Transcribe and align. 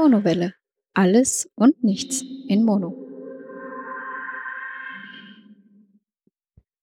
Monowelle. 0.00 0.54
Alles 0.94 1.50
und 1.56 1.84
nichts 1.84 2.24
in 2.48 2.64
Mono. 2.64 2.96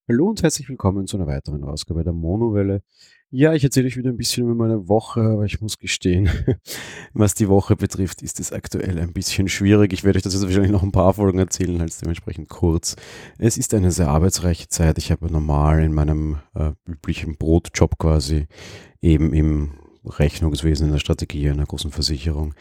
Hallo 0.07 0.29
und 0.29 0.43
herzlich 0.43 0.69
willkommen 0.69 1.07
zu 1.07 1.17
einer 1.17 1.25
weiteren 1.25 1.63
Ausgabe 1.63 2.03
der 2.03 2.13
Monowelle. 2.13 2.83
Ja, 3.31 3.55
ich 3.55 3.63
erzähle 3.63 3.87
euch 3.87 3.97
wieder 3.97 4.11
ein 4.11 4.17
bisschen 4.17 4.43
über 4.43 4.53
meine 4.53 4.87
Woche, 4.87 5.21
aber 5.21 5.45
ich 5.45 5.59
muss 5.61 5.79
gestehen, 5.79 6.29
was 7.13 7.33
die 7.33 7.49
Woche 7.49 7.75
betrifft, 7.75 8.21
ist 8.21 8.39
es 8.39 8.51
aktuell 8.51 8.99
ein 8.99 9.13
bisschen 9.13 9.47
schwierig. 9.47 9.93
Ich 9.93 10.03
werde 10.03 10.17
euch 10.17 10.23
das 10.23 10.35
jetzt 10.35 10.43
wahrscheinlich 10.43 10.71
noch 10.71 10.83
ein 10.83 10.91
paar 10.91 11.15
Folgen 11.15 11.39
erzählen, 11.39 11.81
als 11.81 11.97
dementsprechend 11.97 12.49
kurz. 12.49 12.97
Es 13.39 13.57
ist 13.57 13.73
eine 13.73 13.89
sehr 13.89 14.09
arbeitsreiche 14.09 14.67
Zeit. 14.67 14.99
Ich 14.99 15.11
habe 15.11 15.31
normal 15.31 15.81
in 15.81 15.91
meinem 15.91 16.37
äh, 16.53 16.73
üblichen 16.85 17.35
Brotjob 17.35 17.97
quasi 17.97 18.45
eben 19.01 19.33
im 19.33 19.71
Rechnungswesen, 20.05 20.85
in 20.85 20.91
der 20.91 20.99
Strategie 20.99 21.49
einer 21.49 21.65
großen 21.65 21.89
Versicherung 21.91 22.53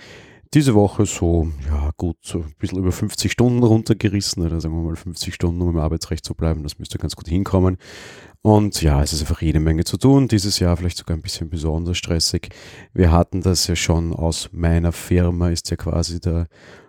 diese 0.54 0.74
Woche 0.74 1.06
so, 1.06 1.48
ja 1.68 1.90
gut, 1.96 2.16
so 2.22 2.38
ein 2.38 2.54
bisschen 2.58 2.78
über 2.78 2.92
50 2.92 3.30
Stunden 3.30 3.62
runtergerissen, 3.62 4.44
oder 4.44 4.60
sagen 4.60 4.74
wir 4.74 4.82
mal 4.82 4.96
50 4.96 5.34
Stunden, 5.34 5.60
um 5.60 5.70
im 5.70 5.78
Arbeitsrecht 5.78 6.24
zu 6.24 6.34
bleiben. 6.34 6.62
Das 6.62 6.78
müsste 6.78 6.98
ganz 6.98 7.16
gut 7.16 7.28
hinkommen. 7.28 7.76
Und 8.42 8.80
ja, 8.80 9.02
es 9.02 9.12
ist 9.12 9.22
einfach 9.22 9.42
jede 9.42 9.58
Menge 9.58 9.84
zu 9.84 9.96
tun. 9.96 10.28
Dieses 10.28 10.60
Jahr 10.60 10.76
vielleicht 10.76 10.98
sogar 10.98 11.16
ein 11.16 11.22
bisschen 11.22 11.50
besonders 11.50 11.98
stressig. 11.98 12.50
Wir 12.94 13.10
hatten 13.10 13.42
das 13.42 13.66
ja 13.66 13.74
schon 13.74 14.12
aus 14.12 14.50
meiner 14.52 14.92
Firma, 14.92 15.50
ist 15.50 15.70
ja 15.70 15.76
quasi 15.76 16.20
der 16.20 16.46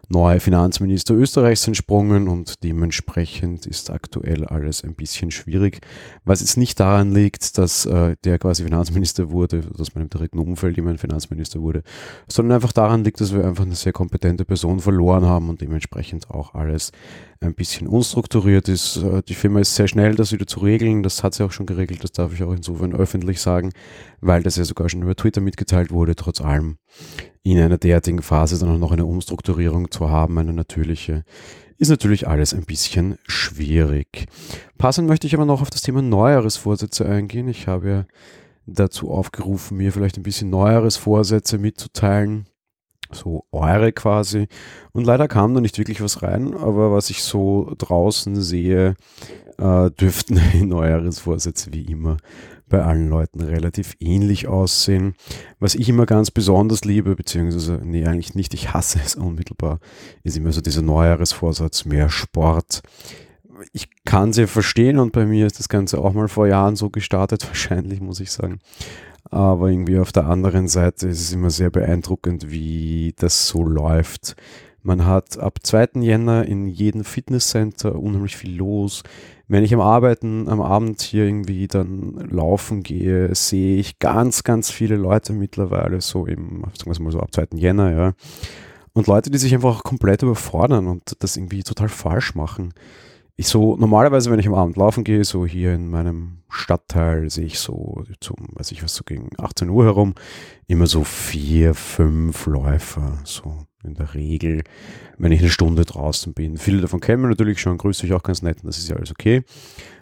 neue 0.10 0.40
Finanzminister 0.40 1.14
Österreichs 1.14 1.68
entsprungen 1.68 2.28
und 2.28 2.64
dementsprechend 2.64 3.66
ist 3.66 3.90
aktuell 3.90 4.46
alles 4.46 4.84
ein 4.84 4.96
bisschen 4.96 5.32
schwierig. 5.32 5.82
Was 6.24 6.40
jetzt 6.40 6.58
nicht 6.58 6.80
daran 6.80 7.14
liegt, 7.14 7.58
dass 7.58 7.86
äh, 7.86 8.16
der 8.24 8.40
quasi 8.40 8.64
Finanzminister 8.64 9.32
wurde, 9.32 9.62
dass 9.78 9.96
man 9.96 10.04
im 10.04 10.10
dritten 10.10 10.40
Umfeld 10.40 10.78
jemand 10.78 11.00
Finanzminister 11.00 11.62
wurde, 11.62 11.84
sondern 12.28 12.56
einfach 12.56 12.72
daran 12.72 13.04
liegt, 13.04 13.20
dass 13.20 13.34
wir 13.34 13.46
einfach 13.46 13.66
eine 13.66 13.76
sehr 13.76 13.94
kompetente 13.94 14.46
Person 14.46 14.80
verloren 14.80 15.26
haben 15.26 15.50
und 15.50 15.62
dementsprechend 15.62 16.30
auch 16.32 16.54
alles 16.54 16.92
ein 17.40 17.54
bisschen 17.54 17.88
unstrukturiert 17.88 18.68
ist. 18.68 18.98
Äh, 18.98 19.22
die 19.24 19.36
Firma 19.36 19.60
ist 19.60 19.76
sehr 19.76 19.88
schnell, 19.88 20.16
das 20.16 20.32
wieder 20.32 20.48
zu 20.48 20.60
regeln. 20.60 21.04
Das 21.04 21.24
hat 21.24 21.34
sie 21.34 21.44
auch 21.44 21.52
schon 21.52 21.66
geregelt. 21.66 22.04
Das 22.04 22.12
darf 22.12 22.34
ich 22.34 22.44
auch 22.44 22.54
insofern 22.54 22.94
öffentlich 22.94 23.42
sagen, 23.42 23.72
weil 24.22 24.44
das 24.44 24.56
ja 24.56 24.64
sogar 24.64 24.90
schon 24.90 25.02
über 25.02 25.16
Twitter 25.16 25.42
mitgeteilt 25.42 25.92
wurde. 25.92 26.16
Trotz 26.16 26.42
allem 26.42 26.78
in 27.52 27.60
einer 27.60 27.78
derartigen 27.78 28.22
Phase 28.22 28.60
dann 28.60 28.76
auch 28.76 28.80
noch 28.80 28.92
eine 28.92 29.06
Umstrukturierung 29.06 29.92
zu 29.92 30.10
haben, 30.10 30.38
eine 30.38 30.54
natürliche, 30.54 31.24
ist 31.78 31.90
natürlich 31.90 32.28
alles 32.28 32.54
ein 32.54 32.66
bisschen 32.66 33.18
schwierig. 33.28 34.26
Passend 34.78 35.08
möchte 35.08 35.28
ich 35.28 35.36
aber 35.36 35.46
noch 35.46 35.62
auf 35.62 35.70
das 35.70 35.82
Thema 35.82 36.02
Neujahresvorsätze 36.02 37.06
eingehen. 37.06 37.48
Ich 37.48 37.68
habe 37.68 37.90
ja 37.90 38.06
dazu 38.66 39.12
aufgerufen, 39.12 39.78
mir 39.78 39.92
vielleicht 39.92 40.18
ein 40.18 40.24
bisschen 40.24 40.50
Neujahresvorsätze 40.50 41.58
mitzuteilen 41.58 42.48
so 43.12 43.46
eure 43.52 43.94
quasi. 43.94 44.48
Und 44.92 45.06
leider 45.06 45.28
kam 45.28 45.54
da 45.54 45.62
nicht 45.62 45.78
wirklich 45.78 46.02
was 46.02 46.24
rein, 46.24 46.54
aber 46.54 46.92
was 46.92 47.10
ich 47.10 47.24
so 47.24 47.74
draußen 47.78 48.42
sehe, 48.42 48.96
äh, 49.58 49.92
dürften 49.92 50.42
die 50.54 50.66
Neujahresvorsätze 50.66 51.72
wie 51.74 51.84
immer 51.84 52.18
bei 52.70 52.84
allen 52.84 53.10
Leuten 53.10 53.42
relativ 53.42 53.96
ähnlich 54.00 54.48
aussehen. 54.48 55.16
Was 55.60 55.76
ich 55.76 55.90
immer 55.90 56.06
ganz 56.06 56.32
besonders 56.32 56.84
liebe, 56.86 57.16
beziehungsweise, 57.16 57.82
nee, 57.84 58.06
eigentlich 58.06 58.36
nicht, 58.36 58.54
ich 58.54 58.74
hasse 58.74 59.00
es 59.04 59.16
unmittelbar, 59.16 59.80
ist 60.24 60.38
immer 60.38 60.52
so 60.52 60.62
dieser 60.62 60.82
Neujahresvorsatz, 60.82 61.86
mehr 61.86 62.10
Sport. 62.10 62.82
Ich 63.74 63.90
kann 64.06 64.34
sie 64.34 64.48
verstehen 64.48 65.00
und 65.00 65.14
bei 65.14 65.26
mir 65.26 65.48
ist 65.48 65.60
das 65.60 65.70
Ganze 65.70 66.00
auch 66.00 66.14
mal 66.14 66.28
vor 66.28 66.48
Jahren 66.48 66.76
so 66.76 66.90
gestartet, 66.90 67.46
wahrscheinlich 67.48 68.02
muss 68.02 68.20
ich 68.20 68.32
sagen. 68.32 68.60
Aber 69.30 69.70
irgendwie 69.70 70.00
auf 70.00 70.12
der 70.12 70.28
anderen 70.28 70.68
Seite 70.68 71.08
ist 71.08 71.22
es 71.22 71.34
immer 71.34 71.50
sehr 71.50 71.70
beeindruckend, 71.70 72.50
wie 72.50 73.14
das 73.18 73.48
so 73.48 73.64
läuft. 73.64 74.36
Man 74.84 75.06
hat 75.06 75.38
ab 75.38 75.60
2. 75.64 76.00
Jänner 76.02 76.46
in 76.46 76.66
jedem 76.68 77.04
Fitnesscenter 77.04 77.96
unheimlich 78.00 78.38
viel 78.38 78.56
los. 78.56 79.04
Wenn 79.48 79.64
ich 79.64 79.74
am 79.74 79.80
Arbeiten, 79.82 80.50
am 80.50 80.62
Abend 80.62 81.02
hier 81.02 81.26
irgendwie 81.26 81.68
dann 81.68 82.14
laufen 82.30 82.84
gehe, 82.84 83.34
sehe 83.34 83.78
ich 83.78 84.00
ganz, 84.00 84.44
ganz 84.44 84.70
viele 84.70 84.96
Leute 84.96 85.34
mittlerweile, 85.34 86.02
so 86.02 86.28
eben, 86.28 86.64
sagen 86.78 86.92
wir 86.94 87.04
mal 87.04 87.12
so 87.12 87.20
ab 87.20 87.34
2. 87.34 87.48
Jänner, 87.56 87.92
ja. 87.92 88.14
Und 88.94 89.08
Leute, 89.08 89.30
die 89.30 89.38
sich 89.38 89.54
einfach 89.54 89.84
komplett 89.84 90.24
überfordern 90.24 90.88
und 90.88 91.16
das 91.20 91.38
irgendwie 91.38 91.64
total 91.64 91.90
falsch 91.90 92.36
machen 92.36 92.74
ich 93.40 93.48
so, 93.48 93.78
normalerweise, 93.78 94.32
wenn 94.32 94.40
ich 94.40 94.48
am 94.48 94.56
Abend 94.56 94.78
laufen 94.78 95.04
gehe, 95.04 95.24
so 95.24 95.46
hier 95.46 95.76
in 95.76 95.90
meinem 95.90 96.40
Stadtteil, 96.50 97.30
sehe 97.30 97.46
ich 97.46 97.60
so 97.60 98.04
zum, 98.20 98.36
weiß 98.54 98.72
ich 98.72 98.84
was, 98.84 98.96
so 98.96 99.04
gegen 99.04 99.30
18 99.38 99.70
Uhr 99.70 99.86
herum, 99.86 100.16
immer 100.66 100.88
so 100.88 101.04
vier, 101.04 101.76
fünf 101.76 102.48
Läufer, 102.48 103.20
so 103.26 103.68
in 103.88 103.96
der 103.96 104.14
Regel, 104.14 104.64
wenn 105.18 105.32
ich 105.32 105.40
eine 105.40 105.50
Stunde 105.50 105.86
draußen 105.86 106.34
bin. 106.34 106.58
Viele 106.58 106.82
davon 106.82 107.00
kennen 107.00 107.24
wir 107.24 107.30
natürlich 107.30 107.60
schon, 107.60 107.78
grüße 107.78 108.06
ich 108.06 108.14
auch 108.14 108.24
ganz 108.24 108.42
nett 108.42 108.58
und 108.62 108.68
das 108.68 108.78
ist 108.78 108.90
ja 108.90 108.96
alles 108.96 109.12
okay. 109.12 109.44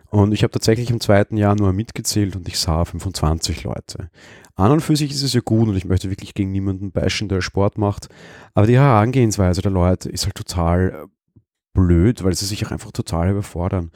Und 0.10 0.34
ich 0.34 0.44
habe 0.44 0.52
tatsächlich 0.52 0.90
im 0.92 1.02
zweiten 1.02 1.38
Jahr 1.38 1.56
nur 1.56 1.74
mitgezählt 1.74 2.36
und 2.36 2.48
ich 2.48 2.58
sah 2.60 2.86
25 2.86 3.64
Leute. 3.64 4.10
An 4.56 4.72
und 4.72 4.82
für 4.82 4.96
sich 4.96 5.12
ist 5.12 5.24
es 5.24 5.34
ja 5.34 5.42
gut 5.44 5.68
und 5.68 5.76
ich 5.76 5.86
möchte 5.86 6.10
wirklich 6.10 6.34
gegen 6.34 6.52
niemanden 6.52 6.92
bashen, 6.92 7.28
der 7.28 7.42
Sport 7.42 7.78
macht. 7.78 8.08
Aber 8.54 8.68
die 8.68 8.78
Herangehensweise 8.78 9.62
der 9.62 9.72
Leute 9.72 10.10
ist 10.10 10.26
halt 10.26 10.36
total 10.36 11.08
blöd, 11.74 12.24
weil 12.24 12.34
sie 12.34 12.46
sich 12.46 12.66
auch 12.66 12.72
einfach 12.72 12.92
total 12.92 13.32
überfordern. 13.32 13.92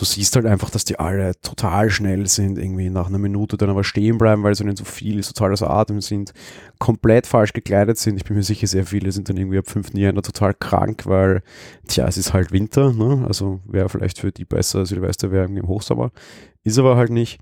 Du 0.00 0.06
siehst 0.06 0.34
halt 0.34 0.46
einfach, 0.46 0.70
dass 0.70 0.86
die 0.86 0.98
alle 0.98 1.38
total 1.42 1.90
schnell 1.90 2.26
sind, 2.26 2.56
irgendwie 2.56 2.88
nach 2.88 3.08
einer 3.08 3.18
Minute 3.18 3.58
dann 3.58 3.68
aber 3.68 3.84
stehen 3.84 4.16
bleiben, 4.16 4.42
weil 4.42 4.52
es 4.52 4.60
ihnen 4.62 4.74
so 4.74 4.84
viel 4.84 5.18
ist, 5.18 5.28
total 5.28 5.52
außer 5.52 5.68
Atem 5.68 6.00
sind, 6.00 6.32
komplett 6.78 7.26
falsch 7.26 7.52
gekleidet 7.52 7.98
sind. 7.98 8.16
Ich 8.16 8.24
bin 8.24 8.34
mir 8.34 8.42
sicher, 8.42 8.66
sehr 8.66 8.86
viele 8.86 9.12
sind 9.12 9.28
dann 9.28 9.36
irgendwie 9.36 9.58
ab 9.58 9.68
5. 9.68 9.92
Jänner 9.92 10.22
total 10.22 10.54
krank, 10.54 11.04
weil, 11.04 11.42
tja, 11.86 12.08
es 12.08 12.16
ist 12.16 12.32
halt 12.32 12.50
Winter, 12.50 12.94
ne? 12.94 13.26
also 13.28 13.60
wäre 13.66 13.90
vielleicht 13.90 14.18
für 14.20 14.32
die 14.32 14.46
besser, 14.46 14.86
Silvester 14.86 15.32
wäre 15.32 15.44
im 15.44 15.68
Hochsommer, 15.68 16.12
ist 16.64 16.78
aber 16.78 16.96
halt 16.96 17.10
nicht. 17.10 17.38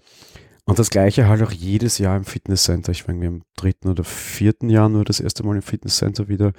Und 0.64 0.80
das 0.80 0.90
gleiche 0.90 1.28
halt 1.28 1.40
auch 1.44 1.52
jedes 1.52 1.98
Jahr 1.98 2.16
im 2.16 2.24
Fitnesscenter. 2.24 2.90
Ich 2.90 3.06
war 3.06 3.14
irgendwie 3.14 3.28
im 3.28 3.42
dritten 3.54 3.88
oder 3.88 4.02
vierten 4.02 4.68
Jahr 4.68 4.88
nur 4.88 5.04
das 5.04 5.20
erste 5.20 5.44
Mal 5.44 5.54
im 5.54 5.62
Fitnesscenter 5.62 6.26
wieder. 6.26 6.52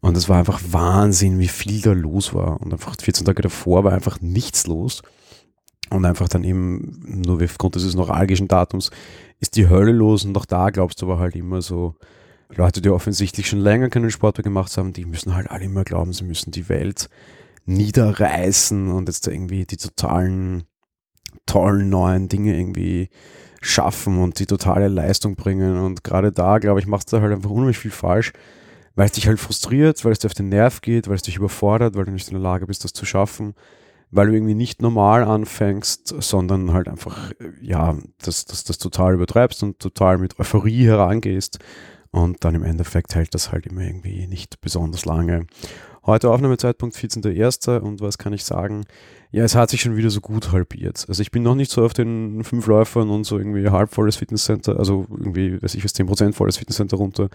Und 0.00 0.16
es 0.16 0.28
war 0.28 0.38
einfach 0.38 0.60
Wahnsinn, 0.70 1.40
wie 1.40 1.48
viel 1.48 1.82
da 1.82 1.92
los 1.92 2.32
war. 2.32 2.60
Und 2.60 2.72
einfach 2.72 2.94
14 2.98 3.26
Tage 3.26 3.42
davor 3.42 3.82
war 3.82 3.92
einfach 3.92 4.20
nichts 4.20 4.68
los. 4.68 5.02
Und 5.90 6.04
einfach 6.04 6.28
dann 6.28 6.44
eben, 6.44 7.22
nur 7.24 7.42
aufgrund 7.42 7.74
dieses 7.74 7.94
neuralgischen 7.94 8.48
Datums, 8.48 8.90
ist 9.40 9.56
die 9.56 9.68
Hölle 9.68 9.92
los. 9.92 10.24
Und 10.24 10.36
auch 10.36 10.46
da 10.46 10.70
glaubst 10.70 11.02
du 11.02 11.06
aber 11.06 11.18
halt 11.18 11.34
immer 11.34 11.62
so, 11.62 11.96
Leute, 12.54 12.80
die 12.80 12.90
offensichtlich 12.90 13.48
schon 13.48 13.60
länger 13.60 13.88
keinen 13.88 14.10
Sport 14.10 14.38
mehr 14.38 14.44
gemacht 14.44 14.76
haben, 14.76 14.92
die 14.92 15.04
müssen 15.04 15.34
halt 15.34 15.50
alle 15.50 15.64
immer 15.64 15.84
glauben, 15.84 16.12
sie 16.12 16.24
müssen 16.24 16.50
die 16.50 16.68
Welt 16.68 17.08
niederreißen 17.66 18.90
und 18.90 19.08
jetzt 19.08 19.26
irgendwie 19.28 19.64
die 19.64 19.76
totalen, 19.76 20.64
tollen 21.46 21.88
neuen 21.90 22.28
Dinge 22.28 22.58
irgendwie 22.58 23.08
schaffen 23.60 24.18
und 24.18 24.38
die 24.38 24.46
totale 24.46 24.88
Leistung 24.88 25.36
bringen. 25.36 25.78
Und 25.78 26.02
gerade 26.02 26.32
da, 26.32 26.58
glaube 26.58 26.80
ich, 26.80 26.86
machst 26.86 27.12
du 27.12 27.20
halt 27.20 27.32
einfach 27.32 27.50
unheimlich 27.50 27.78
viel 27.78 27.90
falsch, 27.90 28.32
weil 28.96 29.06
es 29.06 29.12
dich 29.12 29.28
halt 29.28 29.38
frustriert, 29.38 30.04
weil 30.04 30.12
es 30.12 30.18
dir 30.18 30.26
auf 30.26 30.34
den 30.34 30.48
Nerv 30.48 30.80
geht, 30.80 31.08
weil 31.08 31.16
es 31.16 31.22
dich 31.22 31.36
überfordert, 31.36 31.94
weil 31.94 32.04
du 32.04 32.12
nicht 32.12 32.28
in 32.28 32.34
der 32.34 32.42
Lage 32.42 32.66
bist, 32.66 32.84
das 32.84 32.92
zu 32.92 33.04
schaffen, 33.04 33.54
weil 34.10 34.26
du 34.26 34.34
irgendwie 34.34 34.54
nicht 34.54 34.82
normal 34.82 35.24
anfängst, 35.24 36.14
sondern 36.20 36.72
halt 36.72 36.88
einfach, 36.88 37.32
ja, 37.60 37.96
das, 38.22 38.44
das, 38.44 38.64
das 38.64 38.78
total 38.78 39.14
übertreibst 39.14 39.62
und 39.62 39.78
total 39.78 40.18
mit 40.18 40.38
Euphorie 40.38 40.86
herangehst. 40.86 41.58
Und 42.12 42.44
dann 42.44 42.56
im 42.56 42.64
Endeffekt 42.64 43.14
hält 43.14 43.34
das 43.34 43.52
halt 43.52 43.66
immer 43.66 43.82
irgendwie 43.82 44.26
nicht 44.26 44.60
besonders 44.60 45.04
lange. 45.04 45.46
Heute 46.10 46.28
Aufnahmezeitpunkt 46.28 46.96
14.01. 46.96 47.78
und 47.78 48.00
was 48.00 48.18
kann 48.18 48.32
ich 48.32 48.44
sagen? 48.44 48.84
Ja, 49.30 49.44
es 49.44 49.54
hat 49.54 49.70
sich 49.70 49.80
schon 49.80 49.96
wieder 49.96 50.10
so 50.10 50.20
gut 50.20 50.50
halbiert. 50.50 51.04
Also 51.08 51.22
ich 51.22 51.30
bin 51.30 51.44
noch 51.44 51.54
nicht 51.54 51.70
so 51.70 51.84
auf 51.84 51.92
den 51.92 52.42
fünf 52.42 52.66
Läufern 52.66 53.10
und 53.10 53.22
so 53.22 53.38
irgendwie 53.38 53.68
halb 53.68 53.94
volles 53.94 54.16
Fitnesscenter, 54.16 54.76
also 54.76 55.06
irgendwie, 55.08 55.62
weiß 55.62 55.76
ich 55.76 55.84
was, 55.84 55.94
10% 55.94 56.32
volles 56.32 56.56
Fitnesscenter 56.56 56.96
runter. 56.96 57.28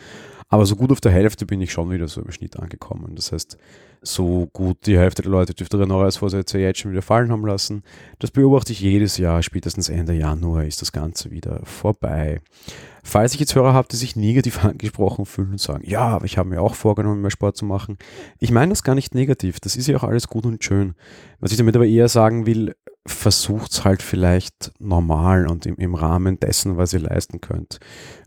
Aber 0.49 0.65
so 0.65 0.75
gut 0.75 0.91
auf 0.91 0.99
der 0.99 1.13
Hälfte 1.13 1.45
bin 1.45 1.61
ich 1.61 1.71
schon 1.71 1.89
wieder 1.89 2.09
so 2.09 2.21
im 2.21 2.29
Schnitt 2.33 2.59
angekommen. 2.59 3.15
Das 3.15 3.31
heißt, 3.31 3.57
so 4.01 4.49
gut 4.51 4.85
die 4.85 4.97
Hälfte 4.97 5.21
der 5.21 5.31
Leute 5.31 5.53
dürfte 5.53 5.77
ihre 5.77 5.87
Neujahrsvorsätze 5.87 6.59
jetzt 6.59 6.79
schon 6.79 6.91
wieder 6.91 7.01
fallen 7.01 7.31
haben 7.31 7.45
lassen. 7.45 7.81
Das 8.19 8.31
beobachte 8.31 8.73
ich 8.73 8.81
jedes 8.81 9.17
Jahr, 9.17 9.41
spätestens 9.41 9.87
Ende 9.87 10.13
Januar 10.13 10.65
ist 10.65 10.81
das 10.81 10.91
Ganze 10.91 11.31
wieder 11.31 11.61
vorbei. 11.63 12.41
Falls 13.03 13.35
ich 13.35 13.39
jetzt 13.39 13.53
Hörer 13.53 13.73
habe, 13.73 13.87
die 13.89 13.97
sich 13.97 14.15
negativ 14.15 14.65
angesprochen 14.65 15.25
fühlen 15.25 15.51
und 15.51 15.61
sagen, 15.61 15.83
ja, 15.87 16.01
aber 16.01 16.25
ich 16.25 16.37
habe 16.37 16.49
mir 16.49 16.61
auch 16.61 16.73
vorgenommen, 16.73 17.21
mehr 17.21 17.31
Sport 17.31 17.55
zu 17.55 17.63
machen. 17.63 17.97
Ich 18.39 18.51
meine 18.51 18.64
das 18.69 18.83
gar 18.83 18.95
nicht 18.95 19.15
negativ. 19.15 19.59
Das 19.59 19.75
ist 19.75 19.87
ja 19.87 19.97
auch 19.97 20.03
alles 20.03 20.27
gut 20.27 20.45
und 20.45 20.63
schön. 20.63 20.95
Was 21.39 21.51
ich 21.51 21.57
damit 21.57 21.75
aber 21.75 21.85
eher 21.85 22.09
sagen 22.09 22.45
will, 22.45 22.75
versucht 23.07 23.71
es 23.71 23.85
halt 23.85 24.01
vielleicht 24.01 24.71
normal 24.79 25.47
und 25.47 25.65
im, 25.65 25.75
im, 25.75 25.93
Rahmen 25.93 26.39
dessen, 26.39 26.77
was 26.77 26.93
ihr 26.93 27.01
leisten 27.01 27.39
könnt. 27.39 27.79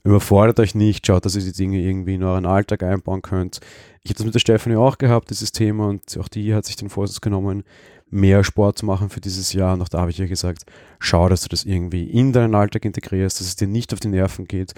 Überfordert 0.04 0.60
euch 0.60 0.74
nicht, 0.74 1.06
schaut, 1.06 1.24
dass 1.24 1.34
ihr 1.34 1.42
die 1.42 1.52
Dinge 1.52 1.80
irgendwie 1.80 2.14
in 2.14 2.22
euren 2.22 2.46
Alltag 2.46 2.84
einbauen 2.84 3.22
könnt. 3.22 3.58
Ich 4.02 4.10
habe 4.10 4.18
das 4.18 4.24
mit 4.24 4.34
der 4.34 4.40
Stefanie 4.40 4.76
auch 4.76 4.96
gehabt, 4.96 5.30
dieses 5.30 5.50
Thema, 5.50 5.88
und 5.88 6.16
auch 6.18 6.28
die 6.28 6.54
hat 6.54 6.64
sich 6.64 6.76
den 6.76 6.90
Vorsatz 6.90 7.20
genommen, 7.20 7.64
mehr 8.08 8.44
Sport 8.44 8.78
zu 8.78 8.86
machen 8.86 9.10
für 9.10 9.20
dieses 9.20 9.52
Jahr. 9.52 9.74
Und 9.74 9.82
auch 9.82 9.88
da 9.88 10.00
habe 10.00 10.10
ich 10.10 10.20
ihr 10.20 10.28
gesagt, 10.28 10.62
schau, 11.00 11.28
dass 11.28 11.42
du 11.42 11.48
das 11.48 11.64
irgendwie 11.64 12.04
in 12.04 12.32
deinen 12.32 12.54
Alltag 12.54 12.84
integrierst, 12.84 13.40
dass 13.40 13.48
es 13.48 13.56
dir 13.56 13.68
nicht 13.68 13.92
auf 13.92 14.00
die 14.00 14.08
Nerven 14.08 14.46
geht. 14.46 14.74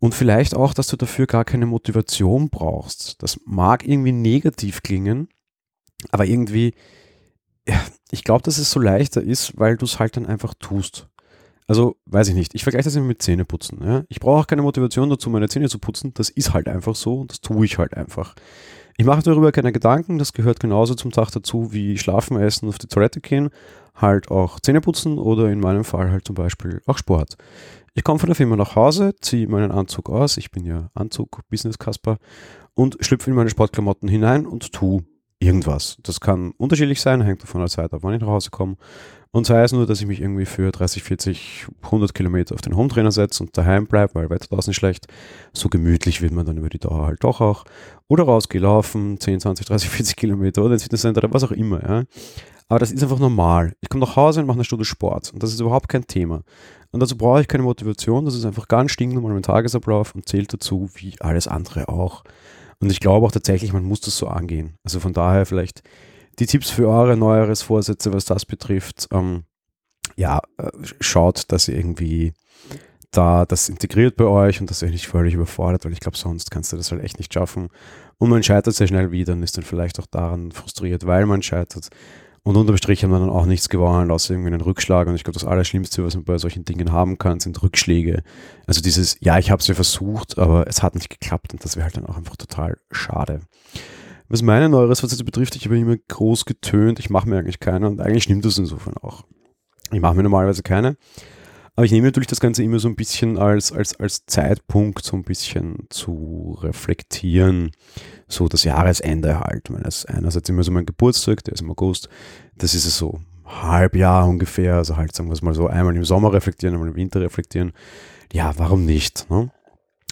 Und 0.00 0.14
vielleicht 0.14 0.54
auch, 0.54 0.74
dass 0.74 0.86
du 0.86 0.96
dafür 0.96 1.26
gar 1.26 1.44
keine 1.44 1.66
Motivation 1.66 2.50
brauchst. 2.50 3.22
Das 3.22 3.40
mag 3.44 3.86
irgendwie 3.86 4.12
negativ 4.12 4.82
klingen, 4.82 5.28
aber 6.10 6.24
irgendwie, 6.24 6.74
ja, 7.66 7.80
ich 8.10 8.22
glaube, 8.22 8.42
dass 8.42 8.58
es 8.58 8.70
so 8.70 8.80
leichter 8.80 9.22
ist, 9.22 9.58
weil 9.58 9.76
du 9.76 9.84
es 9.84 9.98
halt 9.98 10.16
dann 10.16 10.26
einfach 10.26 10.54
tust. 10.54 11.08
Also, 11.66 11.96
weiß 12.06 12.28
ich 12.28 12.34
nicht. 12.34 12.54
Ich 12.54 12.62
vergleiche 12.62 12.84
das 12.84 12.96
immer 12.96 13.06
mit 13.06 13.20
Zähneputzen. 13.20 13.84
Ja? 13.84 14.04
Ich 14.08 14.20
brauche 14.20 14.40
auch 14.40 14.46
keine 14.46 14.62
Motivation 14.62 15.10
dazu, 15.10 15.28
meine 15.28 15.50
Zähne 15.50 15.68
zu 15.68 15.78
putzen. 15.78 16.14
Das 16.14 16.30
ist 16.30 16.54
halt 16.54 16.66
einfach 16.66 16.94
so 16.94 17.20
und 17.20 17.30
das 17.30 17.40
tue 17.42 17.66
ich 17.66 17.76
halt 17.76 17.94
einfach. 17.94 18.34
Ich 18.96 19.04
mache 19.04 19.22
darüber 19.22 19.52
keine 19.52 19.70
Gedanken. 19.70 20.18
Das 20.18 20.32
gehört 20.32 20.60
genauso 20.60 20.94
zum 20.94 21.12
Tag 21.12 21.30
dazu 21.30 21.72
wie 21.72 21.98
Schlafen, 21.98 22.40
Essen, 22.40 22.68
auf 22.68 22.78
die 22.78 22.86
Toilette 22.86 23.20
gehen. 23.20 23.50
Halt 23.94 24.30
auch 24.30 24.60
Zähne 24.60 24.80
putzen 24.80 25.18
oder 25.18 25.50
in 25.50 25.60
meinem 25.60 25.84
Fall 25.84 26.10
halt 26.10 26.26
zum 26.26 26.36
Beispiel 26.36 26.80
auch 26.86 26.96
Sport. 26.96 27.36
Ich 27.98 28.04
komme 28.04 28.20
von 28.20 28.28
der 28.28 28.36
Firma 28.36 28.54
nach 28.54 28.76
Hause, 28.76 29.16
ziehe 29.20 29.48
meinen 29.48 29.72
Anzug 29.72 30.08
aus. 30.08 30.36
Ich 30.36 30.52
bin 30.52 30.64
ja 30.64 30.88
Anzug, 30.94 31.40
Business 31.50 31.80
Kasper 31.80 32.18
und 32.74 32.96
schlüpfe 33.00 33.28
in 33.28 33.34
meine 33.34 33.50
Sportklamotten 33.50 34.08
hinein 34.08 34.46
und 34.46 34.72
tue 34.72 35.02
irgendwas. 35.40 35.98
Das 36.04 36.20
kann 36.20 36.52
unterschiedlich 36.58 37.00
sein, 37.00 37.22
hängt 37.22 37.42
davon 37.42 37.60
der 37.60 37.68
Zeit 37.68 37.92
ab, 37.92 37.98
wann 38.02 38.14
ich 38.14 38.20
nach 38.20 38.28
Hause 38.28 38.50
komme. 38.50 38.76
Und 39.32 39.46
sei 39.48 39.64
es 39.64 39.72
nur, 39.72 39.84
dass 39.84 40.00
ich 40.00 40.06
mich 40.06 40.20
irgendwie 40.20 40.46
für 40.46 40.70
30, 40.70 41.02
40, 41.02 41.66
100 41.82 42.14
Kilometer 42.14 42.54
auf 42.54 42.60
den 42.60 42.76
Hometrainer 42.76 43.10
setze 43.10 43.42
und 43.42 43.58
daheim 43.58 43.88
bleibe, 43.88 44.14
weil 44.14 44.30
Wetter 44.30 44.46
draußen 44.46 44.74
schlecht. 44.74 45.08
So 45.52 45.68
gemütlich 45.68 46.22
wird 46.22 46.32
man 46.32 46.46
dann 46.46 46.56
über 46.56 46.68
die 46.68 46.78
Dauer 46.78 47.04
halt 47.04 47.24
doch 47.24 47.40
auch. 47.40 47.64
Oder 48.06 48.22
rausgelaufen, 48.22 49.18
10, 49.18 49.40
20, 49.40 49.66
30, 49.66 49.90
40 49.90 50.16
Kilometer 50.16 50.62
oder 50.62 50.74
ins 50.74 50.84
Fitnesscenter, 50.84 51.26
was 51.32 51.42
auch 51.42 51.50
immer. 51.50 51.82
Ja. 51.82 52.04
Aber 52.68 52.78
das 52.78 52.90
ist 52.90 53.02
einfach 53.02 53.18
normal. 53.18 53.74
Ich 53.80 53.88
komme 53.88 54.04
nach 54.04 54.16
Hause 54.16 54.40
und 54.40 54.46
mache 54.46 54.56
eine 54.56 54.64
Stunde 54.64 54.84
Sport. 54.84 55.32
Und 55.32 55.42
das 55.42 55.52
ist 55.52 55.60
überhaupt 55.60 55.88
kein 55.88 56.06
Thema. 56.06 56.42
Und 56.90 57.00
dazu 57.00 57.16
brauche 57.16 57.40
ich 57.40 57.48
keine 57.48 57.64
Motivation. 57.64 58.24
Das 58.24 58.34
ist 58.34 58.44
einfach 58.44 58.68
ganz 58.68 58.92
stinknormal 58.92 59.32
mein 59.32 59.42
Tagesablauf 59.42 60.14
und 60.14 60.28
zählt 60.28 60.52
dazu, 60.52 60.90
wie 60.94 61.18
alles 61.20 61.48
andere 61.48 61.88
auch. 61.88 62.24
Und 62.80 62.92
ich 62.92 63.00
glaube 63.00 63.26
auch 63.26 63.32
tatsächlich, 63.32 63.72
man 63.72 63.84
muss 63.84 64.00
das 64.00 64.16
so 64.16 64.28
angehen. 64.28 64.76
Also 64.84 65.00
von 65.00 65.12
daher 65.12 65.46
vielleicht 65.46 65.82
die 66.38 66.46
Tipps 66.46 66.70
für 66.70 66.88
eure 66.88 67.16
neueres 67.16 67.62
Vorsätze, 67.62 68.12
was 68.12 68.24
das 68.24 68.46
betrifft. 68.46 69.08
Ähm, 69.12 69.44
ja, 70.16 70.40
äh, 70.58 70.70
schaut, 71.00 71.50
dass 71.50 71.68
ihr 71.68 71.76
irgendwie 71.76 72.32
da 73.10 73.46
das 73.46 73.68
integriert 73.68 74.16
bei 74.16 74.24
euch 74.24 74.60
und 74.60 74.70
dass 74.70 74.82
ihr 74.82 74.90
nicht 74.90 75.08
völlig 75.08 75.34
überfordert, 75.34 75.84
weil 75.84 75.92
ich 75.92 76.00
glaube, 76.00 76.18
sonst 76.18 76.50
kannst 76.50 76.72
du 76.72 76.76
das 76.76 76.92
halt 76.92 77.02
echt 77.02 77.18
nicht 77.18 77.32
schaffen. 77.32 77.68
Und 78.18 78.30
man 78.30 78.42
scheitert 78.42 78.74
sehr 78.74 78.86
schnell 78.86 79.10
wieder 79.10 79.32
und 79.32 79.42
ist 79.42 79.56
dann 79.56 79.64
vielleicht 79.64 79.98
auch 79.98 80.06
daran 80.06 80.52
frustriert, 80.52 81.06
weil 81.06 81.24
man 81.26 81.42
scheitert. 81.42 81.88
Und 82.48 82.56
unterm 82.56 82.78
Strich 82.78 83.04
haben 83.04 83.10
wir 83.10 83.18
dann 83.18 83.28
auch 83.28 83.44
nichts 83.44 83.68
gewonnen, 83.68 84.10
außer 84.10 84.32
irgendwie 84.32 84.46
einen 84.46 84.62
Rückschlag. 84.62 85.06
Und 85.06 85.14
ich 85.14 85.22
glaube, 85.22 85.38
das 85.38 85.46
Allerschlimmste, 85.46 86.02
was 86.02 86.14
man 86.14 86.24
bei 86.24 86.38
solchen 86.38 86.64
Dingen 86.64 86.92
haben 86.92 87.18
kann, 87.18 87.40
sind 87.40 87.62
Rückschläge. 87.62 88.22
Also 88.66 88.80
dieses, 88.80 89.18
ja, 89.20 89.38
ich 89.38 89.50
habe 89.50 89.60
es 89.60 89.66
ja 89.66 89.74
versucht, 89.74 90.38
aber 90.38 90.66
es 90.66 90.82
hat 90.82 90.94
nicht 90.94 91.10
geklappt 91.10 91.52
und 91.52 91.62
das 91.62 91.76
wäre 91.76 91.84
halt 91.84 91.98
dann 91.98 92.06
auch 92.06 92.16
einfach 92.16 92.36
total 92.36 92.78
schade. 92.90 93.42
Was 94.30 94.40
meine 94.40 94.70
neueres 94.70 95.00
Facette 95.00 95.24
betrifft, 95.24 95.56
ich 95.56 95.66
habe 95.66 95.78
immer 95.78 95.98
groß 95.98 96.46
getönt, 96.46 96.98
ich 97.00 97.10
mache 97.10 97.28
mir 97.28 97.36
eigentlich 97.36 97.60
keine 97.60 97.86
und 97.86 98.00
eigentlich 98.00 98.22
stimmt 98.22 98.46
das 98.46 98.56
insofern 98.56 98.96
auch. 98.96 99.24
Ich 99.92 100.00
mache 100.00 100.14
mir 100.14 100.22
normalerweise 100.22 100.62
keine. 100.62 100.96
Aber 101.78 101.84
ich 101.84 101.92
nehme 101.92 102.08
natürlich 102.08 102.26
das 102.26 102.40
Ganze 102.40 102.64
immer 102.64 102.80
so 102.80 102.88
ein 102.88 102.96
bisschen 102.96 103.38
als, 103.38 103.70
als, 103.70 103.94
als 104.00 104.26
Zeitpunkt, 104.26 105.04
so 105.04 105.16
ein 105.16 105.22
bisschen 105.22 105.86
zu 105.90 106.58
reflektieren, 106.60 107.70
so 108.26 108.48
das 108.48 108.64
Jahresende 108.64 109.38
halt. 109.38 109.72
Weil 109.72 109.86
es 109.86 110.04
einerseits 110.04 110.48
immer 110.48 110.64
so 110.64 110.72
mein 110.72 110.86
Geburtstag, 110.86 111.44
der 111.44 111.54
ist 111.54 111.60
im 111.60 111.70
August, 111.70 112.08
das 112.56 112.74
ist 112.74 112.84
es 112.84 112.98
so 112.98 113.20
Halbjahr 113.44 114.26
ungefähr, 114.26 114.74
also 114.74 114.96
halt 114.96 115.14
sagen 115.14 115.28
wir 115.28 115.34
es 115.34 115.42
mal 115.42 115.54
so, 115.54 115.68
einmal 115.68 115.94
im 115.94 116.04
Sommer 116.04 116.32
reflektieren, 116.32 116.74
einmal 116.74 116.88
im 116.88 116.96
Winter 116.96 117.20
reflektieren. 117.20 117.70
Ja, 118.32 118.52
warum 118.56 118.84
nicht? 118.84 119.30
Ne? 119.30 119.48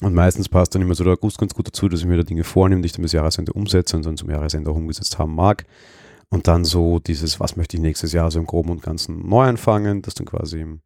Und 0.03 0.15
meistens 0.15 0.49
passt 0.49 0.73
dann 0.73 0.83
immer 0.83 0.95
so 0.95 1.03
der 1.03 1.15
August 1.15 1.39
ganz 1.39 1.53
gut 1.53 1.67
dazu, 1.67 1.89
dass 1.89 1.99
ich 1.99 2.07
mir 2.07 2.17
da 2.17 2.23
Dinge 2.23 2.45
vornehme, 2.45 2.83
die 2.83 2.87
ich 2.87 2.93
dann 2.93 3.03
bis 3.03 3.11
Jahresende 3.11 3.53
umsetze 3.55 3.97
und 3.97 4.07
dann 4.07 4.17
zum 4.17 4.31
Jahresende 4.31 4.71
auch 4.71 4.77
umgesetzt 4.77 5.19
haben 5.19 5.35
mag. 5.35 5.65
Und 6.29 6.47
dann 6.47 6.65
so 6.65 7.01
dieses, 7.01 7.41
was 7.41 7.57
möchte 7.57 7.77
ich 7.77 7.83
nächstes 7.83 8.13
Jahr 8.13 8.31
so 8.31 8.39
im 8.39 8.47
Groben 8.47 8.71
und 8.71 8.83
Ganzen 8.83 9.29
neu 9.29 9.47
anfangen, 9.47 10.03
das 10.03 10.15
dann 10.15 10.27
quasi 10.27 10.61
im 10.61 10.81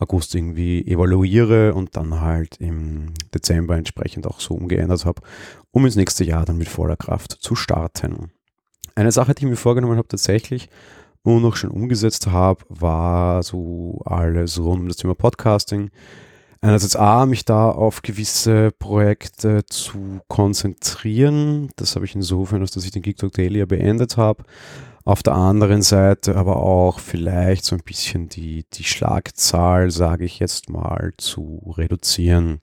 August 0.00 0.34
irgendwie 0.34 0.86
evaluiere 0.86 1.74
und 1.74 1.96
dann 1.96 2.20
halt 2.20 2.56
im 2.58 3.14
Dezember 3.34 3.76
entsprechend 3.76 4.26
auch 4.26 4.40
so 4.40 4.54
umgeändert 4.54 5.04
habe, 5.04 5.22
um 5.70 5.84
ins 5.84 5.96
nächste 5.96 6.24
Jahr 6.24 6.44
dann 6.44 6.58
mit 6.58 6.68
voller 6.68 6.96
Kraft 6.96 7.32
zu 7.40 7.54
starten. 7.54 8.30
Eine 8.94 9.12
Sache, 9.12 9.34
die 9.34 9.44
ich 9.44 9.50
mir 9.50 9.56
vorgenommen 9.56 9.98
habe 9.98 10.08
tatsächlich 10.08 10.68
und 11.22 11.42
noch 11.42 11.56
schon 11.56 11.70
umgesetzt 11.70 12.26
habe, 12.26 12.64
war 12.68 13.42
so 13.42 14.00
alles 14.04 14.58
rund 14.58 14.80
um 14.80 14.88
das 14.88 14.96
Thema 14.96 15.14
Podcasting 15.14 15.90
einerseits 16.60 16.96
A, 16.96 17.26
mich 17.26 17.44
da 17.44 17.70
auf 17.70 18.02
gewisse 18.02 18.70
Projekte 18.78 19.64
zu 19.66 20.20
konzentrieren. 20.28 21.70
Das 21.76 21.96
habe 21.96 22.04
ich 22.04 22.14
insofern, 22.14 22.60
dass 22.60 22.76
ich 22.76 22.90
den 22.90 23.02
Geek 23.02 23.16
Talk 23.16 23.32
Daily 23.32 23.60
ja 23.60 23.66
beendet 23.66 24.16
habe. 24.16 24.44
Auf 25.04 25.22
der 25.22 25.34
anderen 25.34 25.82
Seite 25.82 26.36
aber 26.36 26.56
auch 26.56 27.00
vielleicht 27.00 27.64
so 27.64 27.74
ein 27.74 27.82
bisschen 27.84 28.28
die, 28.28 28.66
die 28.72 28.84
Schlagzahl, 28.84 29.90
sage 29.90 30.24
ich 30.24 30.38
jetzt 30.38 30.68
mal, 30.68 31.12
zu 31.16 31.74
reduzieren. 31.76 32.60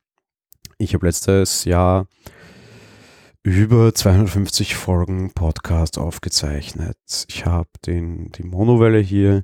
Ich 0.77 0.93
habe 0.93 1.07
letztes 1.07 1.65
Jahr 1.65 2.07
über 3.43 3.93
250 3.93 4.75
Folgen 4.75 5.31
Podcast 5.33 5.97
aufgezeichnet. 5.97 6.97
Ich 7.27 7.45
habe 7.45 7.69
den, 7.85 8.31
die 8.33 8.43
Monowelle 8.43 8.99
hier 8.99 9.43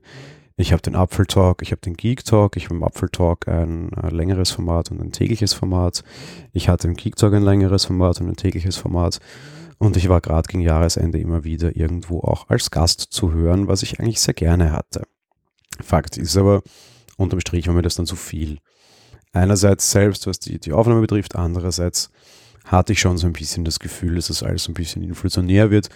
ich 0.56 0.72
habe 0.72 0.84
den 0.84 0.96
Apfeltalk, 0.96 1.64
ich 1.64 1.72
habe 1.72 1.82
den 1.82 1.96
Geek 1.96 2.26
Talk, 2.26 2.58
ich 2.58 2.66
habe 2.66 2.76
im 2.76 2.84
Apfeltalk 2.84 3.48
ein, 3.48 3.92
ein 3.94 4.12
äh, 4.12 4.16
längeres 4.16 4.52
Format 4.52 4.92
und 4.92 5.02
ein 5.02 5.12
tägliches 5.12 5.54
Format. 5.54 6.04
Ich 6.52 6.70
hatte 6.70 6.88
im 6.88 6.94
Geek 6.94 7.16
Talk 7.16 7.34
ein 7.34 7.44
längeres 7.44 7.86
Format 7.86 8.22
und 8.22 8.30
ein 8.30 8.36
tägliches 8.36 8.78
Format. 8.78 9.20
Und 9.84 9.98
ich 9.98 10.08
war 10.08 10.22
gerade 10.22 10.48
gegen 10.48 10.64
Jahresende 10.64 11.20
immer 11.20 11.44
wieder 11.44 11.76
irgendwo 11.76 12.22
auch 12.22 12.48
als 12.48 12.72
Gast 12.72 13.02
zu 13.02 13.34
hören, 13.34 13.68
was 13.68 13.84
ich 13.84 14.00
eigentlich 14.00 14.22
sehr 14.22 14.34
gerne 14.34 14.72
hatte. 14.72 15.04
Fakt 15.82 16.16
ist 16.16 16.38
aber, 16.38 16.62
unterm 17.18 17.42
Strich 17.42 17.68
war 17.68 17.74
mir 17.74 17.82
das 17.82 17.96
dann 17.96 18.06
zu 18.06 18.16
viel. 18.16 18.60
Einerseits 19.34 19.92
selbst, 19.92 20.26
was 20.26 20.40
die, 20.40 20.58
die 20.58 20.72
Aufnahme 20.72 21.02
betrifft, 21.02 21.36
andererseits 21.36 22.12
hatte 22.64 22.94
ich 22.94 23.02
schon 23.02 23.18
so 23.18 23.28
ein 23.28 23.34
bisschen 23.34 23.66
das 23.66 23.80
Gefühl, 23.80 24.16
dass 24.16 24.28
das 24.28 24.42
alles 24.42 24.64
so 24.64 24.72
ein 24.72 24.74
bisschen 24.74 25.04
inflationär 25.04 25.70
wird 25.70 25.90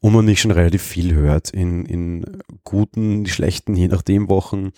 und 0.00 0.12
man 0.12 0.24
nicht 0.24 0.40
schon 0.40 0.52
relativ 0.52 0.82
viel 0.82 1.12
hört. 1.12 1.50
In, 1.50 1.84
in 1.86 2.24
guten, 2.62 3.26
schlechten, 3.26 3.74
je 3.74 3.88
nachdem 3.88 4.28
Wochen 4.28 4.70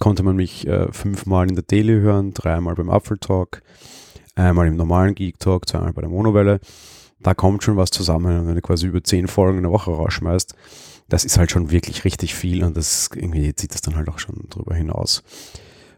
konnte 0.00 0.24
man 0.24 0.34
mich 0.34 0.66
äh, 0.66 0.90
fünfmal 0.90 1.48
in 1.48 1.54
der 1.54 1.62
Daily 1.62 2.00
hören, 2.00 2.34
dreimal 2.34 2.74
beim 2.74 2.90
Apfeltalk, 2.90 3.62
einmal 4.34 4.66
im 4.66 4.74
normalen 4.74 5.14
Geek 5.14 5.38
Talk, 5.38 5.68
zweimal 5.68 5.92
bei 5.92 6.00
der 6.00 6.10
Monowelle. 6.10 6.58
Da 7.20 7.34
kommt 7.34 7.62
schon 7.62 7.76
was 7.76 7.90
zusammen 7.90 8.40
und 8.40 8.46
wenn 8.46 8.54
du 8.54 8.62
quasi 8.62 8.86
über 8.86 9.02
zehn 9.02 9.26
Folgen 9.26 9.58
in 9.58 9.64
der 9.64 9.72
Woche 9.72 9.90
rausschmeißt, 9.90 10.54
das 11.08 11.24
ist 11.24 11.38
halt 11.38 11.50
schon 11.50 11.70
wirklich 11.70 12.04
richtig 12.04 12.34
viel 12.34 12.62
und 12.62 12.76
das 12.76 13.10
irgendwie 13.14 13.54
zieht 13.54 13.74
das 13.74 13.80
dann 13.80 13.96
halt 13.96 14.08
auch 14.08 14.18
schon 14.18 14.44
drüber 14.50 14.74
hinaus. 14.74 15.22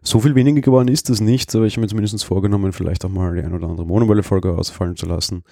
So 0.02 0.20
viel 0.20 0.34
weniger 0.34 0.62
geworden 0.62 0.88
ist 0.88 1.10
das 1.10 1.20
nicht, 1.20 1.54
aber 1.54 1.66
ich 1.66 1.74
habe 1.74 1.82
mir 1.82 1.88
zumindest 1.88 2.24
vorgenommen, 2.24 2.72
vielleicht 2.72 3.04
auch 3.04 3.10
mal 3.10 3.34
die 3.34 3.42
ein 3.42 3.52
oder 3.52 3.68
andere 3.68 3.86
Monowelle-Folge 3.86 4.52
ausfallen 4.52 4.96
zu 4.96 5.06
lassen 5.06 5.44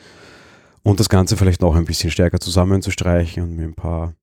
und 0.82 1.00
das 1.00 1.10
Ganze 1.10 1.37
vielleicht 1.37 1.60
noch 1.60 1.75
ein 1.75 1.84
bisschen 1.84 2.10
stärker 2.10 2.40
zusammenzustreichen 2.40 3.42
und 3.42 3.56
mir 3.56 3.64
ein 3.64 3.75
paar 3.75 4.14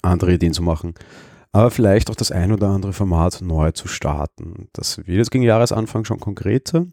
andere 0.00 0.34
Ideen 0.34 0.52
zu 0.52 0.62
machen. 0.62 0.94
Aber 1.50 1.70
vielleicht 1.70 2.10
auch 2.10 2.14
das 2.14 2.30
ein 2.30 2.52
oder 2.52 2.68
andere 2.68 2.92
Format 2.92 3.40
neu 3.42 3.72
zu 3.72 3.88
starten. 3.88 4.68
Das 4.72 4.98
wird 4.98 5.08
jetzt 5.08 5.30
gegen 5.30 5.44
Jahresanfang 5.44 6.04
schon 6.04 6.20
konkreter. 6.20 6.86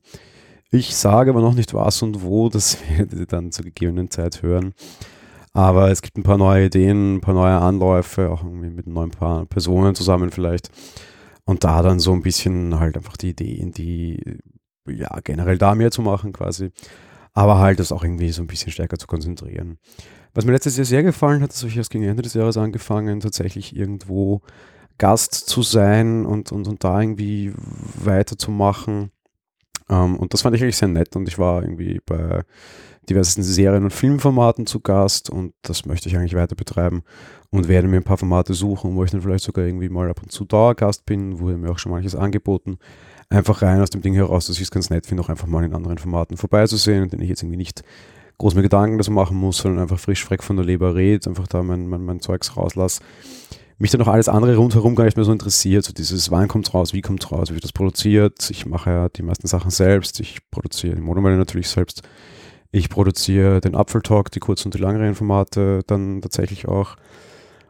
Ich 0.71 0.95
sage 0.95 1.31
aber 1.31 1.41
noch 1.41 1.55
nicht 1.55 1.73
was 1.73 2.01
und 2.01 2.21
wo, 2.21 2.49
das 2.49 2.77
werdet 2.97 3.19
ihr 3.19 3.25
dann 3.25 3.51
zur 3.51 3.65
gegebenen 3.65 4.11
Zeit 4.11 4.41
hören. 4.41 4.73
Aber 5.51 5.89
es 5.89 6.01
gibt 6.01 6.17
ein 6.17 6.23
paar 6.23 6.37
neue 6.37 6.65
Ideen, 6.65 7.15
ein 7.15 7.21
paar 7.21 7.33
neue 7.33 7.57
Anläufe, 7.57 8.29
auch 8.29 8.43
irgendwie 8.43 8.69
mit 8.69 8.87
neuen 8.87 9.11
paar 9.11 9.45
Personen 9.45 9.95
zusammen 9.95 10.29
vielleicht. 10.29 10.69
Und 11.43 11.63
da 11.63 11.81
dann 11.81 11.99
so 11.99 12.13
ein 12.13 12.21
bisschen 12.21 12.79
halt 12.79 12.95
einfach 12.95 13.17
die 13.17 13.31
Ideen, 13.31 13.71
die 13.71 14.37
ja 14.87 15.09
generell 15.23 15.57
da 15.57 15.73
mehr 15.73 15.91
zu 15.91 16.01
machen 16.01 16.33
quasi 16.33 16.71
aber 17.33 17.59
halt 17.59 17.79
das 17.79 17.91
auch 17.91 18.03
irgendwie 18.03 18.31
so 18.31 18.41
ein 18.41 18.47
bisschen 18.47 18.71
stärker 18.71 18.97
zu 18.97 19.07
konzentrieren. 19.07 19.77
Was 20.33 20.45
mir 20.45 20.51
letztes 20.51 20.77
Jahr 20.77 20.85
sehr 20.85 21.03
gefallen 21.03 21.41
hat, 21.41 21.55
habe 21.55 21.67
ich 21.67 21.77
erst 21.77 21.89
gegen 21.89 22.03
Ende 22.03 22.21
des 22.21 22.33
Jahres 22.33 22.57
angefangen, 22.57 23.19
tatsächlich 23.19 23.75
irgendwo 23.75 24.41
Gast 24.97 25.33
zu 25.33 25.61
sein 25.61 26.25
und, 26.25 26.51
und, 26.51 26.67
und 26.67 26.83
da 26.83 26.99
irgendwie 26.99 27.53
weiterzumachen. 28.03 29.11
Ähm, 29.89 30.17
und 30.17 30.33
das 30.33 30.41
fand 30.41 30.55
ich 30.55 30.61
eigentlich 30.61 30.77
sehr 30.77 30.87
nett 30.87 31.15
und 31.15 31.27
ich 31.27 31.37
war 31.37 31.63
irgendwie 31.63 31.99
bei 32.05 32.43
diversen 33.09 33.41
Serien- 33.41 33.83
und 33.83 33.93
Filmformaten 33.93 34.67
zu 34.67 34.81
Gast 34.81 35.29
und 35.29 35.53
das 35.63 35.85
möchte 35.85 36.09
ich 36.09 36.17
eigentlich 36.17 36.35
weiter 36.35 36.55
betreiben 36.55 37.01
und 37.49 37.67
werde 37.67 37.87
mir 37.87 37.97
ein 37.97 38.03
paar 38.03 38.17
Formate 38.17 38.53
suchen, 38.53 38.95
wo 38.95 39.03
ich 39.03 39.11
dann 39.11 39.21
vielleicht 39.21 39.43
sogar 39.43 39.65
irgendwie 39.65 39.89
mal 39.89 40.09
ab 40.09 40.21
und 40.21 40.31
zu 40.31 40.45
Dauergast 40.45 41.05
bin, 41.05 41.39
wurde 41.39 41.57
mir 41.57 41.71
auch 41.71 41.79
schon 41.79 41.91
manches 41.91 42.15
angeboten 42.15 42.77
einfach 43.29 43.61
rein 43.61 43.81
aus 43.81 43.89
dem 43.89 44.01
Ding 44.01 44.13
heraus, 44.13 44.47
dass 44.47 44.57
ich 44.57 44.63
es 44.63 44.71
ganz 44.71 44.89
nett 44.89 45.05
finde, 45.05 45.23
auch 45.23 45.29
einfach 45.29 45.47
mal 45.47 45.63
in 45.63 45.73
anderen 45.73 45.97
Formaten 45.97 46.37
vorbeizusehen, 46.37 47.03
und 47.03 47.13
den 47.13 47.21
ich 47.21 47.29
jetzt 47.29 47.43
irgendwie 47.43 47.57
nicht 47.57 47.83
groß 48.37 48.55
mir 48.55 48.61
Gedanken 48.61 48.97
dazu 48.97 49.11
machen 49.11 49.37
muss, 49.37 49.57
sondern 49.57 49.81
einfach 49.81 49.99
frisch 49.99 50.23
freck 50.23 50.43
von 50.43 50.55
der 50.55 50.65
Leber 50.65 50.95
red, 50.95 51.27
einfach 51.27 51.47
da 51.47 51.61
mein, 51.61 51.87
mein, 51.87 52.03
mein 52.03 52.21
Zeugs 52.21 52.55
rauslasse. 52.57 53.01
Mich 53.79 53.91
dann 53.91 54.01
auch 54.01 54.07
alles 54.07 54.29
andere 54.29 54.57
rundherum 54.57 54.93
gar 54.93 55.05
nicht 55.05 55.17
mehr 55.17 55.25
so 55.25 55.31
interessiert. 55.31 55.85
So 55.85 55.93
dieses, 55.93 56.29
wann 56.31 56.47
kommt's 56.47 56.73
raus, 56.73 56.93
wie 56.93 57.01
kommt's 57.01 57.31
raus, 57.31 57.49
wie 57.49 57.55
wird 57.55 57.63
das 57.63 57.71
produziert. 57.71 58.49
Ich 58.49 58.65
mache 58.65 58.89
ja 58.89 59.09
die 59.09 59.23
meisten 59.23 59.47
Sachen 59.47 59.71
selbst. 59.71 60.19
Ich 60.19 60.39
produziere 60.51 60.95
die 60.95 61.01
Monomelle 61.01 61.37
natürlich 61.37 61.69
selbst. 61.69 62.03
Ich 62.71 62.89
produziere 62.89 63.61
den 63.61 63.75
Apfeltalk, 63.75 64.31
die 64.31 64.39
kurzen 64.39 64.67
und 64.67 64.75
die 64.75 64.79
langeren 64.79 65.15
Formate 65.15 65.81
dann 65.87 66.21
tatsächlich 66.21 66.67
auch. 66.67 66.97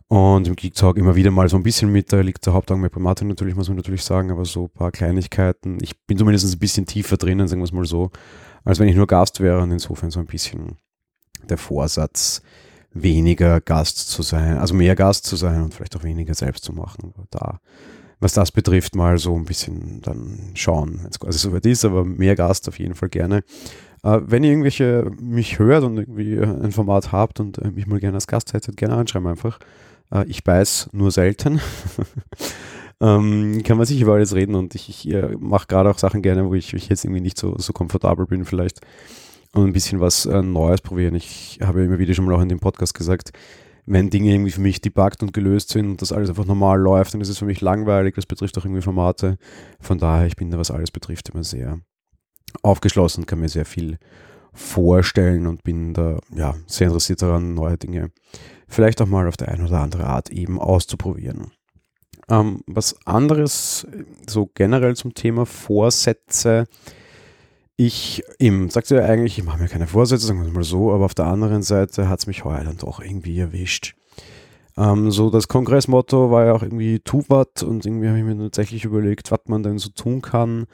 Und 0.07 0.47
im 0.47 0.55
Geek 0.55 0.73
Talk 0.73 0.97
immer 0.97 1.15
wieder 1.15 1.29
mal 1.29 1.47
so 1.47 1.55
ein 1.55 1.61
bisschen 1.61 1.91
mit, 1.91 2.11
da 2.11 2.21
liegt 2.21 2.43
der 2.47 2.53
Hauptaugenmerk 2.53 2.93
bei 2.93 2.99
Martin 2.99 3.27
natürlich, 3.27 3.55
muss 3.55 3.67
man 3.67 3.77
natürlich 3.77 4.03
sagen, 4.03 4.31
aber 4.31 4.43
so 4.43 4.63
ein 4.63 4.69
paar 4.71 4.91
Kleinigkeiten. 4.91 5.77
Ich 5.81 6.01
bin 6.07 6.17
zumindest 6.17 6.51
ein 6.51 6.57
bisschen 6.57 6.87
tiefer 6.87 7.15
drinnen, 7.15 7.47
sagen 7.47 7.61
wir 7.61 7.65
es 7.65 7.71
mal 7.71 7.85
so, 7.85 8.09
als 8.63 8.79
wenn 8.79 8.87
ich 8.87 8.95
nur 8.95 9.05
Gast 9.05 9.39
wäre 9.39 9.61
und 9.61 9.69
insofern 9.69 10.09
so 10.09 10.19
ein 10.19 10.25
bisschen 10.25 10.77
der 11.47 11.59
Vorsatz, 11.59 12.41
weniger 12.93 13.61
Gast 13.61 14.09
zu 14.09 14.21
sein, 14.21 14.57
also 14.57 14.73
mehr 14.73 14.95
Gast 14.95 15.25
zu 15.25 15.35
sein 15.35 15.63
und 15.63 15.73
vielleicht 15.73 15.95
auch 15.95 16.03
weniger 16.03 16.33
selbst 16.33 16.63
zu 16.63 16.73
machen. 16.73 17.13
Da, 17.29 17.59
was 18.19 18.33
das 18.33 18.51
betrifft, 18.51 18.95
mal 18.95 19.17
so 19.17 19.35
ein 19.35 19.45
bisschen 19.45 20.01
dann 20.01 20.51
schauen, 20.55 20.99
wenn 21.01 21.09
es 21.09 21.19
quasi 21.19 21.39
soweit 21.39 21.65
ist, 21.65 21.85
aber 21.85 22.03
mehr 22.03 22.35
Gast 22.35 22.67
auf 22.67 22.79
jeden 22.79 22.95
Fall 22.95 23.09
gerne. 23.09 23.43
Äh, 24.03 24.19
wenn 24.25 24.43
ihr 24.43 24.51
irgendwelche 24.51 25.11
mich 25.19 25.59
hört 25.59 25.83
und 25.83 25.97
irgendwie 25.97 26.39
ein 26.39 26.71
Format 26.71 27.11
habt 27.11 27.39
und 27.39 27.57
äh, 27.59 27.71
mich 27.71 27.87
mal 27.87 27.99
gerne 27.99 28.15
als 28.15 28.27
Gast 28.27 28.53
hättet, 28.53 28.77
gerne 28.77 28.95
anschreiben 28.95 29.27
einfach. 29.27 29.59
Äh, 30.11 30.25
ich 30.27 30.43
beiß 30.43 30.89
nur 30.91 31.11
selten. 31.11 31.59
ähm, 33.01 33.61
kann 33.63 33.77
man 33.77 33.85
sicher 33.85 34.03
über 34.03 34.13
alles 34.15 34.35
reden 34.35 34.55
und 34.55 34.75
ich, 34.75 34.89
ich 34.89 35.13
äh, 35.13 35.35
mache 35.37 35.67
gerade 35.67 35.89
auch 35.89 35.97
Sachen 35.97 36.21
gerne, 36.21 36.45
wo 36.45 36.53
ich, 36.55 36.73
ich 36.73 36.89
jetzt 36.89 37.05
irgendwie 37.05 37.21
nicht 37.21 37.37
so, 37.37 37.57
so 37.57 37.73
komfortabel 37.73 38.25
bin 38.25 38.45
vielleicht 38.45 38.81
und 39.53 39.65
ein 39.65 39.73
bisschen 39.73 39.99
was 39.99 40.25
äh, 40.25 40.41
Neues 40.41 40.81
probieren. 40.81 41.15
Ich 41.15 41.59
habe 41.61 41.79
ja 41.79 41.85
immer 41.85 41.99
wieder 41.99 42.13
schon 42.13 42.25
mal 42.25 42.35
auch 42.35 42.41
in 42.41 42.49
dem 42.49 42.59
Podcast 42.59 42.93
gesagt, 42.93 43.31
wenn 43.85 44.09
Dinge 44.09 44.31
irgendwie 44.31 44.51
für 44.51 44.61
mich 44.61 44.81
debuggt 44.81 45.23
und 45.23 45.33
gelöst 45.33 45.69
sind 45.69 45.87
und 45.87 46.01
das 46.01 46.11
alles 46.11 46.29
einfach 46.29 46.45
normal 46.45 46.79
läuft, 46.79 47.13
dann 47.13 47.21
ist 47.21 47.29
es 47.29 47.39
für 47.39 47.45
mich 47.45 47.61
langweilig. 47.61 48.15
Das 48.15 48.27
betrifft 48.27 48.57
auch 48.57 48.65
irgendwie 48.65 48.83
Formate. 48.83 49.37
Von 49.79 49.97
daher, 49.97 50.27
ich 50.27 50.35
bin 50.35 50.51
da, 50.51 50.59
was 50.59 50.69
alles 50.69 50.91
betrifft, 50.91 51.29
immer 51.29 51.43
sehr 51.43 51.79
aufgeschlossen, 52.61 53.25
kann 53.25 53.39
mir 53.39 53.49
sehr 53.49 53.65
viel 53.65 53.97
vorstellen 54.53 55.47
und 55.47 55.63
bin 55.63 55.93
da 55.93 56.19
ja 56.35 56.55
sehr 56.67 56.87
interessiert 56.87 57.21
daran, 57.21 57.53
neue 57.53 57.77
Dinge 57.77 58.11
vielleicht 58.69 59.01
auch 59.01 59.07
mal 59.07 59.27
auf 59.27 59.35
der 59.35 59.49
eine 59.49 59.65
oder 59.65 59.81
andere 59.81 60.05
Art 60.05 60.29
eben 60.29 60.59
auszuprobieren. 60.59 61.51
Ähm, 62.29 62.61
was 62.67 62.95
anderes, 63.05 63.87
so 64.27 64.49
generell 64.53 64.95
zum 64.95 65.13
Thema 65.15 65.45
Vorsätze. 65.45 66.65
Ich 67.81 68.23
eben, 68.39 68.69
sagte 68.69 68.95
ja 68.95 69.05
eigentlich, 69.05 69.37
ich 69.37 69.45
mache 69.45 69.57
mir 69.57 69.69
keine 69.69 69.87
Vorsätze, 69.87 70.25
sagen 70.25 70.41
wir 70.41 70.47
es 70.47 70.53
mal 70.53 70.65
so, 70.65 70.91
aber 70.91 71.05
auf 71.05 71.13
der 71.13 71.27
anderen 71.27 71.63
Seite 71.63 72.09
hat 72.09 72.19
es 72.19 72.27
mich 72.27 72.43
heuer 72.43 72.65
dann 72.65 72.75
doch 72.75 72.99
irgendwie 72.99 73.39
erwischt. 73.39 73.95
Ähm, 74.75 75.11
so 75.11 75.29
das 75.29 75.47
Kongressmotto 75.47 76.29
war 76.29 76.45
ja 76.45 76.53
auch 76.53 76.61
irgendwie 76.61 76.99
tu 76.99 77.23
was 77.29 77.63
und 77.63 77.85
irgendwie 77.85 78.09
habe 78.09 78.17
ich 78.17 78.25
mir 78.25 78.37
tatsächlich 78.37 78.83
überlegt, 78.83 79.31
was 79.31 79.39
man 79.45 79.63
denn 79.63 79.77
so 79.77 79.91
tun 79.91 80.21
kann 80.21 80.67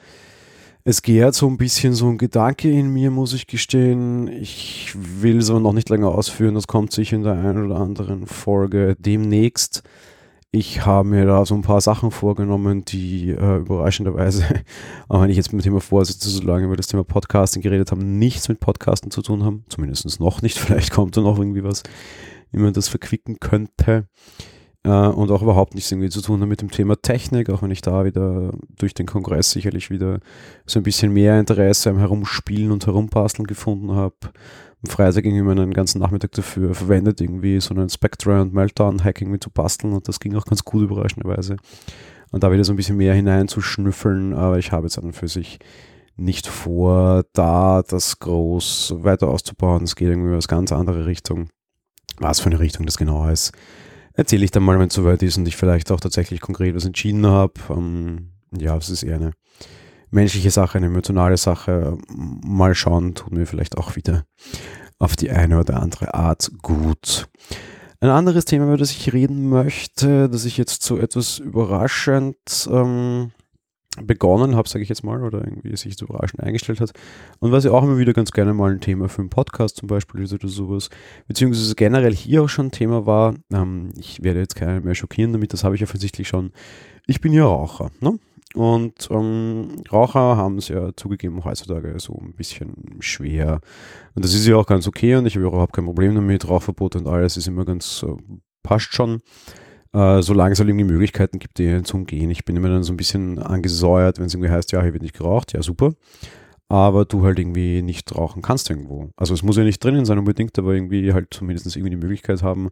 es 0.88 1.02
gärt 1.02 1.34
so 1.34 1.48
ein 1.48 1.56
bisschen 1.56 1.94
so 1.94 2.08
ein 2.08 2.16
Gedanke 2.16 2.70
in 2.70 2.92
mir, 2.92 3.10
muss 3.10 3.32
ich 3.34 3.48
gestehen. 3.48 4.28
Ich 4.28 4.94
will 4.94 5.38
es 5.38 5.50
aber 5.50 5.58
noch 5.58 5.72
nicht 5.72 5.88
länger 5.88 6.14
ausführen. 6.14 6.54
Das 6.54 6.68
kommt 6.68 6.92
sicher 6.92 7.16
in 7.16 7.24
der 7.24 7.32
einen 7.32 7.66
oder 7.66 7.80
anderen 7.80 8.28
Folge 8.28 8.94
demnächst. 8.96 9.82
Ich 10.52 10.86
habe 10.86 11.08
mir 11.08 11.26
da 11.26 11.44
so 11.44 11.54
ein 11.54 11.62
paar 11.62 11.80
Sachen 11.80 12.10
vorgenommen, 12.10 12.84
die 12.84 13.30
äh, 13.30 13.58
überraschenderweise, 13.58 14.44
auch 15.08 15.20
wenn 15.20 15.30
ich 15.30 15.36
jetzt 15.36 15.52
mit 15.52 15.62
dem 15.62 15.64
Thema 15.64 15.80
Vorsitze 15.80 16.30
so 16.30 16.42
lange 16.42 16.66
über 16.66 16.76
das 16.76 16.86
Thema 16.86 17.04
Podcasting 17.04 17.62
geredet 17.62 17.90
habe, 17.90 18.04
nichts 18.04 18.48
mit 18.48 18.60
Podcasten 18.60 19.10
zu 19.10 19.22
tun 19.22 19.44
haben. 19.44 19.64
Zumindest 19.68 20.20
noch 20.20 20.42
nicht. 20.42 20.58
Vielleicht 20.58 20.92
kommt 20.92 21.16
da 21.16 21.20
noch 21.20 21.38
irgendwie 21.38 21.64
was, 21.64 21.82
wie 22.52 22.60
man 22.60 22.72
das 22.72 22.88
verquicken 22.88 23.38
könnte 23.40 24.08
äh, 24.86 25.08
und 25.08 25.30
auch 25.30 25.42
überhaupt 25.42 25.74
nichts 25.74 25.90
irgendwie 25.90 26.10
zu 26.10 26.22
tun 26.22 26.40
hat 26.40 26.48
mit 26.48 26.62
dem 26.62 26.70
Thema 26.70 26.96
Technik, 26.96 27.50
auch 27.50 27.62
wenn 27.62 27.70
ich 27.70 27.82
da 27.82 28.04
wieder 28.04 28.52
durch 28.78 28.94
den 28.94 29.06
Kongress 29.06 29.50
sicherlich 29.50 29.90
wieder 29.90 30.20
so 30.64 30.78
ein 30.78 30.84
bisschen 30.84 31.12
mehr 31.12 31.38
Interesse 31.40 31.90
am 31.90 31.98
Herumspielen 31.98 32.70
und 32.70 32.86
Herumbasteln 32.86 33.46
gefunden 33.46 33.92
habe. 33.92 34.14
Freitag 34.86 35.22
ging 35.22 35.36
immer 35.36 35.52
einen 35.52 35.72
ganzen 35.72 36.00
Nachmittag 36.00 36.32
dafür 36.32 36.74
verwendet, 36.74 37.20
irgendwie 37.20 37.60
so 37.60 37.74
einen 37.74 37.88
Spectre 37.88 38.40
und 38.40 38.54
Meltdown-Hacking 38.54 39.30
mit 39.30 39.42
zu 39.42 39.50
basteln 39.50 39.92
und 39.92 40.08
das 40.08 40.20
ging 40.20 40.34
auch 40.36 40.44
ganz 40.44 40.64
gut 40.64 40.84
überraschenderweise. 40.84 41.56
Und 42.32 42.42
da 42.42 42.50
wieder 42.50 42.64
so 42.64 42.72
ein 42.72 42.76
bisschen 42.76 42.96
mehr 42.96 43.14
hineinzuschnüffeln, 43.14 44.34
aber 44.34 44.58
ich 44.58 44.72
habe 44.72 44.86
jetzt 44.86 44.98
an 44.98 45.04
und 45.04 45.12
für 45.12 45.28
sich 45.28 45.58
nicht 46.16 46.46
vor, 46.46 47.24
da 47.32 47.82
das 47.82 48.18
groß 48.18 48.94
weiter 48.98 49.28
auszubauen. 49.28 49.84
Es 49.84 49.96
geht 49.96 50.08
irgendwie 50.08 50.34
aus 50.34 50.48
ganz 50.48 50.72
andere 50.72 51.06
Richtung. 51.06 51.48
Was 52.18 52.40
für 52.40 52.46
eine 52.46 52.60
Richtung 52.60 52.86
das 52.86 52.96
genau 52.96 53.28
ist, 53.28 53.52
erzähle 54.14 54.44
ich 54.44 54.50
dann 54.50 54.62
mal, 54.62 54.78
wenn 54.78 54.88
es 54.88 54.94
soweit 54.94 55.22
ist 55.22 55.36
und 55.36 55.46
ich 55.46 55.56
vielleicht 55.56 55.92
auch 55.92 56.00
tatsächlich 56.00 56.40
konkret 56.40 56.74
was 56.74 56.86
entschieden 56.86 57.26
habe. 57.26 57.52
Ähm, 57.70 58.32
ja, 58.58 58.76
es 58.76 58.88
ist 58.88 59.02
eher 59.02 59.16
eine 59.16 59.32
menschliche 60.10 60.50
Sache, 60.50 60.78
eine 60.78 60.86
emotionale 60.86 61.36
Sache. 61.36 61.98
Mal 62.08 62.74
schauen, 62.74 63.14
tut 63.14 63.32
mir 63.32 63.46
vielleicht 63.46 63.78
auch 63.78 63.96
wieder 63.96 64.24
auf 64.98 65.16
die 65.16 65.30
eine 65.30 65.58
oder 65.60 65.80
andere 65.80 66.14
Art 66.14 66.50
gut. 66.62 67.28
Ein 68.00 68.10
anderes 68.10 68.44
Thema, 68.44 68.66
über 68.66 68.76
das 68.76 68.90
ich 68.90 69.12
reden 69.12 69.48
möchte, 69.48 70.28
das 70.28 70.44
ich 70.44 70.56
jetzt 70.58 70.82
so 70.82 70.98
etwas 70.98 71.38
überraschend 71.38 72.68
ähm, 72.70 73.32
begonnen 74.02 74.56
habe, 74.56 74.68
sage 74.68 74.82
ich 74.82 74.88
jetzt 74.88 75.04
mal, 75.04 75.22
oder 75.22 75.38
irgendwie 75.38 75.74
sich 75.76 75.96
so 75.96 76.06
überraschend 76.06 76.42
eingestellt 76.42 76.80
hat. 76.80 76.92
Und 77.38 77.52
was 77.52 77.64
ja 77.64 77.70
auch 77.70 77.82
immer 77.82 77.98
wieder 77.98 78.12
ganz 78.12 78.32
gerne 78.32 78.52
mal 78.52 78.72
ein 78.72 78.80
Thema 78.80 79.08
für 79.08 79.22
einen 79.22 79.30
Podcast 79.30 79.76
zum 79.76 79.88
Beispiel 79.88 80.22
ist 80.22 80.34
oder 80.34 80.48
sowas, 80.48 80.90
beziehungsweise 81.26 81.74
generell 81.74 82.14
hier 82.14 82.42
auch 82.42 82.48
schon 82.48 82.66
ein 82.66 82.72
Thema 82.72 83.06
war, 83.06 83.34
ähm, 83.52 83.90
ich 83.98 84.22
werde 84.22 84.40
jetzt 84.40 84.56
keinen 84.56 84.84
mehr 84.84 84.94
schockieren 84.94 85.32
damit, 85.32 85.52
das 85.52 85.64
habe 85.64 85.74
ich 85.74 85.82
offensichtlich 85.82 86.28
schon, 86.28 86.52
ich 87.06 87.20
bin 87.20 87.32
ja 87.32 87.44
Raucher, 87.44 87.90
ne? 88.00 88.18
Und 88.56 89.08
ähm, 89.10 89.82
Raucher 89.92 90.36
haben 90.36 90.56
es 90.56 90.68
ja 90.68 90.90
zugegeben 90.96 91.44
heutzutage 91.44 91.94
so 92.00 92.14
ein 92.14 92.32
bisschen 92.32 92.96
schwer. 93.00 93.60
Und 94.14 94.24
das 94.24 94.34
ist 94.34 94.46
ja 94.46 94.56
auch 94.56 94.66
ganz 94.66 94.88
okay 94.88 95.14
und 95.16 95.26
ich 95.26 95.36
habe 95.36 95.46
überhaupt 95.46 95.74
kein 95.74 95.84
Problem 95.84 96.14
damit. 96.14 96.48
Rauchverbot 96.48 96.96
und 96.96 97.06
alles 97.06 97.36
ist 97.36 97.48
immer 97.48 97.64
ganz, 97.64 98.02
äh, 98.02 98.16
passt 98.62 98.94
schon 98.94 99.20
äh, 99.96 100.22
solange 100.22 100.52
es 100.52 100.58
halt 100.58 100.68
irgendwie 100.68 100.84
Möglichkeiten 100.84 101.38
gibt, 101.38 101.58
die 101.58 101.82
zu 101.82 101.96
umgehen. 101.96 102.30
Ich 102.30 102.44
bin 102.44 102.54
immer 102.54 102.68
dann 102.68 102.82
so 102.82 102.92
ein 102.92 102.98
bisschen 102.98 103.38
angesäuert, 103.38 104.18
wenn 104.18 104.26
es 104.26 104.34
irgendwie 104.34 104.50
heißt, 104.50 104.72
ja, 104.72 104.82
hier 104.82 104.92
wird 104.92 105.02
nicht 105.02 105.16
geraucht, 105.16 105.54
ja, 105.54 105.62
super. 105.62 105.94
Aber 106.68 107.04
du 107.04 107.22
halt 107.24 107.38
irgendwie 107.38 107.80
nicht 107.80 108.14
rauchen 108.14 108.42
kannst 108.42 108.68
irgendwo. 108.68 109.10
Also 109.16 109.32
es 109.32 109.42
muss 109.42 109.56
ja 109.56 109.64
nicht 109.64 109.82
drinnen 109.82 110.04
sein 110.04 110.18
unbedingt, 110.18 110.58
aber 110.58 110.74
irgendwie 110.74 111.12
halt 111.12 111.28
zumindest 111.32 111.74
irgendwie 111.76 111.90
die 111.90 111.96
Möglichkeit 111.96 112.42
haben, 112.42 112.70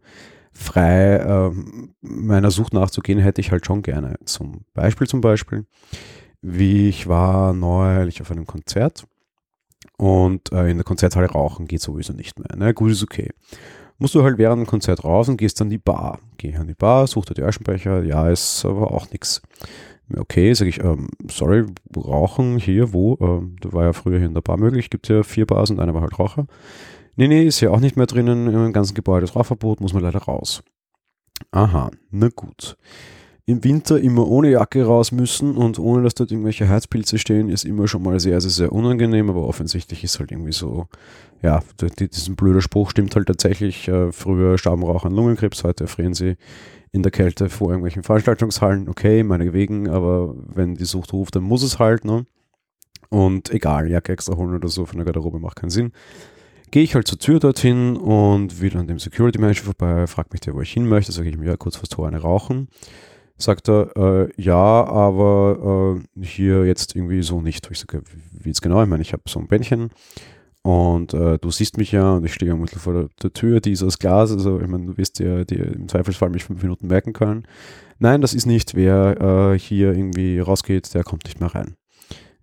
frei 0.55 1.17
äh, 1.17 1.51
meiner 2.01 2.51
Sucht 2.51 2.73
nachzugehen, 2.73 3.19
hätte 3.19 3.41
ich 3.41 3.51
halt 3.51 3.67
schon 3.67 3.83
gerne. 3.83 4.17
Zum 4.25 4.65
Beispiel, 4.73 5.07
zum 5.07 5.21
Beispiel, 5.21 5.67
wie 6.41 6.89
ich 6.89 7.07
war 7.07 7.53
neulich 7.53 8.21
auf 8.23 8.31
einem 8.31 8.47
Konzert 8.47 9.07
und 9.97 10.53
äh, 10.53 10.71
in 10.71 10.79
der 10.79 10.85
Konzerthalle 10.85 11.31
rauchen 11.31 11.67
geht 11.67 11.81
sowieso 11.81 12.13
nicht 12.13 12.39
mehr. 12.39 12.57
Ne? 12.57 12.73
Gut, 12.75 12.93
ist 12.93 13.03
okay 13.03 13.31
musst 13.99 14.15
du 14.15 14.23
halt 14.23 14.39
während 14.39 14.61
dem 14.61 14.67
Konzert 14.67 15.05
raus 15.05 15.29
und 15.29 15.37
gehst 15.37 15.61
dann 15.61 15.71
die 15.71 15.79
Bar. 15.79 16.19
Geh 16.37 16.55
an 16.57 16.67
die 16.67 16.75
Bar, 16.75 17.07
such 17.07 17.27
dir 17.27 17.35
die 17.35 17.43
Aschenbecher, 17.43 18.03
ja, 18.03 18.29
ist 18.29 18.65
aber 18.65 18.93
auch 18.93 19.11
nichts. 19.11 19.43
Okay, 20.15 20.53
sage 20.53 20.69
ich, 20.69 20.83
ähm, 20.83 21.09
sorry, 21.31 21.65
rauchen 21.97 22.59
hier, 22.59 22.93
wo? 22.93 23.17
Ähm, 23.21 23.57
da 23.61 23.73
war 23.73 23.85
ja 23.85 23.93
früher 23.93 24.19
hier 24.19 24.27
in 24.27 24.35
der 24.35 24.43
Bar 24.43 24.59
möglich, 24.59 24.91
gibt 24.91 25.09
ja 25.09 25.23
vier 25.23 25.47
Bars 25.47 25.71
und 25.71 25.81
einer 25.81 25.95
war 25.95 26.03
halt 26.03 26.19
Raucher. 26.19 26.47
Nee, 27.17 27.29
nee, 27.29 27.45
ist 27.45 27.61
ja 27.61 27.71
auch 27.71 27.81
nicht 27.81 27.97
mehr 27.97 28.07
drinnen, 28.07 28.53
im 28.53 28.73
ganzen 28.73 28.95
Gebäude 28.95 29.25
ist 29.25 29.37
Rauchverbot, 29.37 29.81
muss 29.81 29.93
man 29.93 30.03
leider 30.03 30.21
raus. 30.21 30.63
Aha, 31.53 31.91
na 32.11 32.29
gut 32.29 32.77
im 33.47 33.63
Winter 33.63 34.01
immer 34.01 34.27
ohne 34.27 34.51
Jacke 34.51 34.85
raus 34.85 35.13
müssen 35.13 35.57
und 35.57 35.79
ohne 35.79 36.03
dass 36.03 36.15
dort 36.15 36.31
irgendwelche 36.31 36.69
Heizpilze 36.69 37.19
stehen, 37.19 37.51
ist 37.51 37.65
immer 37.65 37.89
schon 37.89 38.03
mal 38.03 38.19
sehr, 38.19 38.41
sehr, 38.41 38.51
sehr 38.51 38.73
unangenehm, 38.73 39.29
aber 39.29 39.47
offensichtlich 39.47 40.03
ist 40.03 40.19
halt 40.19 40.33
irgendwie 40.33 40.53
so, 40.53 40.87
ja, 41.43 41.63
diesen 41.99 42.37
blöder 42.37 42.63
Spruch 42.63 42.91
stimmt 42.91 43.15
halt 43.17 43.27
tatsächlich. 43.27 43.87
Äh, 43.87 44.13
früher 44.13 44.57
starben 44.57 44.83
Raucher 44.83 45.07
an 45.07 45.15
Lungenkrebs, 45.15 45.63
heute 45.63 45.85
erfrieren 45.85 46.15
sie 46.15 46.37
in 46.91 47.03
der 47.03 47.13
Kälte 47.13 47.51
vor 47.51 47.69
irgendwelchen 47.69 48.03
Veranstaltungshallen. 48.03 48.89
Okay, 48.89 49.23
meinetwegen, 49.23 49.91
aber 49.91 50.35
wenn 50.55 50.77
die 50.77 50.85
Sucht 50.87 51.13
ruft, 51.13 51.37
dann 51.37 51.43
muss 51.43 51.63
es 51.63 51.79
halt, 51.79 52.05
ne? 52.07 52.25
Und 53.11 53.51
egal, 53.51 53.91
Jacke 53.91 54.13
extra 54.13 54.37
holen 54.37 54.55
oder 54.55 54.69
so 54.69 54.87
von 54.87 54.97
der 54.97 55.05
Garderobe 55.05 55.39
macht 55.39 55.57
keinen 55.57 55.71
Sinn. 55.71 55.93
Gehe 56.75 56.83
ich 56.83 56.97
halt 56.97 57.07
zur 57.07 57.21
Tür 57.21 57.39
dorthin 57.39 57.97
und 57.97 58.61
will 58.61 58.77
an 58.77 58.89
dem 58.89 58.99
Security 58.99 59.39
Manager 59.39 59.63
vorbei, 59.63 60.09
fragt 60.09 60.33
mich 60.33 60.41
der, 60.41 60.55
wo 60.55 60.61
ich 60.61 60.73
hin 60.73 60.89
möchte, 60.89 61.13
sage 61.13 61.29
ich 61.29 61.37
mir, 61.37 61.47
ja, 61.47 61.57
kurz 61.57 61.77
vor 61.77 61.89
Tor 61.89 62.09
eine 62.09 62.19
rauchen 62.19 62.67
sagt 63.37 63.69
er, 63.69 63.97
äh, 63.97 64.29
ja, 64.37 64.57
aber 64.57 66.01
äh, 66.19 66.25
hier 66.25 66.67
jetzt 66.67 66.97
irgendwie 66.97 67.23
so 67.23 67.41
nicht. 67.41 67.69
Ich 67.71 67.79
sage, 67.79 68.03
wie 68.33 68.49
jetzt 68.49 68.61
genau? 68.61 68.83
Ich 68.83 68.89
meine, 68.89 69.03
ich 69.03 69.13
habe 69.13 69.23
so 69.29 69.39
ein 69.39 69.47
Bändchen 69.47 69.91
und 70.63 71.15
äh, 71.15 71.39
du 71.39 71.53
siehst 71.53 71.79
mich 71.79 71.93
ja 71.93 72.15
und 72.15 72.25
ich 72.25 72.35
stehe 72.35 72.51
am 72.51 72.67
vor 72.67 72.93
der, 72.93 73.09
der, 73.23 73.33
Tür, 73.33 73.61
die 73.61 73.71
ist 73.71 73.85
aus 73.85 74.01
Glas, 74.01 74.33
also 74.33 74.61
ich 74.61 74.67
meine, 74.67 74.87
du 74.87 74.97
wirst 74.97 75.21
ja 75.21 75.45
dir 75.45 75.67
im 75.77 75.89
Zweifelsfall 75.89 76.31
mich 76.31 76.43
fünf 76.43 76.61
Minuten 76.61 76.89
merken 76.89 77.13
können. 77.13 77.47
Nein, 78.01 78.21
das 78.21 78.35
ist 78.35 78.47
nicht, 78.47 78.75
wer 78.75 79.53
äh, 79.53 79.59
hier 79.61 79.93
irgendwie 79.93 80.41
rausgeht, 80.41 80.93
der 80.93 81.05
kommt 81.05 81.23
nicht 81.27 81.39
mehr 81.39 81.55
rein. 81.55 81.77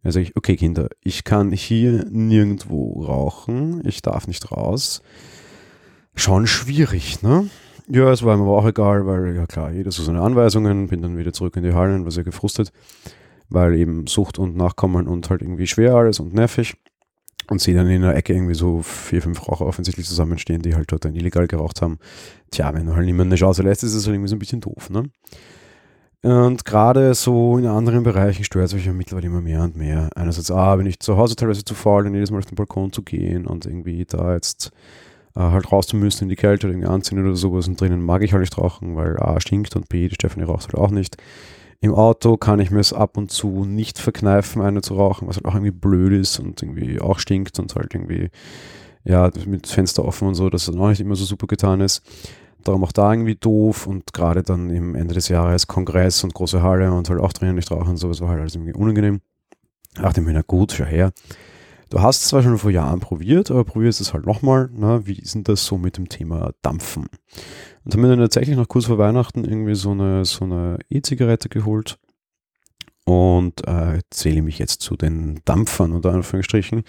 Da 0.03 0.11
sage 0.11 0.23
ich, 0.23 0.35
okay 0.35 0.55
Kinder, 0.55 0.89
ich 1.01 1.23
kann 1.23 1.51
hier 1.51 2.05
nirgendwo 2.09 3.03
rauchen, 3.03 3.81
ich 3.85 4.01
darf 4.01 4.27
nicht 4.27 4.51
raus. 4.51 5.01
Schon 6.15 6.47
schwierig, 6.47 7.21
ne? 7.21 7.49
Ja, 7.87 8.11
es 8.11 8.23
war 8.23 8.37
mir 8.37 8.43
aber 8.43 8.57
auch 8.57 8.67
egal, 8.67 9.05
weil, 9.05 9.35
ja 9.35 9.45
klar, 9.45 9.71
jeder 9.71 9.91
so 9.91 10.03
seine 10.03 10.21
Anweisungen, 10.21 10.87
bin 10.87 11.01
dann 11.01 11.17
wieder 11.17 11.33
zurück 11.33 11.55
in 11.57 11.63
die 11.63 11.73
Hallen, 11.73 12.03
war 12.03 12.11
sehr 12.11 12.23
gefrustet, 12.23 12.71
weil 13.49 13.75
eben 13.75 14.07
Sucht 14.07 14.39
und 14.39 14.55
Nachkommen 14.55 15.07
und 15.07 15.29
halt 15.29 15.41
irgendwie 15.41 15.67
schwer 15.67 15.95
alles 15.95 16.19
und 16.19 16.33
nervig. 16.33 16.75
Und 17.49 17.59
sehe 17.59 17.75
dann 17.75 17.89
in 17.89 18.01
der 18.01 18.15
Ecke 18.15 18.33
irgendwie 18.33 18.53
so 18.53 18.81
vier, 18.81 19.21
fünf 19.21 19.45
Raucher 19.45 19.65
offensichtlich 19.65 20.07
zusammenstehen, 20.07 20.61
die 20.61 20.73
halt 20.73 20.89
dort 20.91 21.03
dann 21.03 21.15
illegal 21.15 21.47
geraucht 21.47 21.81
haben. 21.81 21.97
Tja, 22.49 22.73
wenn 22.73 22.85
du 22.85 22.95
halt 22.95 23.05
niemand 23.05 23.27
eine 23.27 23.35
Chance 23.35 23.61
lässt, 23.63 23.83
ist 23.83 23.93
es 23.93 24.05
halt 24.05 24.15
irgendwie 24.15 24.29
so 24.29 24.35
ein 24.37 24.39
bisschen 24.39 24.61
doof, 24.61 24.89
ne? 24.89 25.09
Und 26.23 26.65
gerade 26.65 27.15
so 27.15 27.57
in 27.57 27.65
anderen 27.65 28.03
Bereichen 28.03 28.43
stört 28.43 28.65
es 28.65 28.73
mich 28.75 28.85
ja 28.85 28.93
mittlerweile 28.93 29.27
immer 29.27 29.41
mehr 29.41 29.63
und 29.63 29.75
mehr. 29.75 30.09
Einerseits, 30.15 30.51
ah, 30.51 30.75
bin 30.75 30.85
ich 30.85 30.99
zu 30.99 31.17
Hause 31.17 31.35
teilweise 31.35 31.65
zu 31.65 31.73
faul, 31.73 32.03
dann 32.03 32.13
jedes 32.13 32.29
Mal 32.29 32.37
auf 32.37 32.45
den 32.45 32.55
Balkon 32.55 32.91
zu 32.91 33.01
gehen 33.01 33.47
und 33.47 33.65
irgendwie 33.65 34.05
da 34.05 34.33
jetzt 34.35 34.71
äh, 35.35 35.39
halt 35.39 35.71
raus 35.71 35.87
zu 35.87 35.95
müssen 35.95 36.25
in 36.25 36.29
die 36.29 36.35
Kälte 36.35 36.67
oder 36.67 36.75
irgendwie 36.75 36.89
anziehen 36.89 37.19
oder 37.19 37.35
sowas 37.35 37.67
und 37.67 37.81
drinnen 37.81 38.03
mag 38.03 38.21
ich 38.21 38.33
halt 38.33 38.41
nicht 38.41 38.57
rauchen, 38.57 38.95
weil 38.95 39.17
A 39.19 39.39
stinkt 39.39 39.75
und 39.75 39.89
B, 39.89 40.07
die 40.09 40.15
Stefanie 40.15 40.45
raucht 40.45 40.65
halt 40.65 40.75
auch 40.75 40.91
nicht. 40.91 41.17
Im 41.79 41.95
Auto 41.95 42.37
kann 42.37 42.59
ich 42.59 42.69
mir 42.69 42.79
es 42.79 42.93
ab 42.93 43.17
und 43.17 43.31
zu 43.31 43.65
nicht 43.65 43.97
verkneifen, 43.97 44.61
eine 44.61 44.81
zu 44.81 44.95
rauchen, 44.95 45.27
was 45.27 45.37
halt 45.37 45.45
auch 45.45 45.55
irgendwie 45.55 45.71
blöd 45.71 46.13
ist 46.13 46.39
und 46.39 46.61
irgendwie 46.61 47.01
auch 47.01 47.17
stinkt 47.17 47.57
und 47.57 47.73
halt 47.73 47.95
irgendwie, 47.95 48.29
ja, 49.03 49.31
mit 49.47 49.65
Fenster 49.65 50.05
offen 50.05 50.27
und 50.27 50.35
so, 50.35 50.51
dass 50.51 50.67
es 50.67 50.75
auch 50.75 50.89
nicht 50.89 51.01
immer 51.01 51.15
so 51.15 51.25
super 51.25 51.47
getan 51.47 51.81
ist. 51.81 52.03
Darum 52.63 52.83
auch 52.83 52.91
da 52.91 53.11
irgendwie 53.11 53.35
doof 53.35 53.87
und 53.87 54.13
gerade 54.13 54.43
dann 54.43 54.69
im 54.69 54.95
Ende 54.95 55.13
des 55.13 55.27
Jahres 55.27 55.67
Kongress 55.67 56.23
und 56.23 56.33
große 56.33 56.61
Halle 56.61 56.91
und 56.91 57.09
halt 57.09 57.19
auch 57.19 57.33
drinnen 57.33 57.55
nicht 57.55 57.71
rauchen 57.71 57.89
und 57.91 57.97
sowas 57.97 58.21
war 58.21 58.29
halt 58.29 58.41
alles 58.41 58.55
irgendwie 58.55 58.73
unangenehm. 58.73 59.21
Ach, 59.97 60.13
dem 60.13 60.31
na 60.31 60.41
gut, 60.41 60.73
schau 60.73 60.85
her. 60.85 61.11
Du 61.89 62.01
hast 62.01 62.21
es 62.21 62.29
zwar 62.29 62.41
schon 62.41 62.57
vor 62.57 62.71
Jahren 62.71 63.01
probiert, 63.01 63.51
aber 63.51 63.65
probierst 63.65 63.99
es 63.99 64.13
halt 64.13 64.25
nochmal. 64.25 64.69
Na, 64.73 65.05
wie 65.05 65.19
ist 65.19 65.35
denn 65.35 65.43
das 65.43 65.65
so 65.65 65.77
mit 65.77 65.97
dem 65.97 66.07
Thema 66.07 66.51
Dampfen? 66.61 67.07
Und 67.83 67.93
haben 67.93 68.01
mir 68.01 68.07
dann 68.07 68.19
tatsächlich 68.19 68.55
noch 68.55 68.69
kurz 68.69 68.85
vor 68.85 68.97
Weihnachten 68.97 69.43
irgendwie 69.43 69.75
so 69.75 69.91
eine 69.91 70.23
so 70.23 70.45
eine 70.45 70.79
E-Zigarette 70.89 71.49
geholt 71.49 71.99
und 73.03 73.67
äh, 73.67 73.99
zähle 74.09 74.41
mich 74.41 74.57
jetzt 74.57 74.81
zu 74.81 74.95
den 74.95 75.41
Dampfern 75.43 75.91
unter 75.91 76.13
Anführungsstrichen 76.13 76.83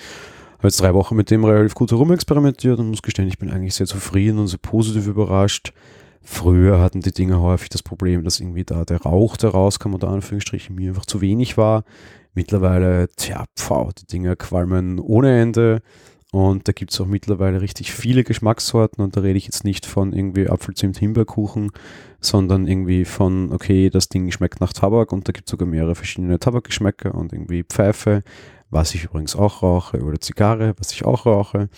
habe 0.62 0.68
jetzt 0.68 0.80
drei 0.80 0.94
Wochen 0.94 1.16
mit 1.16 1.28
dem 1.28 1.44
relativ 1.44 1.74
gut 1.74 1.90
herumexperimentiert 1.90 2.78
und 2.78 2.88
muss 2.88 3.02
gestehen, 3.02 3.26
ich 3.26 3.36
bin 3.36 3.50
eigentlich 3.50 3.74
sehr 3.74 3.88
zufrieden 3.88 4.38
und 4.38 4.46
sehr 4.46 4.60
positiv 4.60 5.08
überrascht. 5.08 5.72
Früher 6.22 6.80
hatten 6.80 7.00
die 7.00 7.10
Dinger 7.10 7.40
häufig 7.40 7.68
das 7.68 7.82
Problem, 7.82 8.22
dass 8.22 8.38
irgendwie 8.38 8.62
da 8.62 8.84
der 8.84 9.02
Rauch, 9.02 9.36
der 9.36 9.50
rauskam, 9.50 9.94
unter 9.94 10.08
Anführungsstrichen, 10.08 10.76
mir 10.76 10.90
einfach 10.90 11.04
zu 11.04 11.20
wenig 11.20 11.56
war. 11.58 11.82
Mittlerweile, 12.34 13.08
tja, 13.16 13.44
pfau, 13.58 13.90
die 13.90 14.06
Dinger 14.06 14.36
qualmen 14.36 15.00
ohne 15.00 15.40
Ende. 15.40 15.82
Und 16.30 16.68
da 16.68 16.72
gibt 16.72 16.92
es 16.92 17.00
auch 17.00 17.06
mittlerweile 17.06 17.60
richtig 17.60 17.92
viele 17.92 18.22
Geschmackssorten 18.22 19.02
und 19.02 19.16
da 19.16 19.20
rede 19.20 19.38
ich 19.38 19.46
jetzt 19.46 19.64
nicht 19.64 19.84
von 19.84 20.12
irgendwie 20.12 20.48
Apfelzimt 20.48 20.96
Himbeerkuchen, 20.96 21.72
sondern 22.20 22.68
irgendwie 22.68 23.04
von, 23.04 23.52
okay, 23.52 23.90
das 23.90 24.08
Ding 24.08 24.30
schmeckt 24.30 24.60
nach 24.60 24.72
Tabak 24.72 25.12
und 25.12 25.26
da 25.26 25.32
gibt 25.32 25.48
es 25.48 25.50
sogar 25.50 25.68
mehrere 25.68 25.96
verschiedene 25.96 26.38
Tabakgeschmäcker 26.38 27.14
und 27.14 27.32
irgendwie 27.32 27.64
Pfeife, 27.64 28.22
was 28.72 28.94
ich 28.94 29.04
übrigens 29.04 29.36
auch 29.36 29.62
rauche, 29.62 30.02
oder 30.02 30.18
Zigarre, 30.20 30.74
was 30.78 30.92
ich 30.92 31.04
auch 31.04 31.26
rauche, 31.26 31.68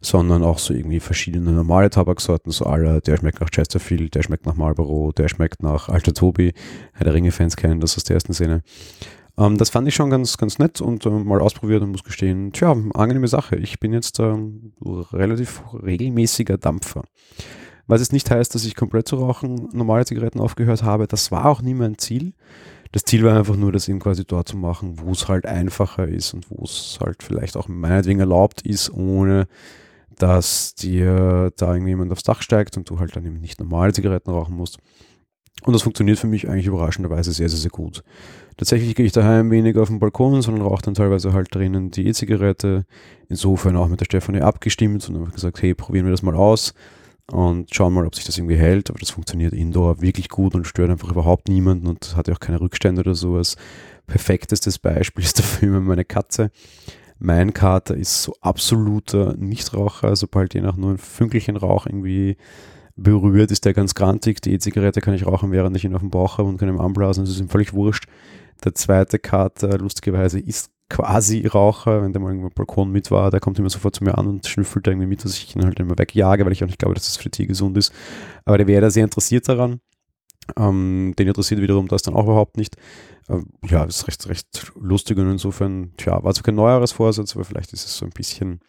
sondern 0.00 0.44
auch 0.44 0.58
so 0.58 0.74
irgendwie 0.74 1.00
verschiedene 1.00 1.50
normale 1.52 1.88
Tabaksorten, 1.90 2.52
so 2.52 2.66
aller, 2.66 3.00
der 3.00 3.16
schmeckt 3.16 3.40
nach 3.40 3.50
Chesterfield, 3.50 4.14
der 4.14 4.22
schmeckt 4.22 4.44
nach 4.44 4.54
Marlboro, 4.54 5.12
der 5.12 5.28
schmeckt 5.28 5.62
nach 5.62 5.88
Alter 5.88 6.12
Tobi, 6.12 6.52
Herr 6.92 7.04
der 7.04 7.14
Ringe-Fans 7.14 7.56
kennen 7.56 7.80
das 7.80 7.96
aus 7.96 8.04
der 8.04 8.14
ersten 8.14 8.34
Szene. 8.34 8.62
Ähm, 9.38 9.56
das 9.56 9.70
fand 9.70 9.88
ich 9.88 9.94
schon 9.94 10.10
ganz, 10.10 10.36
ganz 10.36 10.58
nett 10.58 10.82
und 10.82 11.06
äh, 11.06 11.10
mal 11.10 11.40
ausprobiert 11.40 11.82
und 11.82 11.90
muss 11.90 12.04
gestehen, 12.04 12.52
tja, 12.52 12.76
angenehme 12.92 13.28
Sache. 13.28 13.56
Ich 13.56 13.80
bin 13.80 13.94
jetzt 13.94 14.20
ähm, 14.20 14.74
relativ 14.84 15.62
regelmäßiger 15.72 16.58
Dampfer. 16.58 17.04
Was 17.86 18.00
es 18.00 18.12
nicht 18.12 18.30
heißt, 18.30 18.54
dass 18.54 18.64
ich 18.64 18.76
komplett 18.76 19.08
zu 19.08 19.16
rauchen 19.16 19.68
normale 19.72 20.04
Zigaretten 20.04 20.40
aufgehört 20.40 20.82
habe, 20.82 21.06
das 21.06 21.32
war 21.32 21.46
auch 21.46 21.62
nie 21.62 21.74
mein 21.74 21.98
Ziel. 21.98 22.34
Das 22.94 23.02
Ziel 23.02 23.24
war 23.24 23.36
einfach 23.36 23.56
nur, 23.56 23.72
das 23.72 23.88
eben 23.88 23.98
quasi 23.98 24.24
dort 24.24 24.46
zu 24.46 24.56
machen, 24.56 25.00
wo 25.00 25.10
es 25.10 25.26
halt 25.26 25.46
einfacher 25.46 26.06
ist 26.06 26.32
und 26.32 26.48
wo 26.48 26.62
es 26.62 26.98
halt 27.00 27.24
vielleicht 27.24 27.56
auch 27.56 27.66
meinetwegen 27.66 28.20
erlaubt 28.20 28.62
ist, 28.62 28.88
ohne 28.88 29.48
dass 30.16 30.76
dir 30.76 31.50
da 31.56 31.72
irgendjemand 31.72 32.12
aufs 32.12 32.22
Dach 32.22 32.40
steigt 32.40 32.76
und 32.76 32.88
du 32.88 33.00
halt 33.00 33.16
dann 33.16 33.26
eben 33.26 33.40
nicht 33.40 33.58
normale 33.58 33.92
Zigaretten 33.92 34.30
rauchen 34.30 34.54
musst. 34.54 34.78
Und 35.64 35.72
das 35.72 35.82
funktioniert 35.82 36.20
für 36.20 36.28
mich 36.28 36.48
eigentlich 36.48 36.66
überraschenderweise 36.66 37.32
sehr, 37.32 37.48
sehr, 37.48 37.58
sehr 37.58 37.72
gut. 37.72 38.04
Tatsächlich 38.56 38.94
gehe 38.94 39.06
ich 39.06 39.12
daheim 39.12 39.50
weniger 39.50 39.82
auf 39.82 39.88
den 39.88 39.98
Balkon, 39.98 40.40
sondern 40.40 40.62
rauche 40.62 40.82
dann 40.82 40.94
teilweise 40.94 41.32
halt 41.32 41.52
drinnen 41.52 41.90
die 41.90 42.06
E-Zigarette. 42.06 42.84
Insofern 43.28 43.76
auch 43.76 43.88
mit 43.88 43.98
der 43.98 44.04
Stefanie 44.04 44.40
abgestimmt 44.40 45.08
und 45.08 45.16
einfach 45.16 45.34
gesagt, 45.34 45.60
hey, 45.62 45.74
probieren 45.74 46.04
wir 46.06 46.12
das 46.12 46.22
mal 46.22 46.36
aus 46.36 46.74
und 47.30 47.74
schauen 47.74 47.94
mal, 47.94 48.06
ob 48.06 48.14
sich 48.14 48.24
das 48.24 48.38
irgendwie 48.38 48.56
hält. 48.56 48.90
Aber 48.90 48.98
das 48.98 49.10
funktioniert 49.10 49.52
indoor 49.52 50.00
wirklich 50.00 50.28
gut 50.28 50.54
und 50.54 50.66
stört 50.66 50.90
einfach 50.90 51.10
überhaupt 51.10 51.48
niemanden 51.48 51.86
und 51.86 52.16
hat 52.16 52.28
ja 52.28 52.34
auch 52.34 52.40
keine 52.40 52.60
Rückstände 52.60 53.00
oder 53.00 53.14
sowas. 53.14 53.56
Perfektestes 54.06 54.78
Beispiel 54.78 55.24
ist 55.24 55.38
dafür 55.38 55.68
immer 55.68 55.80
meine 55.80 56.04
Katze. 56.04 56.50
Mein 57.18 57.54
Kater 57.54 57.96
ist 57.96 58.22
so 58.22 58.34
absoluter 58.40 59.34
Nichtraucher. 59.36 60.16
Sobald 60.16 60.54
je 60.54 60.60
nach 60.60 60.76
nur 60.76 60.90
ein 60.90 60.98
Fünkelchen 60.98 61.56
Rauch 61.56 61.86
irgendwie 61.86 62.36
berührt, 62.96 63.50
ist 63.50 63.64
der 63.64 63.72
ganz 63.72 63.94
grantig. 63.94 64.40
Die 64.42 64.52
E-Zigarette 64.52 65.00
kann 65.00 65.14
ich 65.14 65.26
rauchen, 65.26 65.52
während 65.52 65.76
ich 65.76 65.84
ihn 65.84 65.94
auf 65.94 66.00
dem 66.00 66.10
Bauch 66.10 66.38
habe 66.38 66.48
und 66.48 66.58
kann 66.58 66.68
ihm 66.68 66.80
anblasen. 66.80 67.24
Das 67.24 67.32
ist 67.32 67.40
ihm 67.40 67.48
völlig 67.48 67.72
wurscht. 67.72 68.06
Der 68.64 68.74
zweite 68.74 69.18
Kater, 69.18 69.78
lustigerweise, 69.78 70.38
ist 70.38 70.70
quasi 70.88 71.46
Raucher, 71.46 72.02
wenn 72.02 72.12
der 72.12 72.20
mal 72.20 72.28
irgendwo 72.28 72.48
am 72.48 72.54
Balkon 72.54 72.90
mit 72.90 73.10
war, 73.10 73.30
der 73.30 73.40
kommt 73.40 73.58
immer 73.58 73.70
sofort 73.70 73.94
zu 73.94 74.04
mir 74.04 74.18
an 74.18 74.26
und 74.26 74.46
schnüffelt 74.46 74.86
irgendwie 74.86 75.06
mit, 75.06 75.24
dass 75.24 75.36
ich 75.36 75.56
ihn 75.56 75.64
halt 75.64 75.80
immer 75.80 75.98
wegjage, 75.98 76.44
weil 76.44 76.52
ich 76.52 76.62
auch 76.62 76.68
nicht 76.68 76.78
glaube, 76.78 76.94
dass 76.94 77.06
das 77.06 77.16
für 77.16 77.30
Tier 77.30 77.46
gesund 77.46 77.76
ist. 77.76 77.92
Aber 78.44 78.58
der 78.58 78.66
wäre 78.66 78.82
da 78.82 78.90
sehr 78.90 79.04
interessiert 79.04 79.48
daran. 79.48 79.80
Ähm, 80.56 81.14
den 81.18 81.28
interessiert 81.28 81.62
wiederum 81.62 81.88
das 81.88 82.02
dann 82.02 82.14
auch 82.14 82.24
überhaupt 82.24 82.58
nicht. 82.58 82.76
Ähm, 83.30 83.46
ja, 83.66 83.84
ist 83.84 84.06
recht, 84.06 84.28
recht 84.28 84.72
lustig 84.78 85.16
und 85.18 85.30
insofern, 85.30 85.92
tja, 85.96 86.22
war 86.22 86.34
zwar 86.34 86.42
kein 86.42 86.54
neueres 86.54 86.92
Vorsatz, 86.92 87.34
aber 87.34 87.44
vielleicht 87.44 87.72
ist 87.72 87.86
es 87.86 87.96
so 87.96 88.04
ein 88.04 88.12
bisschen 88.12 88.60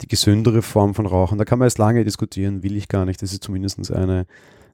die 0.00 0.08
gesündere 0.08 0.62
Form 0.62 0.94
von 0.94 1.06
Rauchen. 1.06 1.38
Da 1.38 1.44
kann 1.44 1.58
man 1.58 1.66
jetzt 1.66 1.78
lange 1.78 2.04
diskutieren, 2.04 2.62
will 2.62 2.76
ich 2.76 2.88
gar 2.88 3.04
nicht. 3.04 3.22
Das 3.22 3.32
ist 3.32 3.44
zumindest 3.44 3.90
eine, 3.92 4.26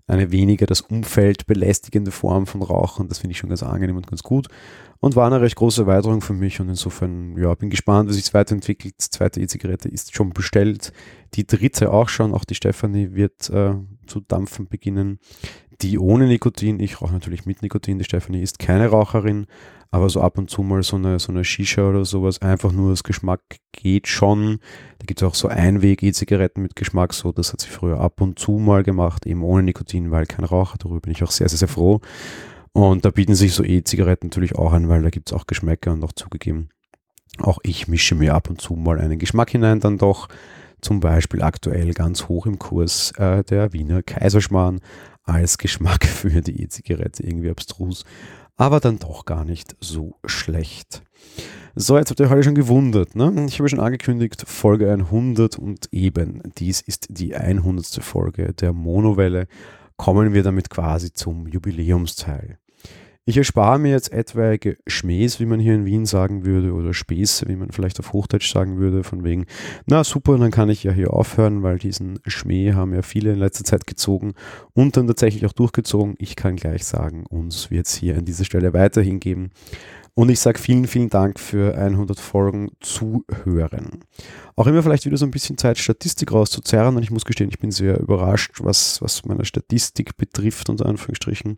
eine 0.06 0.32
weniger 0.32 0.66
das 0.66 0.80
Umfeld 0.80 1.46
belästigende 1.46 2.10
Form 2.10 2.46
von 2.46 2.62
Rauchen. 2.62 3.08
Das 3.08 3.18
finde 3.18 3.32
ich 3.32 3.38
schon 3.38 3.50
ganz 3.50 3.62
angenehm 3.62 3.96
und 3.96 4.06
ganz 4.06 4.22
gut 4.22 4.48
und 5.02 5.16
war 5.16 5.26
eine 5.26 5.40
recht 5.40 5.56
große 5.56 5.82
Erweiterung 5.82 6.20
für 6.20 6.32
mich 6.32 6.60
und 6.60 6.68
insofern, 6.68 7.36
ja, 7.36 7.52
bin 7.56 7.70
gespannt, 7.70 8.08
wie 8.08 8.12
sich 8.12 8.22
es 8.22 8.34
weiterentwickelt. 8.34 8.94
Die 8.94 9.10
zweite 9.10 9.40
E-Zigarette 9.40 9.88
ist 9.88 10.14
schon 10.14 10.30
bestellt, 10.30 10.92
die 11.34 11.44
dritte 11.44 11.92
auch 11.92 12.08
schon, 12.08 12.32
auch 12.32 12.44
die 12.44 12.54
Stefanie 12.54 13.12
wird 13.12 13.50
äh, 13.50 13.74
zu 14.06 14.20
dampfen 14.20 14.68
beginnen. 14.68 15.18
Die 15.80 15.98
ohne 15.98 16.28
Nikotin, 16.28 16.78
ich 16.78 17.02
rauche 17.02 17.12
natürlich 17.12 17.46
mit 17.46 17.62
Nikotin, 17.62 17.98
die 17.98 18.04
Stefanie 18.04 18.42
ist 18.42 18.60
keine 18.60 18.86
Raucherin, 18.86 19.46
aber 19.92 20.08
so 20.08 20.22
ab 20.22 20.38
und 20.38 20.48
zu 20.48 20.62
mal 20.62 20.82
so 20.82 20.96
eine, 20.96 21.18
so 21.18 21.30
eine 21.30 21.44
Shisha 21.44 21.86
oder 21.86 22.06
sowas, 22.06 22.40
einfach 22.40 22.72
nur 22.72 22.90
das 22.90 23.04
Geschmack 23.04 23.42
geht 23.72 24.08
schon. 24.08 24.58
Da 24.98 25.04
gibt 25.04 25.20
es 25.20 25.28
auch 25.28 25.34
so 25.34 25.48
Einweg-E-Zigaretten 25.48 26.62
mit 26.62 26.74
Geschmack, 26.74 27.12
so 27.12 27.30
das 27.30 27.52
hat 27.52 27.60
sie 27.60 27.68
früher 27.68 28.00
ab 28.00 28.22
und 28.22 28.38
zu 28.38 28.52
mal 28.52 28.84
gemacht, 28.84 29.26
eben 29.26 29.42
ohne 29.42 29.62
Nikotin, 29.62 30.10
weil 30.10 30.24
kein 30.24 30.46
Raucher, 30.46 30.78
darüber 30.78 31.00
bin 31.00 31.12
ich 31.12 31.22
auch 31.22 31.30
sehr, 31.30 31.48
sehr, 31.50 31.58
sehr 31.58 31.68
froh. 31.68 32.00
Und 32.72 33.04
da 33.04 33.10
bieten 33.10 33.34
sich 33.34 33.52
so 33.52 33.62
E-Zigaretten 33.62 34.28
natürlich 34.28 34.56
auch 34.56 34.72
an, 34.72 34.88
weil 34.88 35.02
da 35.02 35.10
gibt 35.10 35.30
es 35.30 35.36
auch 35.36 35.46
Geschmäcker 35.46 35.92
und 35.92 36.02
auch 36.02 36.12
zugegeben. 36.12 36.70
Auch 37.38 37.58
ich 37.62 37.86
mische 37.86 38.14
mir 38.14 38.34
ab 38.34 38.48
und 38.48 38.62
zu 38.62 38.74
mal 38.74 38.98
einen 38.98 39.18
Geschmack 39.18 39.50
hinein, 39.50 39.80
dann 39.80 39.98
doch. 39.98 40.28
Zum 40.80 41.00
Beispiel 41.00 41.42
aktuell 41.42 41.92
ganz 41.92 42.28
hoch 42.28 42.46
im 42.46 42.58
Kurs 42.58 43.12
äh, 43.18 43.44
der 43.44 43.72
Wiener 43.72 44.02
Kaiserschmarrn 44.02 44.80
als 45.22 45.58
Geschmack 45.58 46.04
für 46.06 46.40
die 46.40 46.62
E-Zigarette. 46.62 47.22
Irgendwie 47.22 47.50
abstrus, 47.50 48.04
aber 48.62 48.78
dann 48.78 49.00
doch 49.00 49.24
gar 49.24 49.44
nicht 49.44 49.74
so 49.80 50.14
schlecht. 50.24 51.02
So, 51.74 51.98
jetzt 51.98 52.10
habt 52.10 52.20
ihr 52.20 52.30
heute 52.30 52.44
schon 52.44 52.54
gewundert. 52.54 53.16
Ne? 53.16 53.46
Ich 53.48 53.58
habe 53.58 53.68
schon 53.68 53.80
angekündigt, 53.80 54.44
Folge 54.46 54.88
100 54.88 55.58
und 55.58 55.88
eben 55.90 56.40
dies 56.58 56.80
ist 56.80 57.08
die 57.10 57.34
100. 57.34 57.84
Folge 58.04 58.52
der 58.52 58.72
Monowelle. 58.72 59.48
Kommen 59.96 60.32
wir 60.32 60.44
damit 60.44 60.70
quasi 60.70 61.12
zum 61.12 61.48
Jubiläumsteil. 61.48 62.58
Ich 63.24 63.36
erspare 63.36 63.78
mir 63.78 63.92
jetzt 63.92 64.12
etwaige 64.12 64.76
Schmähs, 64.88 65.38
wie 65.38 65.46
man 65.46 65.60
hier 65.60 65.76
in 65.76 65.84
Wien 65.84 66.06
sagen 66.06 66.44
würde, 66.44 66.72
oder 66.72 66.92
Späße, 66.92 67.46
wie 67.46 67.54
man 67.54 67.70
vielleicht 67.70 68.00
auf 68.00 68.12
Hochdeutsch 68.12 68.52
sagen 68.52 68.78
würde, 68.78 69.04
von 69.04 69.22
wegen, 69.22 69.46
na 69.86 70.02
super, 70.02 70.36
dann 70.38 70.50
kann 70.50 70.68
ich 70.68 70.82
ja 70.82 70.90
hier 70.90 71.12
aufhören, 71.12 71.62
weil 71.62 71.78
diesen 71.78 72.18
Schmäh 72.26 72.72
haben 72.72 72.92
ja 72.92 73.02
viele 73.02 73.32
in 73.32 73.38
letzter 73.38 73.62
Zeit 73.62 73.86
gezogen 73.86 74.34
und 74.72 74.96
dann 74.96 75.06
tatsächlich 75.06 75.46
auch 75.46 75.52
durchgezogen. 75.52 76.16
Ich 76.18 76.34
kann 76.34 76.56
gleich 76.56 76.84
sagen, 76.84 77.24
uns 77.26 77.70
wird 77.70 77.86
es 77.86 77.94
hier 77.94 78.18
an 78.18 78.24
dieser 78.24 78.44
Stelle 78.44 78.72
weiterhin 78.72 79.20
geben. 79.20 79.50
Und 80.14 80.28
ich 80.28 80.40
sage 80.40 80.58
vielen, 80.58 80.88
vielen 80.88 81.08
Dank 81.08 81.38
für 81.38 81.78
100 81.78 82.18
Folgen 82.18 82.72
zuhören. 82.80 84.00
Auch 84.56 84.66
immer 84.66 84.82
vielleicht 84.82 85.06
wieder 85.06 85.16
so 85.16 85.24
ein 85.24 85.30
bisschen 85.30 85.56
Zeit, 85.56 85.78
Statistik 85.78 86.32
rauszuzerren. 86.32 86.96
Und 86.96 87.04
ich 87.04 87.12
muss 87.12 87.24
gestehen, 87.24 87.50
ich 87.50 87.60
bin 87.60 87.70
sehr 87.70 88.00
überrascht, 88.00 88.58
was, 88.62 89.00
was 89.00 89.24
meine 89.24 89.44
Statistik 89.44 90.16
betrifft, 90.16 90.68
unter 90.68 90.86
Anführungsstrichen. 90.86 91.56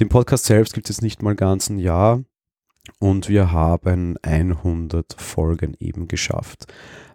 Den 0.00 0.08
Podcast 0.08 0.46
selbst 0.46 0.74
gibt 0.74 0.90
es 0.90 1.02
nicht 1.02 1.22
mal 1.22 1.36
ganz 1.36 1.70
ein 1.70 1.78
Jahr 1.78 2.24
und 2.98 3.28
wir 3.28 3.52
haben 3.52 4.16
100 4.22 5.14
Folgen 5.16 5.76
eben 5.78 6.08
geschafft. 6.08 6.66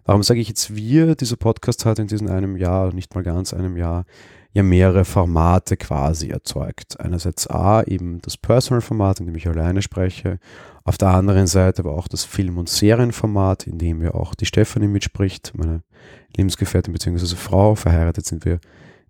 Warum 0.06 0.22
sage 0.22 0.40
ich 0.40 0.48
jetzt 0.48 0.74
wir? 0.74 1.14
Dieser 1.14 1.36
Podcast 1.36 1.84
hat 1.84 1.98
in 1.98 2.06
diesem 2.06 2.28
einem 2.28 2.56
Jahr, 2.56 2.94
nicht 2.94 3.14
mal 3.14 3.22
ganz 3.22 3.52
einem 3.52 3.76
Jahr, 3.76 4.06
ja 4.52 4.62
mehrere 4.62 5.04
Formate 5.04 5.76
quasi 5.76 6.30
erzeugt. 6.30 6.98
Einerseits 6.98 7.46
A, 7.48 7.82
eben 7.82 8.20
das 8.22 8.38
Personal-Format, 8.38 9.20
in 9.20 9.26
dem 9.26 9.34
ich 9.36 9.46
alleine 9.46 9.82
spreche, 9.82 10.38
auf 10.82 10.96
der 10.96 11.08
anderen 11.08 11.46
Seite 11.46 11.82
aber 11.82 11.92
auch 11.92 12.08
das 12.08 12.24
Film- 12.24 12.56
und 12.56 12.70
Serienformat, 12.70 13.66
in 13.66 13.76
dem 13.76 14.02
ja 14.02 14.14
auch 14.14 14.34
die 14.34 14.46
Stefanie 14.46 14.88
mitspricht, 14.88 15.52
meine 15.54 15.82
Lebensgefährtin 16.34 16.94
bzw. 16.94 17.36
Frau. 17.36 17.74
Verheiratet 17.74 18.24
sind 18.24 18.46
wir 18.46 18.58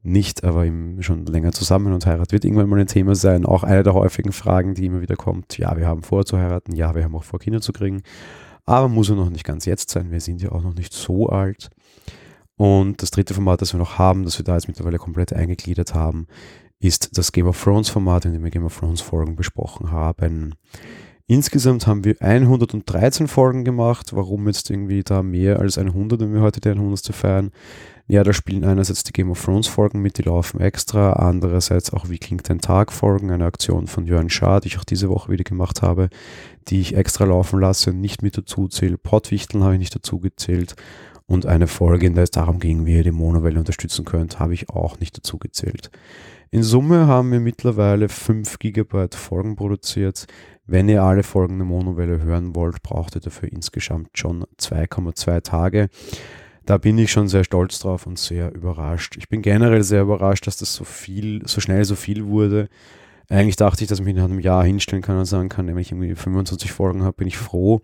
nicht, 0.02 0.44
aber 0.44 0.64
eben 0.64 1.02
schon 1.02 1.26
länger 1.26 1.52
zusammen 1.52 1.92
und 1.92 2.06
Heirat 2.06 2.32
wird 2.32 2.44
irgendwann 2.44 2.68
mal 2.68 2.80
ein 2.80 2.86
Thema 2.86 3.14
sein. 3.14 3.44
Auch 3.44 3.64
eine 3.64 3.82
der 3.82 3.94
häufigen 3.94 4.32
Fragen, 4.32 4.74
die 4.74 4.86
immer 4.86 5.02
wieder 5.02 5.16
kommt. 5.16 5.58
Ja, 5.58 5.76
wir 5.76 5.86
haben 5.86 6.02
vor 6.02 6.24
zu 6.24 6.38
heiraten, 6.38 6.74
ja, 6.74 6.94
wir 6.94 7.04
haben 7.04 7.14
auch 7.14 7.24
vor, 7.24 7.38
Kinder 7.38 7.60
zu 7.60 7.72
kriegen. 7.72 8.02
Aber 8.64 8.88
muss 8.88 9.08
ja 9.08 9.14
noch 9.14 9.30
nicht 9.30 9.44
ganz 9.44 9.66
jetzt 9.66 9.90
sein. 9.90 10.10
Wir 10.10 10.20
sind 10.20 10.40
ja 10.42 10.52
auch 10.52 10.62
noch 10.62 10.74
nicht 10.74 10.92
so 10.92 11.28
alt. 11.28 11.70
Und 12.56 13.02
das 13.02 13.10
dritte 13.10 13.34
Format, 13.34 13.62
das 13.62 13.72
wir 13.72 13.78
noch 13.78 13.98
haben, 13.98 14.24
das 14.24 14.38
wir 14.38 14.44
da 14.44 14.54
jetzt 14.54 14.68
mittlerweile 14.68 14.98
komplett 14.98 15.32
eingegliedert 15.32 15.94
haben, 15.94 16.26
ist 16.78 17.16
das 17.18 17.32
Game 17.32 17.46
of 17.46 17.62
Thrones 17.62 17.88
Format, 17.88 18.24
in 18.24 18.32
dem 18.32 18.44
wir 18.44 18.50
Game 18.50 18.64
of 18.64 18.78
Thrones 18.78 19.00
Folgen 19.00 19.36
besprochen 19.36 19.90
haben. 19.90 20.54
Insgesamt 21.26 21.86
haben 21.86 22.04
wir 22.04 22.16
113 22.20 23.28
Folgen 23.28 23.64
gemacht. 23.64 24.14
Warum 24.16 24.46
jetzt 24.46 24.68
irgendwie 24.68 25.02
da 25.02 25.22
mehr 25.22 25.60
als 25.60 25.78
100, 25.78 26.20
wenn 26.20 26.34
wir 26.34 26.40
heute 26.40 26.60
die 26.60 26.70
100. 26.70 27.14
feiern? 27.14 27.50
Ja, 28.10 28.24
da 28.24 28.32
spielen 28.32 28.64
einerseits 28.64 29.04
die 29.04 29.12
Game 29.12 29.30
of 29.30 29.40
Thrones 29.40 29.68
Folgen 29.68 30.02
mit, 30.02 30.18
die 30.18 30.22
laufen 30.22 30.60
extra. 30.60 31.12
Andererseits 31.12 31.92
auch 31.92 32.08
Wie 32.08 32.18
klingt 32.18 32.50
ein 32.50 32.60
Tag 32.60 32.90
Folgen, 32.90 33.30
eine 33.30 33.44
Aktion 33.44 33.86
von 33.86 34.04
Jörn 34.04 34.28
Schaar, 34.28 34.60
die 34.60 34.66
ich 34.66 34.78
auch 34.78 34.84
diese 34.84 35.08
Woche 35.08 35.30
wieder 35.30 35.44
gemacht 35.44 35.80
habe, 35.80 36.08
die 36.66 36.80
ich 36.80 36.96
extra 36.96 37.24
laufen 37.24 37.60
lasse 37.60 37.90
und 37.90 38.00
nicht 38.00 38.20
mit 38.20 38.36
dazu 38.36 38.66
zähle. 38.66 38.98
Pottwichteln 38.98 39.62
habe 39.62 39.74
ich 39.74 39.78
nicht 39.78 39.94
dazu 39.94 40.18
gezählt. 40.18 40.74
Und 41.26 41.46
eine 41.46 41.68
Folge, 41.68 42.06
in 42.06 42.14
der 42.14 42.24
es 42.24 42.32
darum 42.32 42.58
ging, 42.58 42.84
wie 42.84 42.96
ihr 42.96 43.04
die 43.04 43.12
Monowelle 43.12 43.60
unterstützen 43.60 44.04
könnt, 44.04 44.40
habe 44.40 44.54
ich 44.54 44.70
auch 44.70 44.98
nicht 44.98 45.16
dazu 45.16 45.38
gezählt. 45.38 45.92
In 46.50 46.64
Summe 46.64 47.06
haben 47.06 47.30
wir 47.30 47.38
mittlerweile 47.38 48.08
5 48.08 48.58
GB 48.58 49.06
Folgen 49.14 49.54
produziert. 49.54 50.26
Wenn 50.66 50.88
ihr 50.88 51.04
alle 51.04 51.22
Folgen 51.22 51.58
der 51.58 51.66
Monowelle 51.66 52.20
hören 52.20 52.56
wollt, 52.56 52.82
braucht 52.82 53.14
ihr 53.14 53.20
dafür 53.20 53.52
insgesamt 53.52 54.18
schon 54.18 54.46
2,2 54.58 55.42
Tage. 55.42 55.88
Da 56.70 56.78
bin 56.78 56.98
ich 56.98 57.10
schon 57.10 57.26
sehr 57.26 57.42
stolz 57.42 57.80
drauf 57.80 58.06
und 58.06 58.16
sehr 58.16 58.54
überrascht. 58.54 59.16
Ich 59.16 59.28
bin 59.28 59.42
generell 59.42 59.82
sehr 59.82 60.02
überrascht, 60.02 60.46
dass 60.46 60.56
das 60.56 60.72
so 60.72 60.84
viel, 60.84 61.42
so 61.44 61.60
schnell 61.60 61.84
so 61.84 61.96
viel 61.96 62.26
wurde. 62.26 62.68
Eigentlich 63.28 63.56
dachte 63.56 63.82
ich, 63.82 63.88
dass 63.88 63.98
ich 63.98 64.04
mich 64.04 64.14
nach 64.14 64.26
einem 64.26 64.38
Jahr 64.38 64.62
hinstellen 64.62 65.02
kann 65.02 65.18
und 65.18 65.24
sagen 65.24 65.48
kann, 65.48 65.66
wenn 65.66 65.76
ich 65.78 65.90
irgendwie 65.90 66.14
25 66.14 66.70
Folgen 66.70 67.02
habe, 67.02 67.16
bin 67.16 67.26
ich 67.26 67.38
froh. 67.38 67.80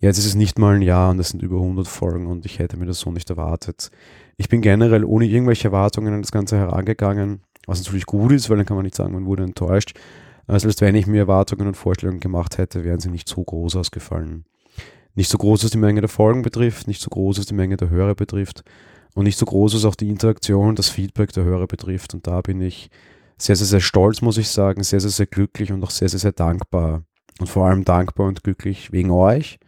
Jetzt 0.00 0.18
ist 0.18 0.26
es 0.26 0.34
nicht 0.34 0.58
mal 0.58 0.74
ein 0.74 0.82
Jahr 0.82 1.12
und 1.12 1.20
es 1.20 1.28
sind 1.28 1.40
über 1.40 1.58
100 1.58 1.86
Folgen 1.86 2.26
und 2.26 2.44
ich 2.46 2.58
hätte 2.58 2.76
mir 2.76 2.86
das 2.86 2.98
so 2.98 3.12
nicht 3.12 3.30
erwartet. 3.30 3.92
Ich 4.36 4.48
bin 4.48 4.60
generell 4.60 5.04
ohne 5.04 5.26
irgendwelche 5.26 5.68
Erwartungen 5.68 6.12
an 6.12 6.22
das 6.22 6.32
Ganze 6.32 6.56
herangegangen, 6.56 7.42
was 7.68 7.78
natürlich 7.78 8.06
gut 8.06 8.32
ist, 8.32 8.50
weil 8.50 8.56
dann 8.56 8.66
kann 8.66 8.76
man 8.76 8.86
nicht 8.86 8.96
sagen, 8.96 9.12
man 9.12 9.26
wurde 9.26 9.44
enttäuscht. 9.44 9.96
Aber 10.48 10.58
selbst 10.58 10.80
wenn 10.80 10.96
ich 10.96 11.06
mir 11.06 11.18
Erwartungen 11.18 11.68
und 11.68 11.76
Vorstellungen 11.76 12.18
gemacht 12.18 12.58
hätte, 12.58 12.82
wären 12.82 12.98
sie 12.98 13.08
nicht 13.08 13.28
so 13.28 13.44
groß 13.44 13.76
ausgefallen. 13.76 14.46
Nicht 15.20 15.28
so 15.28 15.36
groß, 15.36 15.64
was 15.64 15.70
die 15.70 15.76
Menge 15.76 16.00
der 16.00 16.08
Folgen 16.08 16.40
betrifft, 16.40 16.88
nicht 16.88 17.02
so 17.02 17.10
groß, 17.10 17.38
was 17.38 17.44
die 17.44 17.52
Menge 17.52 17.76
der 17.76 17.90
Hörer 17.90 18.14
betrifft 18.14 18.62
und 19.12 19.24
nicht 19.24 19.36
so 19.36 19.44
groß, 19.44 19.74
was 19.74 19.84
auch 19.84 19.94
die 19.94 20.08
Interaktion 20.08 20.76
das 20.76 20.88
Feedback 20.88 21.30
der 21.34 21.44
Hörer 21.44 21.66
betrifft. 21.66 22.14
Und 22.14 22.26
da 22.26 22.40
bin 22.40 22.62
ich 22.62 22.88
sehr, 23.36 23.54
sehr, 23.54 23.66
sehr 23.66 23.80
stolz, 23.80 24.22
muss 24.22 24.38
ich 24.38 24.48
sagen, 24.48 24.82
sehr, 24.82 24.98
sehr, 24.98 25.10
sehr 25.10 25.26
glücklich 25.26 25.72
und 25.72 25.84
auch 25.84 25.90
sehr, 25.90 26.08
sehr, 26.08 26.20
sehr 26.20 26.32
dankbar. 26.32 27.02
Und 27.38 27.48
vor 27.48 27.66
allem 27.66 27.84
dankbar 27.84 28.28
und 28.28 28.42
glücklich 28.42 28.92
wegen 28.92 29.10
euch, 29.10 29.58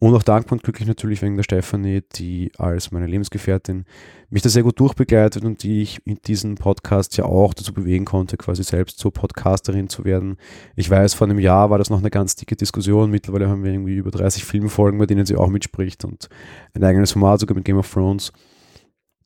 und 0.00 0.14
auch 0.14 0.22
dankbar 0.22 0.52
und 0.52 0.62
glücklich 0.62 0.86
natürlich 0.86 1.22
wegen 1.22 1.36
der 1.36 1.42
Stefanie, 1.42 2.02
die 2.14 2.52
als 2.56 2.92
meine 2.92 3.08
Lebensgefährtin 3.08 3.84
mich 4.30 4.42
da 4.42 4.48
sehr 4.48 4.62
gut 4.62 4.78
durchbegleitet 4.78 5.44
und 5.44 5.62
die 5.64 5.82
ich 5.82 6.00
in 6.06 6.18
diesem 6.24 6.54
Podcast 6.54 7.16
ja 7.16 7.24
auch 7.24 7.52
dazu 7.52 7.72
bewegen 7.72 8.04
konnte, 8.04 8.36
quasi 8.36 8.62
selbst 8.62 8.98
zur 8.98 9.12
Podcasterin 9.12 9.88
zu 9.88 10.04
werden. 10.04 10.36
Ich 10.76 10.88
weiß, 10.88 11.14
vor 11.14 11.26
einem 11.26 11.40
Jahr 11.40 11.70
war 11.70 11.78
das 11.78 11.90
noch 11.90 11.98
eine 11.98 12.10
ganz 12.10 12.36
dicke 12.36 12.54
Diskussion. 12.54 13.10
Mittlerweile 13.10 13.48
haben 13.48 13.64
wir 13.64 13.72
irgendwie 13.72 13.96
über 13.96 14.12
30 14.12 14.44
Filmfolgen, 14.44 15.00
bei 15.00 15.06
denen 15.06 15.26
sie 15.26 15.36
auch 15.36 15.48
mitspricht 15.48 16.04
und 16.04 16.28
ein 16.74 16.84
eigenes 16.84 17.12
Format 17.12 17.40
sogar 17.40 17.56
mit 17.56 17.64
Game 17.64 17.78
of 17.78 17.92
Thrones. 17.92 18.32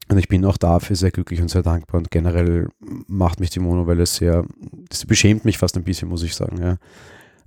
Und 0.09 0.17
ich 0.19 0.29
bin 0.29 0.45
auch 0.47 0.57
dafür 0.57 0.97
sehr 0.97 1.11
glücklich 1.11 1.43
und 1.43 1.49
sehr 1.49 1.63
dankbar 1.63 1.99
und 1.99 2.11
generell 2.11 2.69
macht 3.07 3.41
mich 3.41 3.51
die 3.51 3.61
Monowelle 3.61 4.07
sehr, 4.07 4.45
das 4.89 5.05
beschämt 5.05 5.45
mich 5.45 5.59
fast 5.59 5.77
ein 5.77 5.85
bisschen, 5.85 6.09
muss 6.09 6.23
ich 6.23 6.35
sagen, 6.35 6.61
ja 6.61 6.79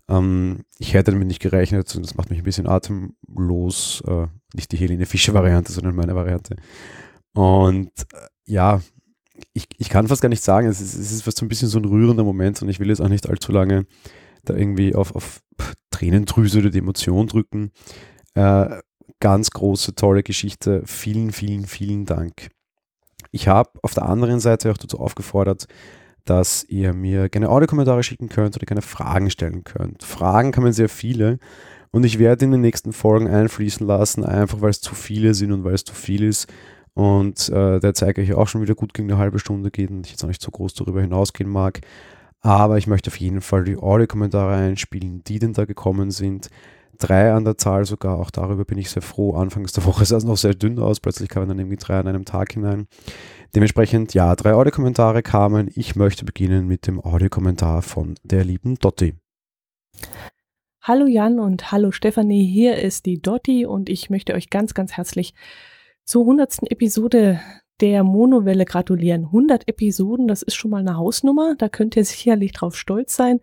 ähm, 0.10 0.63
ich 0.78 0.94
hätte 0.94 1.12
damit 1.12 1.28
nicht 1.28 1.41
gerechnet 1.41 1.96
und 1.96 2.04
das 2.04 2.15
macht 2.15 2.30
mich 2.30 2.39
ein 2.39 2.46
bisschen 2.46 2.68
atemlos. 2.68 4.04
Äh, 4.08 4.28
nicht 4.54 4.72
die 4.72 4.78
Helene 4.78 5.06
Fischer-Variante, 5.06 5.72
sondern 5.72 5.96
meine 5.96 6.15
Variante. 6.15 6.56
Und 7.34 7.91
äh, 8.13 8.28
ja, 8.46 8.82
ich, 9.54 9.68
ich 9.78 9.89
kann 9.89 10.08
fast 10.08 10.22
gar 10.22 10.30
nicht 10.30 10.44
sagen, 10.44 10.68
es 10.68 10.82
ist, 10.82 10.96
es 10.96 11.12
ist 11.12 11.24
fast 11.24 11.38
so 11.38 11.46
ein 11.46 11.50
bisschen 11.50 11.68
so 11.68 11.80
ein 11.80 11.86
rührender 11.86 12.24
Moment 12.24 12.62
und 12.62 12.70
ich 12.70 12.80
will 12.80 12.89
jetzt 12.89 13.02
auch 13.02 13.10
nicht 13.10 13.28
allzu 13.28 13.52
lange 13.52 13.86
da 14.44 14.54
irgendwie 14.56 14.96
auf, 14.96 15.15
auf 15.15 15.41
Tränendrüse 15.91 16.60
oder 16.60 16.70
die 16.70 16.80
Emotion 16.80 17.28
drücken. 17.28 17.72
Äh, 18.36 18.82
ganz 19.20 19.50
große, 19.52 19.96
tolle 19.96 20.24
Geschichte. 20.24 20.84
Vielen, 20.86 21.32
vielen, 21.32 21.65
vielen 21.65 22.06
Dank. 22.06 22.50
Ich 23.32 23.48
habe 23.48 23.72
auf 23.82 23.94
der 23.94 24.06
anderen 24.06 24.39
Seite 24.39 24.72
auch 24.72 24.78
dazu 24.78 25.00
aufgefordert, 25.00 25.68
dass 26.25 26.65
ihr 26.67 26.93
mir 26.93 27.29
gerne 27.29 27.49
Audiokommentare 27.49 28.03
schicken 28.03 28.29
könnt 28.29 28.55
oder 28.55 28.65
gerne 28.65 28.81
Fragen 28.81 29.29
stellen 29.29 29.63
könnt. 29.63 30.03
Fragen 30.03 30.51
kann 30.51 30.63
man 30.63 30.73
sehr 30.73 30.89
viele 30.89 31.39
und 31.91 32.03
ich 32.03 32.19
werde 32.19 32.45
in 32.45 32.51
den 32.51 32.61
nächsten 32.61 32.93
Folgen 32.93 33.27
einfließen 33.27 33.85
lassen, 33.85 34.25
einfach 34.25 34.61
weil 34.61 34.71
es 34.71 34.81
zu 34.81 34.95
viele 34.95 35.33
sind 35.33 35.51
und 35.51 35.63
weil 35.63 35.75
es 35.75 35.85
zu 35.85 35.93
viel 35.93 36.23
ist. 36.23 36.51
Und 36.93 37.49
äh, 37.49 37.79
der 37.79 37.93
zeige 37.93 38.21
ich 38.21 38.33
auch 38.33 38.47
schon 38.47 38.61
wieder 38.61 38.75
gut 38.75 38.93
gegen 38.93 39.09
eine 39.09 39.19
halbe 39.19 39.39
Stunde 39.39 39.69
geht 39.69 39.91
und 39.91 40.05
ich 40.05 40.11
jetzt 40.11 40.23
auch 40.23 40.29
nicht 40.29 40.41
so 40.41 40.51
groß 40.51 40.73
darüber 40.73 41.01
hinausgehen 41.01 41.49
mag. 41.49 41.81
Aber 42.41 42.77
ich 42.77 42.88
möchte 42.88 43.09
auf 43.09 43.19
jeden 43.19 43.41
Fall 43.41 43.63
die 43.63 43.77
Audiokommentare 43.77 44.55
einspielen, 44.55 45.23
die 45.25 45.39
denn 45.39 45.53
da 45.53 45.65
gekommen 45.65 46.11
sind 46.11 46.49
drei 46.97 47.31
an 47.31 47.45
der 47.45 47.57
Zahl 47.57 47.85
sogar. 47.85 48.19
Auch 48.19 48.31
darüber 48.31 48.65
bin 48.65 48.77
ich 48.77 48.89
sehr 48.89 49.01
froh. 49.01 49.35
Anfangs 49.35 49.73
der 49.73 49.85
Woche 49.85 50.05
sah 50.05 50.17
es 50.17 50.23
noch 50.23 50.38
sehr 50.38 50.53
dünn 50.53 50.79
aus. 50.79 50.99
Plötzlich 50.99 51.29
kamen 51.29 51.47
dann 51.47 51.59
irgendwie 51.59 51.77
drei 51.77 51.99
an 51.99 52.07
einem 52.07 52.25
Tag 52.25 52.53
hinein. 52.53 52.88
Dementsprechend, 53.53 54.13
ja, 54.13 54.36
drei 54.36 54.53
Audiokommentare 54.53 55.21
kamen. 55.21 55.69
Ich 55.75 55.95
möchte 55.95 56.25
beginnen 56.25 56.67
mit 56.67 56.88
dem 56.88 56.99
Audiokommentar 56.99 57.81
von 57.81 58.15
der 58.23 58.43
lieben 58.43 58.75
Dotti. 58.75 59.15
Hallo 60.81 61.08
Jan 61.08 61.39
und 61.39 61.71
hallo 61.71 61.91
Stefanie. 61.91 62.45
Hier 62.45 62.77
ist 62.77 63.05
die 63.05 63.21
Dotti 63.21 63.65
und 63.65 63.89
ich 63.89 64.10
möchte 64.10 64.34
euch 64.34 64.49
ganz, 64.49 64.73
ganz 64.73 64.93
herzlich 64.93 65.34
zur 66.03 66.25
hundertsten 66.25 66.67
Episode 66.67 67.39
der 67.81 68.03
Monowelle 68.03 68.65
gratulieren. 68.65 69.25
100 69.25 69.67
Episoden, 69.67 70.27
das 70.27 70.41
ist 70.41 70.55
schon 70.55 70.71
mal 70.71 70.79
eine 70.79 70.97
Hausnummer. 70.97 71.55
Da 71.58 71.69
könnt 71.69 71.95
ihr 71.95 72.05
sicherlich 72.05 72.51
drauf 72.51 72.75
stolz 72.77 73.15
sein. 73.15 73.39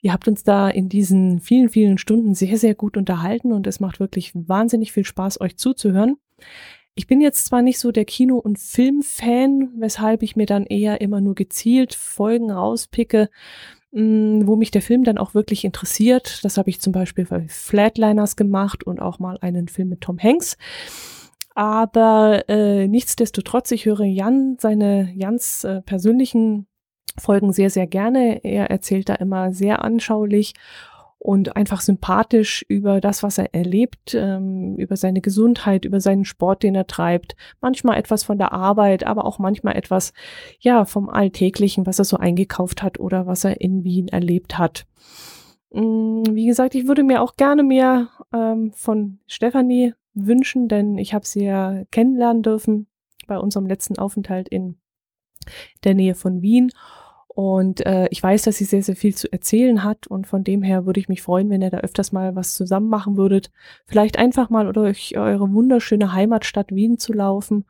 Ihr 0.00 0.12
habt 0.12 0.28
uns 0.28 0.42
da 0.42 0.68
in 0.68 0.88
diesen 0.88 1.40
vielen, 1.40 1.68
vielen 1.68 1.96
Stunden 1.96 2.34
sehr, 2.34 2.58
sehr 2.58 2.74
gut 2.74 2.96
unterhalten 2.96 3.52
und 3.52 3.66
es 3.66 3.80
macht 3.80 4.00
wirklich 4.00 4.32
wahnsinnig 4.34 4.92
viel 4.92 5.04
Spaß, 5.04 5.40
euch 5.40 5.56
zuzuhören. 5.56 6.16
Ich 6.94 7.06
bin 7.06 7.22
jetzt 7.22 7.46
zwar 7.46 7.62
nicht 7.62 7.78
so 7.78 7.90
der 7.90 8.04
Kino- 8.04 8.38
und 8.38 8.58
Filmfan, 8.58 9.70
weshalb 9.78 10.22
ich 10.22 10.36
mir 10.36 10.44
dann 10.44 10.66
eher 10.66 11.00
immer 11.00 11.22
nur 11.22 11.34
gezielt 11.34 11.94
Folgen 11.94 12.50
rauspicke, 12.50 13.30
mm, 13.92 14.46
wo 14.46 14.56
mich 14.56 14.70
der 14.70 14.82
Film 14.82 15.02
dann 15.02 15.16
auch 15.16 15.32
wirklich 15.32 15.64
interessiert. 15.64 16.44
Das 16.44 16.58
habe 16.58 16.68
ich 16.68 16.82
zum 16.82 16.92
Beispiel 16.92 17.24
bei 17.24 17.46
Flatliners 17.48 18.36
gemacht 18.36 18.84
und 18.84 19.00
auch 19.00 19.18
mal 19.18 19.38
einen 19.40 19.68
Film 19.68 19.88
mit 19.88 20.02
Tom 20.02 20.18
Hanks. 20.18 20.58
Aber 21.54 22.44
äh, 22.48 22.86
nichtsdestotrotz, 22.88 23.70
ich 23.70 23.86
höre 23.86 24.04
Jan 24.04 24.56
seine 24.60 25.12
Jans 25.14 25.64
äh, 25.64 25.80
persönlichen 25.82 26.66
Folgen 27.18 27.52
sehr, 27.52 27.70
sehr 27.70 27.86
gerne. 27.86 28.44
Er 28.44 28.70
erzählt 28.70 29.08
da 29.08 29.14
immer 29.14 29.52
sehr 29.52 29.82
anschaulich 29.84 30.54
und 31.22 31.54
einfach 31.54 31.80
sympathisch 31.80 32.64
über 32.66 33.00
das, 33.00 33.22
was 33.22 33.38
er 33.38 33.54
erlebt, 33.54 34.12
ähm, 34.12 34.74
über 34.76 34.96
seine 34.96 35.20
Gesundheit, 35.20 35.84
über 35.84 36.00
seinen 36.00 36.24
Sport, 36.24 36.64
den 36.64 36.74
er 36.74 36.88
treibt. 36.88 37.36
Manchmal 37.60 37.96
etwas 37.96 38.24
von 38.24 38.38
der 38.38 38.52
Arbeit, 38.52 39.06
aber 39.06 39.24
auch 39.24 39.38
manchmal 39.38 39.76
etwas, 39.76 40.12
ja, 40.58 40.84
vom 40.84 41.08
Alltäglichen, 41.08 41.86
was 41.86 42.00
er 42.00 42.06
so 42.06 42.16
eingekauft 42.16 42.82
hat 42.82 42.98
oder 42.98 43.28
was 43.28 43.44
er 43.44 43.60
in 43.60 43.84
Wien 43.84 44.08
erlebt 44.08 44.58
hat. 44.58 44.84
Mm, 45.70 46.24
wie 46.32 46.46
gesagt, 46.46 46.74
ich 46.74 46.88
würde 46.88 47.04
mir 47.04 47.22
auch 47.22 47.36
gerne 47.36 47.62
mehr 47.62 48.08
ähm, 48.34 48.72
von 48.72 49.20
Stefanie 49.28 49.94
wünschen, 50.14 50.66
denn 50.66 50.98
ich 50.98 51.14
habe 51.14 51.24
sie 51.24 51.44
ja 51.44 51.84
kennenlernen 51.92 52.42
dürfen 52.42 52.88
bei 53.28 53.38
unserem 53.38 53.66
letzten 53.66 53.96
Aufenthalt 53.96 54.48
in 54.48 54.76
der 55.84 55.94
Nähe 55.94 56.16
von 56.16 56.42
Wien. 56.42 56.72
Und 57.34 57.86
äh, 57.86 58.08
ich 58.10 58.22
weiß, 58.22 58.42
dass 58.42 58.58
sie 58.58 58.64
sehr, 58.64 58.82
sehr 58.82 58.96
viel 58.96 59.14
zu 59.14 59.32
erzählen 59.32 59.82
hat. 59.82 60.06
Und 60.06 60.26
von 60.26 60.44
dem 60.44 60.62
her 60.62 60.84
würde 60.84 61.00
ich 61.00 61.08
mich 61.08 61.22
freuen, 61.22 61.48
wenn 61.48 61.62
ihr 61.62 61.70
da 61.70 61.78
öfters 61.78 62.12
mal 62.12 62.36
was 62.36 62.54
zusammen 62.54 62.88
machen 62.88 63.16
würdet. 63.16 63.50
Vielleicht 63.86 64.18
einfach 64.18 64.50
mal 64.50 64.70
durch 64.72 65.16
eure 65.16 65.50
wunderschöne 65.50 66.12
Heimatstadt 66.12 66.72
Wien 66.72 66.98
zu 66.98 67.14
laufen 67.14 67.64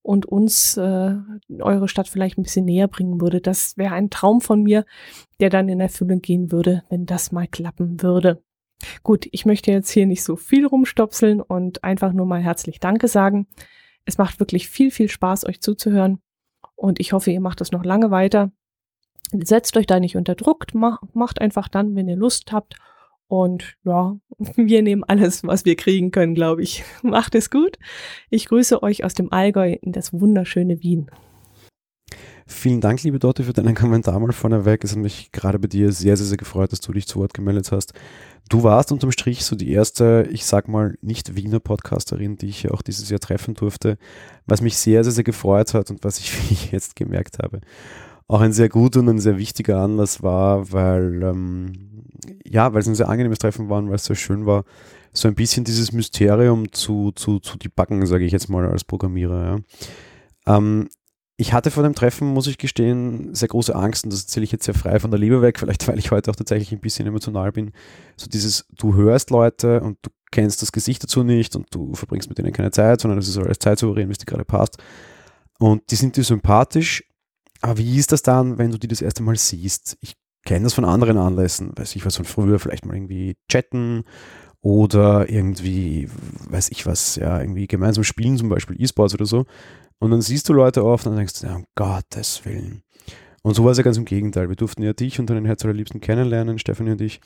und 0.00 0.24
uns 0.24 0.78
äh, 0.78 1.14
eure 1.60 1.88
Stadt 1.88 2.08
vielleicht 2.08 2.38
ein 2.38 2.42
bisschen 2.42 2.64
näher 2.64 2.88
bringen 2.88 3.20
würde. 3.20 3.42
Das 3.42 3.76
wäre 3.76 3.94
ein 3.94 4.08
Traum 4.08 4.40
von 4.40 4.62
mir, 4.62 4.86
der 5.40 5.50
dann 5.50 5.68
in 5.68 5.80
Erfüllung 5.80 6.22
gehen 6.22 6.50
würde, 6.50 6.82
wenn 6.88 7.04
das 7.04 7.32
mal 7.32 7.46
klappen 7.46 8.02
würde. 8.02 8.42
Gut, 9.02 9.28
ich 9.30 9.44
möchte 9.44 9.70
jetzt 9.70 9.90
hier 9.90 10.06
nicht 10.06 10.24
so 10.24 10.36
viel 10.36 10.66
rumstopseln 10.66 11.42
und 11.42 11.84
einfach 11.84 12.14
nur 12.14 12.26
mal 12.26 12.40
herzlich 12.40 12.80
Danke 12.80 13.08
sagen. 13.08 13.46
Es 14.06 14.16
macht 14.16 14.40
wirklich 14.40 14.68
viel, 14.68 14.90
viel 14.90 15.10
Spaß, 15.10 15.46
euch 15.46 15.60
zuzuhören. 15.60 16.22
Und 16.74 16.98
ich 16.98 17.12
hoffe, 17.12 17.30
ihr 17.30 17.40
macht 17.40 17.60
das 17.60 17.72
noch 17.72 17.84
lange 17.84 18.10
weiter. 18.10 18.50
Setzt 19.32 19.76
euch 19.76 19.86
da 19.86 19.98
nicht 20.00 20.16
unter 20.16 20.34
Druck, 20.34 20.66
macht 20.74 21.40
einfach 21.40 21.68
dann, 21.68 21.96
wenn 21.96 22.08
ihr 22.08 22.16
Lust 22.16 22.52
habt. 22.52 22.76
Und 23.32 23.76
ja, 23.84 24.16
wir 24.56 24.82
nehmen 24.82 25.04
alles, 25.04 25.42
was 25.44 25.64
wir 25.64 25.74
kriegen 25.76 26.10
können, 26.10 26.34
glaube 26.34 26.62
ich. 26.62 26.84
Macht 27.02 27.34
es 27.34 27.48
gut. 27.48 27.78
Ich 28.28 28.44
grüße 28.44 28.82
euch 28.82 29.04
aus 29.04 29.14
dem 29.14 29.32
Allgäu 29.32 29.72
in 29.80 29.92
das 29.92 30.12
wunderschöne 30.12 30.82
Wien. 30.82 31.10
Vielen 32.46 32.82
Dank, 32.82 33.02
liebe 33.02 33.18
Dorte, 33.18 33.44
für 33.44 33.54
deinen 33.54 33.74
Kommentar 33.74 34.20
mal 34.20 34.32
vorneweg. 34.32 34.84
Es 34.84 34.90
hat 34.90 34.98
mich 34.98 35.32
gerade 35.32 35.58
bei 35.58 35.68
dir 35.68 35.92
sehr, 35.92 36.18
sehr, 36.18 36.26
sehr 36.26 36.36
gefreut, 36.36 36.72
dass 36.72 36.80
du 36.80 36.92
dich 36.92 37.06
zu 37.06 37.20
Wort 37.20 37.32
gemeldet 37.32 37.72
hast. 37.72 37.94
Du 38.50 38.64
warst 38.64 38.92
unterm 38.92 39.12
Strich 39.12 39.44
so 39.46 39.56
die 39.56 39.70
erste, 39.70 40.28
ich 40.30 40.44
sag 40.44 40.68
mal, 40.68 40.98
nicht 41.00 41.34
Wiener 41.34 41.60
Podcasterin, 41.60 42.36
die 42.36 42.48
ich 42.48 42.70
auch 42.70 42.82
dieses 42.82 43.08
Jahr 43.08 43.20
treffen 43.20 43.54
durfte, 43.54 43.96
was 44.44 44.60
mich 44.60 44.76
sehr, 44.76 45.04
sehr, 45.04 45.12
sehr 45.12 45.24
gefreut 45.24 45.72
hat 45.72 45.90
und 45.90 46.04
was 46.04 46.18
ich 46.18 46.70
jetzt 46.72 46.96
gemerkt 46.96 47.38
habe, 47.38 47.62
auch 48.28 48.40
ein 48.40 48.52
sehr 48.52 48.68
guter 48.68 49.00
und 49.00 49.08
ein 49.08 49.18
sehr 49.18 49.38
wichtiger 49.38 49.78
Anlass 49.78 50.22
war, 50.22 50.72
weil, 50.72 51.22
ähm, 51.22 51.72
ja, 52.44 52.72
weil 52.72 52.80
es 52.80 52.88
ein 52.88 52.94
sehr 52.94 53.08
angenehmes 53.08 53.38
Treffen 53.38 53.68
war 53.68 53.78
und 53.78 53.88
weil 53.88 53.96
es 53.96 54.04
sehr 54.04 54.16
schön 54.16 54.46
war, 54.46 54.64
so 55.12 55.28
ein 55.28 55.34
bisschen 55.34 55.64
dieses 55.64 55.92
Mysterium 55.92 56.72
zu, 56.72 57.12
zu, 57.12 57.38
zu 57.38 57.58
debuggen, 57.58 58.06
sage 58.06 58.24
ich 58.24 58.32
jetzt 58.32 58.48
mal 58.48 58.66
als 58.66 58.84
Programmierer. 58.84 59.62
Ja. 60.46 60.56
Ähm, 60.56 60.88
ich 61.36 61.52
hatte 61.52 61.70
vor 61.70 61.82
dem 61.82 61.94
Treffen, 61.94 62.28
muss 62.28 62.46
ich 62.46 62.56
gestehen, 62.56 63.34
sehr 63.34 63.48
große 63.48 63.74
Angst 63.74 64.04
und 64.04 64.12
das 64.12 64.22
erzähle 64.22 64.44
ich 64.44 64.52
jetzt 64.52 64.64
sehr 64.64 64.74
frei 64.74 65.00
von 65.00 65.10
der 65.10 65.18
Liebe 65.18 65.42
weg, 65.42 65.58
vielleicht 65.58 65.86
weil 65.88 65.98
ich 65.98 66.10
heute 66.10 66.30
auch 66.30 66.36
tatsächlich 66.36 66.72
ein 66.72 66.80
bisschen 66.80 67.06
emotional 67.06 67.52
bin. 67.52 67.72
So 68.16 68.28
dieses, 68.28 68.66
du 68.76 68.94
hörst 68.94 69.30
Leute 69.30 69.80
und 69.80 69.98
du 70.02 70.10
kennst 70.30 70.62
das 70.62 70.72
Gesicht 70.72 71.02
dazu 71.02 71.24
nicht 71.24 71.56
und 71.56 71.66
du 71.74 71.94
verbringst 71.94 72.28
mit 72.28 72.38
denen 72.38 72.52
keine 72.52 72.70
Zeit, 72.70 73.00
sondern 73.00 73.18
es 73.18 73.28
ist 73.28 73.36
alles 73.36 73.58
Zeit 73.58 73.78
zeitsouverän, 73.78 74.08
wie 74.08 74.12
es 74.12 74.18
dir 74.18 74.26
gerade 74.26 74.44
passt. 74.44 74.78
Und 75.58 75.90
die 75.90 75.96
sind 75.96 76.16
dir 76.16 76.24
sympathisch, 76.24 77.04
aber 77.62 77.78
wie 77.78 77.96
ist 77.96 78.12
das 78.12 78.22
dann, 78.22 78.58
wenn 78.58 78.70
du 78.70 78.78
die 78.78 78.88
das 78.88 79.02
erste 79.02 79.22
Mal 79.22 79.36
siehst? 79.36 79.96
Ich 80.00 80.14
kenne 80.44 80.64
das 80.64 80.74
von 80.74 80.84
anderen 80.84 81.16
Anlässen, 81.16 81.72
weiß 81.76 81.96
ich 81.96 82.04
was 82.04 82.16
von 82.16 82.24
früher, 82.24 82.58
vielleicht 82.58 82.84
mal 82.84 82.94
irgendwie 82.94 83.36
chatten 83.48 84.04
oder 84.60 85.30
irgendwie, 85.30 86.08
weiß 86.48 86.70
ich 86.70 86.86
was, 86.86 87.16
ja, 87.16 87.40
irgendwie 87.40 87.66
gemeinsam 87.66 88.04
spielen, 88.04 88.36
zum 88.36 88.48
Beispiel 88.48 88.80
E-Sports 88.80 89.14
oder 89.14 89.26
so. 89.26 89.46
Und 89.98 90.10
dann 90.10 90.20
siehst 90.20 90.48
du 90.48 90.52
Leute 90.52 90.84
oft 90.84 91.06
und 91.06 91.16
denkst, 91.16 91.42
ja, 91.42 91.56
um 91.56 91.64
Gottes 91.76 92.44
Willen. 92.44 92.82
Und 93.42 93.54
so 93.54 93.64
war 93.64 93.72
es 93.72 93.78
ja 93.78 93.84
ganz 93.84 93.96
im 93.96 94.04
Gegenteil. 94.04 94.48
Wir 94.48 94.56
durften 94.56 94.82
ja 94.82 94.92
dich 94.92 95.18
und 95.18 95.30
deinen 95.30 95.46
Herz 95.46 95.64
allerliebsten 95.64 96.00
kennenlernen, 96.00 96.58
Stefanie 96.58 96.92
und 96.92 97.00
ich. 97.00 97.20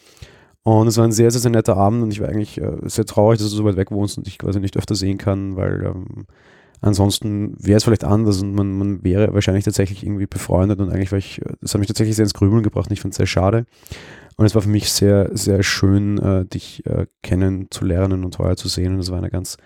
Und 0.62 0.88
es 0.88 0.96
war 0.96 1.05
ein 1.05 1.12
sehr, 1.12 1.31
sehr, 1.31 1.40
sehr 1.40 1.51
netter 1.51 1.77
Abend 1.77 2.03
und 2.03 2.11
ich 2.11 2.20
war 2.20 2.29
eigentlich 2.29 2.61
äh, 2.61 2.77
sehr 2.83 3.05
traurig, 3.05 3.38
dass 3.38 3.51
du 3.51 3.57
so 3.57 3.64
weit 3.64 3.77
weg 3.77 3.90
wohnst 3.90 4.18
und 4.18 4.27
ich 4.27 4.38
quasi 4.38 4.59
nicht 4.61 4.77
öfter 4.77 4.94
sehen 4.94 5.16
kann, 5.16 5.57
weil 5.57 5.85
ähm, 5.85 6.27
ansonsten 6.81 7.55
wäre 7.59 7.77
es 7.77 7.85
vielleicht 7.85 8.05
anders 8.05 8.43
und 8.43 8.55
man, 8.55 8.77
man 8.77 9.05
wäre 9.05 9.33
wahrscheinlich 9.35 9.65
tatsächlich 9.65 10.05
irgendwie 10.05 10.27
befreundet 10.27 10.81
und 10.81 10.91
eigentlich 10.91 11.12
war 11.12 11.19
ich, 11.19 11.41
das 11.61 11.75
hat 11.75 11.79
mich 11.79 11.89
tatsächlich 11.89 12.17
sehr 12.17 12.25
ins 12.25 12.35
Grübeln 12.35 12.62
gebracht 12.62 12.89
und 12.89 12.93
ich 12.93 13.01
fand 13.01 13.12
es 13.12 13.19
sehr 13.19 13.27
schade. 13.27 13.67
Und 14.39 14.45
es 14.45 14.55
war 14.55 14.61
für 14.61 14.69
mich 14.69 14.93
sehr, 14.93 15.31
sehr 15.35 15.62
schön, 15.62 16.19
äh, 16.19 16.45
dich 16.45 16.85
äh, 16.85 17.07
kennenzulernen 17.23 18.23
und 18.23 18.39
heuer 18.39 18.57
zu 18.57 18.69
sehen 18.69 18.95
und 18.95 19.01
es 19.01 19.11
war 19.11 19.19
eine 19.19 19.31
ganz 19.31 19.57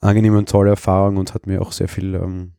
angenehme 0.00 0.38
und 0.38 0.48
tolle 0.48 0.70
Erfahrung 0.70 1.16
und 1.16 1.32
hat 1.32 1.46
mir 1.46 1.62
auch 1.62 1.72
sehr 1.72 1.88
viel 1.88 2.14
ähm, 2.14 2.52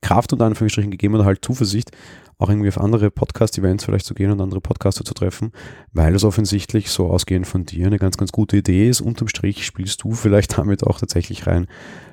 Kraft 0.00 0.32
und 0.32 0.42
Anführungsstrichen 0.42 0.90
gegeben 0.90 1.14
oder 1.14 1.24
halt 1.24 1.44
Zuversicht, 1.44 1.90
auch 2.38 2.48
irgendwie 2.48 2.68
auf 2.68 2.80
andere 2.80 3.10
Podcast-Events 3.10 3.84
vielleicht 3.84 4.06
zu 4.06 4.14
gehen 4.14 4.30
und 4.30 4.40
andere 4.40 4.60
Podcaster 4.60 5.04
zu 5.04 5.12
treffen, 5.12 5.52
weil 5.92 6.14
es 6.14 6.24
offensichtlich 6.24 6.90
so 6.90 7.08
ausgehend 7.08 7.46
von 7.46 7.66
dir 7.66 7.86
eine 7.86 7.98
ganz, 7.98 8.16
ganz 8.16 8.32
gute 8.32 8.56
Idee 8.56 8.88
ist. 8.88 9.00
Unterm 9.02 9.28
Strich 9.28 9.66
spielst 9.66 10.02
du 10.02 10.12
vielleicht 10.12 10.56
damit 10.56 10.84
auch 10.84 10.98
tatsächlich 10.98 11.46
rein, 11.46 11.66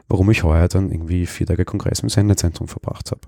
warum 0.09 0.29
ich 0.29 0.43
heuer 0.43 0.67
dann 0.67 0.91
irgendwie 0.91 1.25
vier 1.25 1.47
Tage 1.47 1.65
Kongress 1.65 2.01
im 2.01 2.09
Sendezentrum 2.09 2.67
verbracht 2.67 3.11
habe. 3.11 3.21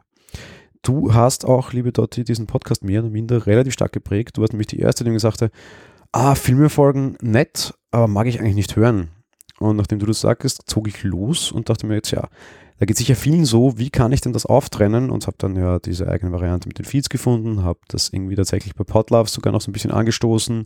Du 0.81 1.13
hast 1.13 1.45
auch, 1.45 1.73
liebe 1.73 1.91
Dotti, 1.91 2.23
diesen 2.23 2.47
Podcast 2.47 2.83
mehr 2.83 3.01
oder 3.01 3.09
minder 3.09 3.45
relativ 3.45 3.73
stark 3.73 3.91
geprägt. 3.91 4.37
Du 4.37 4.41
warst 4.41 4.53
nämlich 4.53 4.67
die 4.67 4.79
Erste, 4.79 5.03
die 5.03 5.11
mir 5.11 5.19
hat, 5.19 5.51
ah, 6.11 6.35
Filmefolgen 6.35 7.17
nett, 7.21 7.73
aber 7.91 8.07
mag 8.07 8.27
ich 8.27 8.39
eigentlich 8.39 8.55
nicht 8.55 8.75
hören. 8.75 9.09
Und 9.59 9.75
nachdem 9.75 9.99
du 9.99 10.05
das 10.05 10.21
sagst, 10.21 10.63
zog 10.67 10.87
ich 10.87 11.03
los 11.03 11.51
und 11.51 11.69
dachte 11.69 11.85
mir 11.85 11.95
jetzt, 11.95 12.11
ja, 12.11 12.29
da 12.79 12.85
geht 12.85 12.95
sicher 12.95 13.17
vielen 13.17 13.43
so, 13.43 13.77
wie 13.77 13.89
kann 13.89 14.13
ich 14.13 14.21
denn 14.21 14.31
das 14.31 14.45
auftrennen? 14.45 15.09
Und 15.09 15.27
habe 15.27 15.35
dann 15.37 15.57
ja 15.57 15.79
diese 15.79 16.07
eigene 16.07 16.31
Variante 16.31 16.69
mit 16.69 16.79
den 16.79 16.85
Feeds 16.85 17.09
gefunden, 17.09 17.61
habe 17.61 17.79
das 17.89 18.07
irgendwie 18.13 18.35
tatsächlich 18.35 18.73
bei 18.73 18.85
Podlove 18.85 19.29
sogar 19.29 19.51
noch 19.51 19.59
so 19.59 19.69
ein 19.69 19.73
bisschen 19.73 19.91
angestoßen 19.91 20.63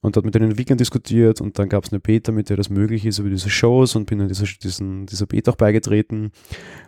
und 0.00 0.16
dort 0.16 0.26
mit 0.26 0.34
den 0.34 0.42
Entwicklern 0.42 0.76
diskutiert 0.76 1.40
und 1.40 1.60
dann 1.60 1.68
gab 1.68 1.84
es 1.84 1.92
eine 1.92 2.00
Beta, 2.00 2.32
mit 2.32 2.50
der 2.50 2.56
das 2.56 2.68
möglich 2.68 3.06
ist 3.06 3.20
über 3.20 3.30
diese 3.30 3.48
Shows 3.48 3.94
und 3.94 4.06
bin 4.06 4.18
in 4.18 4.26
dieser, 4.26 4.46
diesen, 4.60 5.06
dieser 5.06 5.26
Beta 5.26 5.52
auch 5.52 5.56
beigetreten 5.56 6.32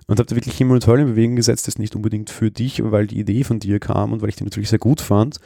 und 0.08 0.18
habe 0.18 0.26
da 0.26 0.34
wirklich 0.34 0.58
Himmel 0.58 0.74
und 0.74 0.86
Hölle 0.88 1.02
in 1.02 1.08
Bewegung 1.08 1.36
gesetzt, 1.36 1.68
das 1.68 1.78
nicht 1.78 1.94
unbedingt 1.94 2.30
für 2.30 2.50
dich, 2.50 2.82
weil 2.82 3.06
die 3.06 3.20
Idee 3.20 3.44
von 3.44 3.60
dir 3.60 3.78
kam 3.78 4.12
und 4.12 4.22
weil 4.22 4.28
ich 4.28 4.36
die 4.36 4.44
natürlich 4.44 4.70
sehr 4.70 4.80
gut 4.80 5.00
fand, 5.00 5.38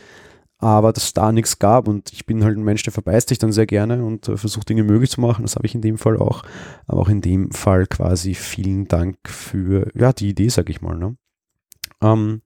aber 0.58 0.92
dass 0.92 1.12
da 1.12 1.30
nichts 1.30 1.58
gab 1.60 1.86
und 1.86 2.12
ich 2.12 2.26
bin 2.26 2.42
halt 2.42 2.56
ein 2.56 2.64
Mensch, 2.64 2.82
der 2.82 2.92
verbeißt 2.92 3.28
sich 3.28 3.38
dann 3.38 3.52
sehr 3.52 3.66
gerne 3.66 4.04
und 4.04 4.28
äh, 4.28 4.36
versucht 4.36 4.68
Dinge 4.68 4.82
möglich 4.82 5.10
zu 5.10 5.20
machen. 5.20 5.42
Das 5.42 5.54
habe 5.54 5.66
ich 5.66 5.74
in 5.74 5.82
dem 5.82 5.98
Fall 5.98 6.16
auch. 6.16 6.42
Aber 6.86 7.00
auch 7.00 7.08
in 7.08 7.20
dem 7.20 7.52
Fall 7.52 7.86
quasi 7.86 8.34
vielen 8.34 8.88
Dank 8.88 9.16
für 9.24 9.88
ja, 9.94 10.12
die 10.12 10.30
Idee, 10.30 10.48
sag 10.48 10.68
ich 10.68 10.80
mal. 10.80 10.96
Ne? 10.96 11.16
Ähm, 12.02 12.42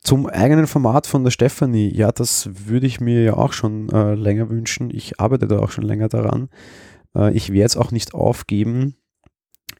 zum 0.00 0.26
eigenen 0.26 0.66
Format 0.66 1.06
von 1.06 1.22
der 1.22 1.30
Stefanie, 1.30 1.94
ja, 1.94 2.10
das 2.10 2.50
würde 2.66 2.88
ich 2.88 3.00
mir 3.00 3.22
ja 3.22 3.34
auch 3.34 3.52
schon 3.52 3.88
äh, 3.90 4.14
länger 4.14 4.50
wünschen. 4.50 4.90
Ich 4.90 5.20
arbeite 5.20 5.46
da 5.46 5.60
auch 5.60 5.70
schon 5.70 5.84
länger 5.84 6.08
daran. 6.08 6.48
Äh, 7.16 7.32
ich 7.34 7.52
werde 7.52 7.66
es 7.66 7.76
auch 7.76 7.92
nicht 7.92 8.14
aufgeben. 8.14 8.96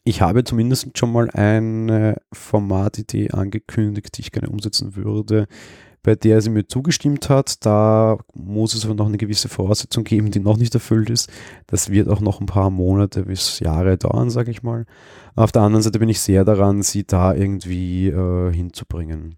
Ich 0.04 0.22
habe 0.22 0.44
zumindest 0.44 0.96
schon 0.96 1.10
mal 1.10 1.28
eine 1.30 2.20
Formatidee 2.32 3.32
angekündigt, 3.32 4.16
die 4.16 4.20
ich 4.20 4.32
gerne 4.32 4.48
umsetzen 4.48 4.94
würde 4.94 5.48
bei 6.04 6.14
der 6.14 6.40
sie 6.40 6.50
mir 6.50 6.68
zugestimmt 6.68 7.28
hat. 7.28 7.64
Da 7.66 8.18
muss 8.34 8.74
es 8.74 8.84
aber 8.84 8.94
noch 8.94 9.06
eine 9.08 9.16
gewisse 9.16 9.48
Voraussetzung 9.48 10.04
geben, 10.04 10.30
die 10.30 10.38
noch 10.38 10.58
nicht 10.58 10.74
erfüllt 10.74 11.10
ist. 11.10 11.30
Das 11.66 11.90
wird 11.90 12.08
auch 12.08 12.20
noch 12.20 12.40
ein 12.40 12.46
paar 12.46 12.70
Monate 12.70 13.24
bis 13.24 13.58
Jahre 13.58 13.96
dauern, 13.98 14.30
sage 14.30 14.52
ich 14.52 14.62
mal. 14.62 14.84
Auf 15.34 15.50
der 15.50 15.62
anderen 15.62 15.82
Seite 15.82 15.98
bin 15.98 16.10
ich 16.10 16.20
sehr 16.20 16.44
daran, 16.44 16.82
sie 16.82 17.04
da 17.04 17.34
irgendwie 17.34 18.08
äh, 18.08 18.52
hinzubringen. 18.52 19.36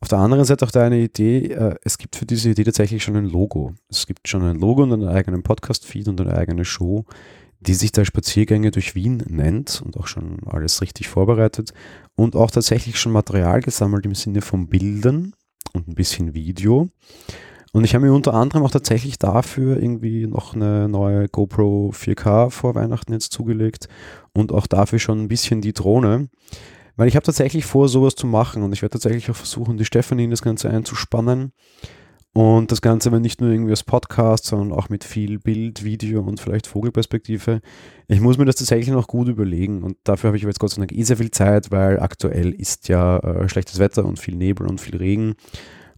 Auf 0.00 0.08
der 0.08 0.18
anderen 0.18 0.44
Seite 0.44 0.66
auch 0.66 0.72
da 0.72 0.82
eine 0.82 0.98
Idee, 0.98 1.46
äh, 1.46 1.76
es 1.84 1.96
gibt 1.96 2.16
für 2.16 2.26
diese 2.26 2.50
Idee 2.50 2.64
tatsächlich 2.64 3.04
schon 3.04 3.16
ein 3.16 3.26
Logo. 3.26 3.74
Es 3.88 4.06
gibt 4.06 4.26
schon 4.26 4.42
ein 4.42 4.58
Logo 4.58 4.82
und 4.82 4.92
einen 4.92 5.08
eigenen 5.08 5.44
Podcast-Feed 5.44 6.08
und 6.08 6.20
eine 6.20 6.36
eigene 6.36 6.64
Show, 6.64 7.04
die 7.60 7.74
sich 7.74 7.92
da 7.92 8.04
Spaziergänge 8.04 8.72
durch 8.72 8.96
Wien 8.96 9.22
nennt 9.28 9.80
und 9.84 9.96
auch 9.96 10.08
schon 10.08 10.38
alles 10.46 10.82
richtig 10.82 11.08
vorbereitet 11.08 11.72
und 12.16 12.34
auch 12.34 12.50
tatsächlich 12.50 12.98
schon 12.98 13.12
Material 13.12 13.60
gesammelt 13.60 14.04
im 14.04 14.16
Sinne 14.16 14.42
von 14.42 14.66
Bildern 14.66 15.34
und 15.72 15.88
ein 15.88 15.94
bisschen 15.94 16.34
Video. 16.34 16.88
Und 17.72 17.84
ich 17.84 17.94
habe 17.94 18.04
mir 18.04 18.12
unter 18.12 18.34
anderem 18.34 18.64
auch 18.64 18.70
tatsächlich 18.70 19.18
dafür 19.18 19.82
irgendwie 19.82 20.26
noch 20.26 20.54
eine 20.54 20.88
neue 20.88 21.28
GoPro 21.28 21.92
4K 21.94 22.50
vor 22.50 22.74
Weihnachten 22.74 23.12
jetzt 23.14 23.32
zugelegt 23.32 23.88
und 24.34 24.52
auch 24.52 24.66
dafür 24.66 24.98
schon 24.98 25.22
ein 25.22 25.28
bisschen 25.28 25.62
die 25.62 25.72
Drohne. 25.72 26.28
Weil 26.96 27.08
ich 27.08 27.16
habe 27.16 27.24
tatsächlich 27.24 27.64
vor, 27.64 27.88
sowas 27.88 28.14
zu 28.14 28.26
machen 28.26 28.62
und 28.62 28.72
ich 28.74 28.82
werde 28.82 28.92
tatsächlich 28.92 29.30
auch 29.30 29.36
versuchen, 29.36 29.78
die 29.78 29.86
Stefanie 29.86 30.24
in 30.24 30.30
das 30.30 30.42
Ganze 30.42 30.68
einzuspannen. 30.68 31.52
Und 32.34 32.72
das 32.72 32.80
Ganze 32.80 33.10
aber 33.10 33.20
nicht 33.20 33.42
nur 33.42 33.50
irgendwie 33.50 33.72
als 33.72 33.82
Podcast, 33.82 34.46
sondern 34.46 34.72
auch 34.72 34.88
mit 34.88 35.04
viel 35.04 35.38
Bild, 35.38 35.84
Video 35.84 36.22
und 36.22 36.40
vielleicht 36.40 36.66
Vogelperspektive. 36.66 37.60
Ich 38.08 38.20
muss 38.20 38.38
mir 38.38 38.46
das 38.46 38.56
tatsächlich 38.56 38.88
noch 38.88 39.06
gut 39.06 39.28
überlegen 39.28 39.82
und 39.82 39.98
dafür 40.04 40.28
habe 40.28 40.38
ich 40.38 40.42
jetzt 40.42 40.58
Gott 40.58 40.70
sei 40.70 40.80
Dank 40.80 40.92
eh 40.92 41.02
sehr 41.02 41.18
viel 41.18 41.30
Zeit, 41.30 41.70
weil 41.70 42.00
aktuell 42.00 42.52
ist 42.52 42.88
ja 42.88 43.18
äh, 43.18 43.48
schlechtes 43.50 43.78
Wetter 43.78 44.06
und 44.06 44.18
viel 44.18 44.34
Nebel 44.34 44.66
und 44.66 44.80
viel 44.80 44.96
Regen. 44.96 45.34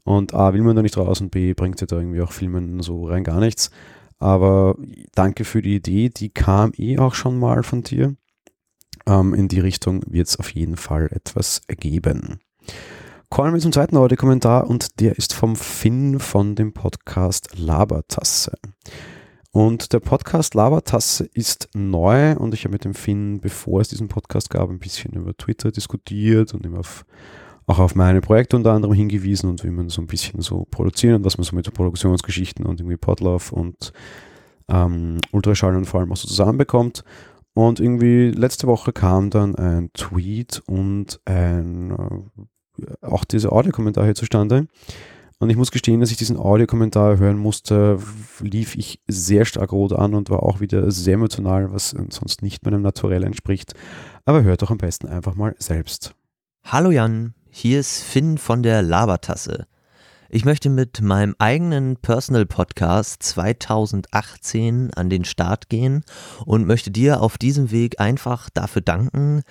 Und 0.03 0.35
A, 0.35 0.53
will 0.53 0.63
man 0.63 0.75
da 0.75 0.83
nicht 0.83 0.97
raus 0.97 1.21
und 1.21 1.31
B, 1.31 1.55
bringt 1.55 1.81
ja 1.81 1.87
da 1.87 1.97
irgendwie 1.97 2.21
auch 2.21 2.33
Filmen 2.33 2.83
so 2.83 3.07
rein 3.07 3.23
gar 3.23 3.39
nichts. 3.39 3.71
Aber 4.19 4.77
danke 5.15 5.45
für 5.45 5.63
die 5.63 5.77
Idee, 5.77 6.09
die 6.09 6.31
kam 6.31 6.73
eh 6.77 6.99
auch 6.99 7.15
schon 7.15 7.39
mal 7.39 7.63
von 7.63 7.83
dir. 7.83 8.17
Ähm, 9.07 9.35
in 9.35 9.49
die 9.49 9.61
Richtung 9.61 10.03
wird 10.07 10.29
es 10.29 10.39
auf 10.39 10.51
jeden 10.51 10.77
Fall 10.77 11.09
etwas 11.13 11.63
ergeben. 11.69 12.41
Kommen 13.35 13.53
wir 13.53 13.61
zum 13.61 13.73
zweiten 13.73 13.97
Audiokommentar 13.97 14.71
und 14.71 15.01
der 15.01 15.19
ist 15.19 15.35
vom 15.35 15.57
Finn 15.57 16.21
von 16.21 16.55
dem 16.55 16.73
Podcast 16.73 17.59
Labertasse. 17.59 18.57
Und 19.51 19.93
der 19.93 19.99
Podcast 19.99 20.55
Labertasse 20.55 21.29
ist 21.35 21.69
neu 21.75 22.37
und 22.37 22.55
ich 22.55 22.63
habe 22.63 22.75
mit 22.75 22.85
dem 22.85 22.95
Finn, 22.95 23.41
bevor 23.41 23.81
es 23.81 23.89
diesen 23.89 24.07
Podcast 24.07 24.51
gab, 24.51 24.71
ein 24.71 24.79
bisschen 24.79 25.15
über 25.15 25.37
Twitter 25.37 25.73
diskutiert 25.73 26.55
und 26.55 26.65
ihm 26.65 26.77
auf, 26.77 27.05
auch 27.67 27.81
auf 27.81 27.97
meine 27.97 28.21
Projekte 28.21 28.55
unter 28.55 28.73
anderem 28.73 28.95
hingewiesen 28.95 29.51
und 29.51 29.65
wie 29.65 29.71
man 29.71 29.89
so 29.89 30.01
ein 30.01 30.07
bisschen 30.07 30.41
so 30.41 30.69
produzieren 30.71 31.17
und 31.17 31.25
was 31.25 31.37
man 31.37 31.43
so 31.45 31.57
mit 31.57 31.75
Produktionsgeschichten 31.75 32.65
und 32.65 32.79
irgendwie 32.79 32.99
Podlove 32.99 33.53
und 33.53 33.93
ähm, 34.69 35.19
Ultraschall 35.33 35.77
und 35.77 35.87
vor 35.87 35.99
allem 35.99 36.13
auch 36.13 36.17
so 36.17 36.29
zusammenbekommt. 36.29 37.03
Und 37.53 37.81
irgendwie 37.81 38.31
letzte 38.31 38.69
Woche 38.69 38.93
kam 38.93 39.31
dann 39.31 39.57
ein 39.57 39.91
Tweet 39.93 40.63
und 40.67 41.21
ein 41.25 41.91
äh, 41.91 42.43
auch 43.01 43.25
dieser 43.25 43.53
Audiokommentar 43.53 44.05
hier 44.05 44.15
zustande. 44.15 44.67
Und 45.39 45.51
ich 45.51 45.57
muss 45.57 45.73
gestehen, 45.73 46.01
dass 46.01 46.11
ich 46.11 46.17
diesen 46.17 46.37
Audiokommentar 46.37 47.19
hören 47.19 47.39
musste, 47.39 47.99
lief 48.41 48.77
ich 48.77 49.01
sehr 49.09 49.45
stark 49.45 49.73
rot 49.73 49.93
an 49.93 50.15
und 50.15 50.31
war 50.31 50.43
auch 50.43 50.61
wieder 50.61 50.91
sehr 50.91 51.15
emotional, 51.15 51.73
was 51.73 51.91
sonst 51.91 52.43
nicht 52.43 52.65
meinem 52.65 52.83
Naturell 52.83 53.25
entspricht. 53.25 53.75
Aber 54.25 54.43
hört 54.43 54.63
doch 54.63 54.71
am 54.71 54.79
besten 54.79 55.09
einfach 55.09 55.35
mal 55.35 55.55
selbst. 55.59 56.15
Hallo 56.65 56.91
Jan, 56.91 57.35
hier 57.51 57.81
ist 57.81 58.03
Finn 58.03 58.39
von 58.39 58.63
der 58.63 58.83
Labertasse. 58.83 59.67
Ich 60.31 60.45
möchte 60.45 60.71
mit 60.71 61.01
meinem 61.01 61.37
eigenen 61.39 61.97
Personal 61.97 62.47
Podcast 62.47 63.23
2018 63.23 64.93
an 64.95 65.11
den 65.11 65.25
Start 65.25 65.69
gehen 65.69 66.05
und 66.45 66.67
möchte 66.67 66.91
dir 66.91 67.21
auf 67.21 67.39
diesem 67.39 67.71
Weg 67.71 68.01
einfach 68.01 68.51
dafür 68.51 68.83
danken, 68.83 69.43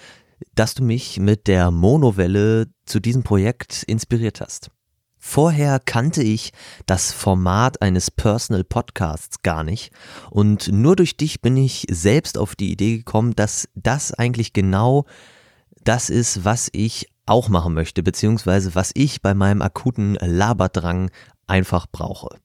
dass 0.55 0.75
du 0.75 0.83
mich 0.83 1.19
mit 1.19 1.47
der 1.47 1.71
Monowelle 1.71 2.67
zu 2.85 2.99
diesem 2.99 3.23
Projekt 3.23 3.83
inspiriert 3.83 4.41
hast. 4.41 4.71
Vorher 5.17 5.79
kannte 5.79 6.21
ich 6.21 6.51
das 6.85 7.13
Format 7.13 7.81
eines 7.81 8.11
Personal 8.11 8.65
Podcasts 8.65 9.41
gar 9.41 9.63
nicht 9.63 9.93
und 10.31 10.69
nur 10.71 10.97
durch 10.97 11.15
dich 11.15 11.41
bin 11.41 11.55
ich 11.55 11.85
selbst 11.89 12.37
auf 12.37 12.55
die 12.55 12.71
Idee 12.73 12.97
gekommen, 12.97 13.33
dass 13.33 13.69
das 13.73 14.13
eigentlich 14.13 14.51
genau 14.51 15.05
das 15.85 16.09
ist, 16.09 16.43
was 16.43 16.69
ich 16.73 17.07
auch 17.25 17.47
machen 17.47 17.73
möchte, 17.73 18.03
beziehungsweise 18.03 18.75
was 18.75 18.91
ich 18.95 19.21
bei 19.21 19.33
meinem 19.33 19.61
akuten 19.61 20.15
Laberdrang 20.15 21.09
einfach 21.47 21.87
brauche. 21.89 22.37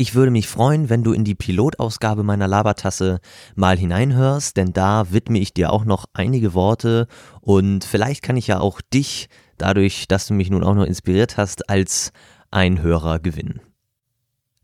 Ich 0.00 0.14
würde 0.14 0.30
mich 0.30 0.46
freuen, 0.46 0.88
wenn 0.88 1.02
du 1.02 1.12
in 1.12 1.24
die 1.24 1.34
Pilotausgabe 1.34 2.22
meiner 2.22 2.46
Labertasse 2.46 3.18
mal 3.56 3.76
hineinhörst, 3.76 4.56
denn 4.56 4.72
da 4.72 5.10
widme 5.10 5.40
ich 5.40 5.52
dir 5.52 5.72
auch 5.72 5.84
noch 5.84 6.04
einige 6.12 6.54
Worte 6.54 7.08
und 7.40 7.82
vielleicht 7.82 8.22
kann 8.22 8.36
ich 8.36 8.46
ja 8.46 8.60
auch 8.60 8.80
dich, 8.80 9.28
dadurch, 9.56 10.06
dass 10.06 10.28
du 10.28 10.34
mich 10.34 10.50
nun 10.50 10.62
auch 10.62 10.76
noch 10.76 10.84
inspiriert 10.84 11.36
hast, 11.36 11.68
als 11.68 12.12
ein 12.52 12.80
Hörer 12.80 13.18
gewinnen. 13.18 13.60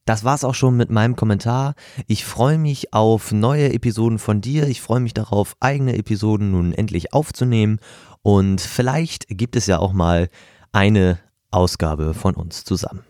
Das 0.05 0.23
war's 0.23 0.45
auch 0.45 0.55
schon 0.55 0.77
mit 0.77 0.91
meinem 0.91 1.17
Kommentar. 1.17 1.75
Ich 2.07 2.25
freue 2.25 2.59
mich 2.59 2.95
auf 2.95 3.33
neue 3.33 3.73
Episoden 3.73 4.21
von 4.21 4.41
dir. 4.41 4.69
Ich 4.69 4.83
freue 4.83 5.01
mich 5.01 5.15
darauf, 5.15 5.57
eigene 5.59 5.97
Episoden 5.97 6.53
nun 6.53 6.73
endlich 6.73 7.13
aufzunehmen. 7.13 7.81
Und 8.23 8.61
vielleicht 8.61 9.27
gibt 9.29 9.57
es 9.57 9.67
ja 9.67 9.81
auch 9.81 9.95
mal 9.95 10.29
eine 10.71 11.19
Ausgabe 11.51 12.15
von 12.15 12.35
uns 12.35 12.65
zusammen. 12.65 13.03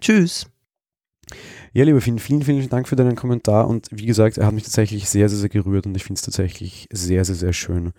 Tschüss. 0.00 0.46
Ja, 1.72 1.84
lieber 1.84 2.00
Finn, 2.00 2.18
vielen, 2.18 2.42
vielen 2.42 2.68
Dank 2.68 2.88
für 2.88 2.96
deinen 2.96 3.16
Kommentar 3.16 3.68
und 3.68 3.88
wie 3.90 4.06
gesagt, 4.06 4.38
er 4.38 4.46
hat 4.46 4.54
mich 4.54 4.62
tatsächlich 4.62 5.08
sehr, 5.08 5.28
sehr, 5.28 5.38
sehr 5.38 5.48
gerührt 5.48 5.86
und 5.86 5.96
ich 5.96 6.04
finde 6.04 6.18
es 6.18 6.22
tatsächlich 6.22 6.88
sehr, 6.92 7.24
sehr, 7.24 7.34
sehr 7.34 7.52
schön. 7.52 7.92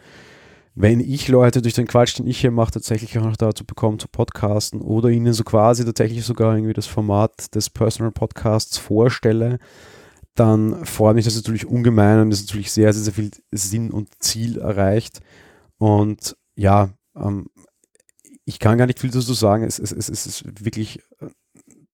Wenn 0.80 1.00
ich 1.00 1.28
Leute 1.28 1.62
durch 1.62 1.74
den 1.74 1.88
Quatsch, 1.88 2.20
den 2.20 2.28
ich 2.28 2.40
hier 2.40 2.52
mache, 2.52 2.72
tatsächlich 2.72 3.18
auch 3.18 3.24
noch 3.24 3.36
dazu 3.36 3.66
bekomme, 3.66 3.98
zu 3.98 4.08
podcasten 4.08 4.82
oder 4.82 5.10
ihnen 5.10 5.34
so 5.34 5.44
quasi 5.44 5.84
tatsächlich 5.84 6.24
sogar 6.24 6.56
irgendwie 6.56 6.74
das 6.74 6.86
Format 6.86 7.54
des 7.56 7.70
Personal 7.70 8.12
Podcasts 8.12 8.78
vorstelle, 8.78 9.58
dann 10.36 10.86
freut 10.86 11.16
mich 11.16 11.26
das 11.26 11.36
natürlich 11.36 11.66
ungemein 11.66 12.20
und 12.20 12.32
ist 12.32 12.48
natürlich 12.48 12.72
sehr, 12.72 12.94
sehr, 12.94 13.04
sehr 13.04 13.14
viel 13.14 13.32
Sinn 13.52 13.90
und 13.90 14.10
Ziel 14.20 14.60
erreicht. 14.60 15.20
Und 15.80 16.38
ja, 16.56 16.92
ähm, 17.16 17.48
ich 18.46 18.60
kann 18.60 18.78
gar 18.78 18.86
nicht 18.86 19.00
viel 19.00 19.10
dazu 19.10 19.34
sagen. 19.34 19.64
Es, 19.64 19.80
es, 19.80 19.92
es, 19.92 20.10
es 20.10 20.26
ist 20.28 20.64
wirklich 20.64 21.00
äh, 21.20 21.26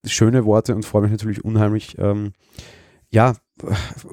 schöne 0.06 0.46
Worte 0.46 0.76
und 0.76 0.86
freue 0.86 1.04
mich 1.04 1.12
natürlich 1.12 1.44
unheimlich. 1.44 1.98
Ähm, 1.98 2.34
ja, 3.10 3.34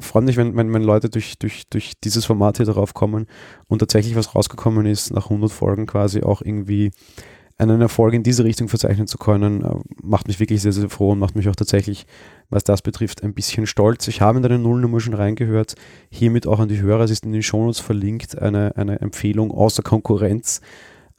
freue 0.00 0.22
mich, 0.22 0.36
wenn, 0.36 0.56
wenn, 0.56 0.72
wenn 0.72 0.82
Leute 0.82 1.08
durch, 1.08 1.38
durch, 1.38 1.68
durch 1.70 1.94
dieses 2.04 2.26
Format 2.26 2.58
hier 2.58 2.66
darauf 2.66 2.94
kommen 2.94 3.26
und 3.66 3.78
tatsächlich 3.78 4.14
was 4.14 4.34
rausgekommen 4.34 4.86
ist, 4.86 5.12
nach 5.12 5.24
100 5.24 5.50
Folgen 5.50 5.86
quasi 5.86 6.22
auch 6.22 6.42
irgendwie 6.42 6.90
einen 7.56 7.82
Erfolg 7.82 8.14
in 8.14 8.22
diese 8.22 8.44
Richtung 8.44 8.68
verzeichnen 8.68 9.06
zu 9.06 9.18
können, 9.18 9.62
äh, 9.62 9.74
macht 10.02 10.28
mich 10.28 10.40
wirklich 10.40 10.62
sehr, 10.62 10.72
sehr 10.72 10.88
froh 10.88 11.12
und 11.12 11.18
macht 11.18 11.36
mich 11.36 11.48
auch 11.48 11.56
tatsächlich, 11.56 12.06
was 12.48 12.64
das 12.64 12.80
betrifft, 12.80 13.22
ein 13.22 13.34
bisschen 13.34 13.66
stolz. 13.66 14.08
Ich 14.08 14.22
habe 14.22 14.38
in 14.38 14.42
deine 14.42 14.58
Nullnummer 14.58 15.00
schon 15.00 15.14
reingehört, 15.14 15.74
hiermit 16.10 16.46
auch 16.46 16.58
an 16.58 16.68
die 16.68 16.80
Hörer, 16.80 17.04
es 17.04 17.10
ist 17.10 17.24
in 17.24 17.32
den 17.32 17.42
Shownotes 17.42 17.80
verlinkt, 17.80 18.38
eine, 18.38 18.76
eine 18.76 19.00
Empfehlung 19.00 19.50
außer 19.50 19.82
Konkurrenz 19.82 20.62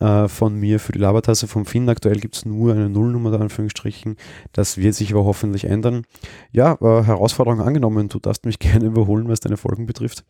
äh, 0.02 0.28
von 0.28 0.56
mir 0.56 0.80
für 0.80 0.92
die 0.92 1.00
Labertasse 1.00 1.48
vom 1.48 1.66
Finn. 1.66 1.88
Aktuell 1.88 2.20
gibt 2.20 2.36
es 2.36 2.46
nur 2.46 2.74
eine 2.74 2.90
Nullnummer, 2.90 3.32
da 3.32 3.38
Anführungsstrichen. 3.38 4.18
Das 4.52 4.78
wird 4.78 4.96
sich 4.96 5.14
aber 5.14 5.26
hoffentlich 5.26 5.66
ändern. 5.66 6.06
Ja, 6.52 6.74
äh, 6.82 7.04
Herausforderung 7.04 7.62
angenommen. 7.62 8.10
Du 8.10 8.20
darfst 8.20 8.46
mich 8.46 8.60
gerne 8.60 8.86
überholen, 8.86 9.30
was 9.30 9.40
deine 9.40 9.58
Folgen 9.58 9.86
betrifft. 9.86 10.26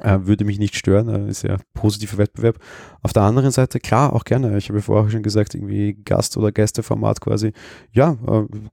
Äh, 0.00 0.18
würde 0.22 0.44
mich 0.44 0.58
nicht 0.58 0.76
stören, 0.76 1.08
äh, 1.08 1.28
ist 1.28 1.42
ja 1.42 1.56
positiver 1.74 2.18
Wettbewerb. 2.18 2.58
Auf 3.02 3.12
der 3.12 3.22
anderen 3.22 3.50
Seite, 3.50 3.80
klar, 3.80 4.12
auch 4.12 4.24
gerne. 4.24 4.56
Ich 4.58 4.68
habe 4.68 4.82
vorher 4.82 5.10
schon 5.10 5.22
gesagt, 5.22 5.54
irgendwie 5.54 5.94
Gast- 6.04 6.36
oder 6.36 6.52
Gästeformat 6.52 7.20
quasi. 7.20 7.52
Ja, 7.92 8.16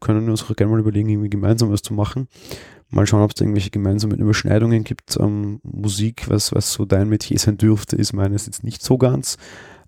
können 0.02 0.26
wir 0.26 0.32
uns 0.32 0.44
auch 0.44 0.56
gerne 0.56 0.72
mal 0.72 0.80
überlegen, 0.80 1.10
irgendwie 1.10 1.30
gemeinsam 1.30 1.72
was 1.72 1.82
zu 1.82 1.94
machen. 1.94 2.28
Mal 2.90 3.08
schauen, 3.08 3.24
ob 3.24 3.32
es 3.34 3.42
irgendwelche 3.42 3.72
gemeinsamen 3.72 4.20
Überschneidungen 4.20 4.84
gibt. 4.84 5.18
Ähm, 5.20 5.60
Musik, 5.64 6.30
was, 6.30 6.54
was 6.54 6.72
so 6.72 6.86
dein 6.86 7.10
Metier 7.10 7.40
sein 7.40 7.58
dürfte, 7.58 7.96
ist 7.96 8.14
meines 8.14 8.46
jetzt 8.46 8.64
nicht 8.64 8.84
so 8.84 8.98
ganz. 8.98 9.38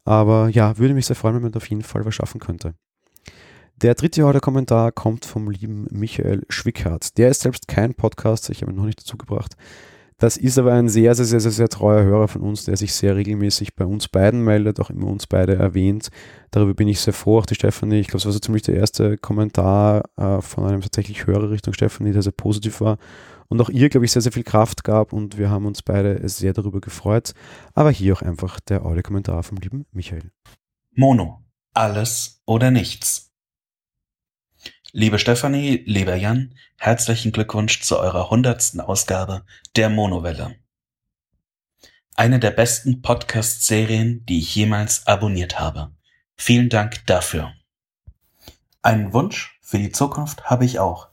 Aber 0.08 0.48
ja, 0.48 0.78
würde 0.78 0.94
mich 0.94 1.06
sehr 1.06 1.18
freuen, 1.18 1.36
wenn 1.36 1.42
man 1.42 1.54
auf 1.56 1.70
jeden 1.70 1.84
Fall 1.84 2.06
was 2.06 2.16
schaffen 2.16 2.40
könnte. 2.40 2.76
Der 3.76 3.94
dritte 3.94 4.26
Order-Kommentar 4.26 4.94
kommt 4.94 5.26
vom 5.26 5.52
lieben 5.52 5.86
Michael 5.92 6.46
Schwickhardt. 6.48 7.18
Der 7.18 7.30
ist 7.30 7.42
selbst 7.42 7.68
kein 7.68 7.94
Podcaster, 7.94 8.54
ich 8.54 8.62
habe 8.62 8.72
ihn 8.72 8.78
noch 8.78 8.86
nicht 8.86 9.02
dazu 9.02 9.18
gebracht. 9.18 9.58
Das 10.18 10.38
ist 10.38 10.58
aber 10.58 10.72
ein 10.72 10.88
sehr, 10.88 11.14
sehr, 11.14 11.26
sehr, 11.26 11.42
sehr, 11.42 11.52
sehr 11.52 11.68
treuer 11.68 12.06
Hörer 12.06 12.30
von 12.30 12.42
uns, 12.42 12.64
der 12.64 12.78
sich 12.78 12.94
sehr 12.94 13.18
regelmäßig 13.18 13.76
bei 13.76 13.86
uns 13.86 14.08
beiden 14.08 14.46
meldet, 14.46 14.80
auch 14.80 14.90
immer 14.90 15.08
uns 15.08 15.28
beide 15.28 15.56
erwähnt. 15.56 16.08
Darüber 16.52 16.74
bin 16.74 16.88
ich 16.88 17.02
sehr 17.02 17.14
froh. 17.14 17.40
Auch 17.40 17.46
die 17.46 17.56
Stefanie, 17.56 18.00
ich 18.00 18.08
glaube, 18.08 18.20
es 18.20 18.26
war 18.26 18.32
so 18.32 18.40
ziemlich 18.40 18.64
der 18.64 18.76
erste 18.76 19.18
Kommentar 19.18 20.06
äh, 20.16 20.42
von 20.42 20.64
einem 20.64 20.80
tatsächlich 20.80 21.28
Hörer 21.28 21.50
Richtung 21.50 21.74
Stefanie, 21.74 22.14
der 22.14 22.22
sehr 22.24 22.32
positiv 22.32 22.80
war 22.80 22.98
und 23.50 23.62
auch 23.62 23.70
ihr, 23.70 23.90
glaube 23.90 24.06
ich, 24.06 24.12
sehr, 24.12 24.22
sehr 24.22 24.32
viel 24.32 24.44
Kraft 24.44 24.84
gab 24.84 25.14
und 25.14 25.38
wir 25.38 25.50
haben 25.50 25.66
uns 25.66 25.82
beide 25.82 26.28
sehr 26.28 26.54
darüber 26.54 26.82
gefreut. 26.82 27.34
Aber 27.74 27.92
hier 27.92 28.14
auch 28.14 28.22
einfach 28.22 28.60
der 28.60 28.86
Audiokommentar 28.86 29.44
vom 29.44 29.58
lieben 29.58 29.86
Michael. 29.92 30.32
Mono. 30.92 31.44
Alles 31.74 32.42
oder 32.46 32.72
nichts. 32.72 33.32
Liebe 34.92 35.20
Stefanie, 35.20 35.84
lieber 35.86 36.16
Jan, 36.16 36.56
herzlichen 36.78 37.32
Glückwunsch 37.32 37.82
zu 37.82 38.00
eurer 38.00 38.30
hundertsten 38.30 38.82
Ausgabe 38.82 39.46
der 39.76 39.90
Monowelle. 39.90 40.56
Eine 42.16 42.40
der 42.40 42.52
besten 42.52 43.04
Podcast-Serien, 43.04 44.26
die 44.26 44.40
ich 44.40 44.56
jemals 44.56 45.06
abonniert 45.06 45.60
habe. 45.60 45.92
Vielen 46.36 46.70
Dank 46.70 47.06
dafür. 47.06 47.54
Einen 48.82 49.14
Wunsch 49.14 49.60
für 49.62 49.78
die 49.78 49.92
Zukunft 49.92 50.46
habe 50.46 50.66
ich 50.66 50.80
auch. 50.80 51.10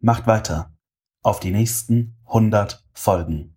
Macht 0.00 0.28
weiter 0.28 0.77
auf 1.28 1.40
die 1.40 1.50
nächsten 1.50 2.14
100 2.24 2.82
Folgen. 2.94 3.54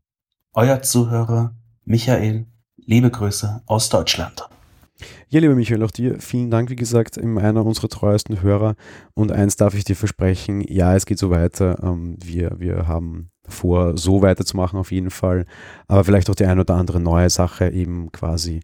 Euer 0.53 0.81
Zuhörer 0.81 1.55
Michael, 1.85 2.45
liebe 2.75 3.09
Grüße 3.09 3.61
aus 3.65 3.87
Deutschland. 3.87 4.45
Ja, 5.29 5.39
lieber 5.39 5.55
Michael, 5.55 5.81
auch 5.81 5.91
dir 5.91 6.19
vielen 6.19 6.51
Dank, 6.51 6.69
wie 6.69 6.75
gesagt, 6.75 7.17
einer 7.17 7.65
unserer 7.65 7.87
treuesten 7.87 8.41
Hörer. 8.41 8.75
Und 9.13 9.31
eins 9.31 9.55
darf 9.55 9.73
ich 9.73 9.85
dir 9.85 9.95
versprechen, 9.95 10.59
ja, 10.67 10.93
es 10.97 11.05
geht 11.05 11.17
so 11.17 11.29
weiter. 11.29 11.81
Ähm, 11.81 12.17
wir, 12.21 12.57
wir 12.59 12.89
haben 12.89 13.31
vor, 13.47 13.97
so 13.97 14.21
weiterzumachen 14.21 14.77
auf 14.77 14.91
jeden 14.91 15.09
Fall. 15.09 15.45
Aber 15.87 16.03
vielleicht 16.03 16.29
auch 16.29 16.35
die 16.35 16.45
ein 16.47 16.59
oder 16.59 16.75
andere 16.75 16.99
neue 16.99 17.29
Sache 17.29 17.69
eben 17.69 18.11
quasi 18.11 18.59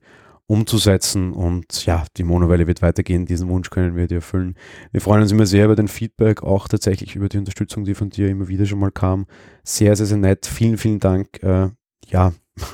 umzusetzen. 0.47 1.33
Und 1.33 1.85
ja, 1.85 2.05
die 2.15 2.23
Monowelle 2.23 2.67
wird 2.67 2.81
weitergehen. 2.81 3.25
Diesen 3.25 3.49
Wunsch 3.49 3.69
können 3.69 3.95
wir 3.95 4.07
dir 4.07 4.15
erfüllen. 4.15 4.55
Wir 4.91 5.01
freuen 5.01 5.21
uns 5.21 5.31
immer 5.31 5.45
sehr 5.45 5.65
über 5.65 5.75
den 5.75 5.87
Feedback, 5.87 6.41
auch 6.41 6.67
tatsächlich 6.67 7.15
über 7.15 7.29
die 7.29 7.37
Unterstützung, 7.37 7.83
die 7.83 7.93
von 7.93 8.09
dir 8.09 8.29
immer 8.29 8.47
wieder 8.47 8.65
schon 8.65 8.79
mal 8.79 8.91
kam. 8.91 9.25
Sehr, 9.63 9.95
sehr, 9.95 10.05
sehr 10.05 10.17
nett. 10.17 10.45
Vielen, 10.45 10.77
vielen 10.77 10.99
Dank. 10.99 11.43
Äh, 11.43 11.69
ja, 12.07 12.33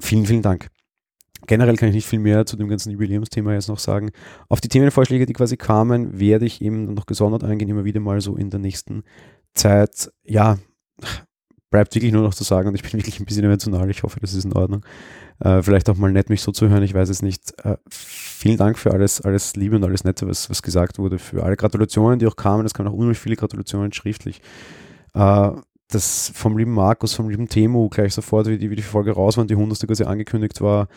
vielen, 0.00 0.26
vielen 0.26 0.42
Dank. 0.42 0.68
Generell 1.46 1.76
kann 1.76 1.88
ich 1.88 1.94
nicht 1.94 2.06
viel 2.06 2.18
mehr 2.18 2.44
zu 2.46 2.56
dem 2.56 2.68
ganzen 2.68 2.90
Jubiläumsthema 2.90 3.54
jetzt 3.54 3.68
noch 3.68 3.78
sagen. 3.78 4.10
Auf 4.48 4.60
die 4.60 4.68
Themenvorschläge, 4.68 5.26
die 5.26 5.32
quasi 5.32 5.56
kamen, 5.56 6.20
werde 6.20 6.44
ich 6.44 6.60
eben 6.60 6.92
noch 6.94 7.06
gesondert 7.06 7.42
eingehen, 7.42 7.68
immer 7.68 7.84
wieder 7.84 7.98
mal 7.98 8.20
so 8.20 8.36
in 8.36 8.50
der 8.50 8.60
nächsten 8.60 9.02
Zeit. 9.54 10.12
Ja, 10.22 10.58
bleibt 11.70 11.94
wirklich 11.94 12.12
nur 12.12 12.22
noch 12.22 12.34
zu 12.34 12.44
sagen 12.44 12.68
und 12.68 12.74
ich 12.74 12.82
bin 12.82 12.92
wirklich 13.00 13.20
ein 13.20 13.24
bisschen 13.24 13.44
emotional. 13.44 13.88
Ich 13.90 14.02
hoffe, 14.02 14.20
das 14.20 14.34
ist 14.34 14.44
in 14.44 14.52
Ordnung. 14.52 14.84
Äh, 15.38 15.62
vielleicht 15.62 15.88
auch 15.88 15.96
mal 15.96 16.12
nett, 16.12 16.28
mich 16.28 16.42
so 16.42 16.52
zu 16.52 16.68
hören, 16.68 16.82
ich 16.82 16.94
weiß 16.94 17.08
es 17.08 17.22
nicht. 17.22 17.54
Äh, 17.64 17.76
vielen 17.88 18.58
Dank 18.58 18.78
für 18.78 18.92
alles, 18.92 19.20
alles 19.20 19.56
Liebe 19.56 19.76
und 19.76 19.84
alles 19.84 20.04
Nette, 20.04 20.28
was, 20.28 20.50
was 20.50 20.62
gesagt 20.62 20.98
wurde, 20.98 21.18
für 21.18 21.42
alle 21.42 21.56
Gratulationen, 21.56 22.18
die 22.18 22.26
auch 22.26 22.36
kamen. 22.36 22.66
Es 22.66 22.74
kamen 22.74 22.88
auch 22.88 22.94
unheimlich 22.94 23.18
viele 23.18 23.36
Gratulationen 23.36 23.92
schriftlich. 23.92 24.42
Äh, 25.14 25.50
das 25.88 26.30
vom 26.34 26.56
lieben 26.56 26.72
Markus, 26.72 27.14
vom 27.14 27.30
lieben 27.30 27.48
Temo, 27.48 27.88
gleich 27.88 28.14
sofort, 28.14 28.46
wie 28.46 28.58
die, 28.58 28.70
wie 28.70 28.76
die 28.76 28.82
Folge 28.82 29.12
raus 29.12 29.36
war 29.36 29.42
und 29.42 29.50
die 29.50 29.56
hundertste 29.56 29.86
quasi 29.86 30.04
angekündigt 30.04 30.60
war, 30.60 30.88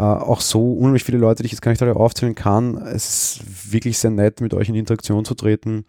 Uh, 0.00 0.04
auch 0.04 0.40
so 0.40 0.72
unheimlich 0.72 1.04
viele 1.04 1.18
Leute, 1.18 1.42
die 1.42 1.48
ich 1.48 1.52
jetzt 1.52 1.60
gar 1.60 1.70
nicht 1.70 1.82
alle 1.82 1.94
aufzählen 1.94 2.34
kann. 2.34 2.78
Es 2.78 3.36
ist 3.36 3.72
wirklich 3.72 3.98
sehr 3.98 4.10
nett, 4.10 4.40
mit 4.40 4.54
euch 4.54 4.70
in 4.70 4.74
Interaktion 4.74 5.26
zu 5.26 5.34
treten. 5.34 5.84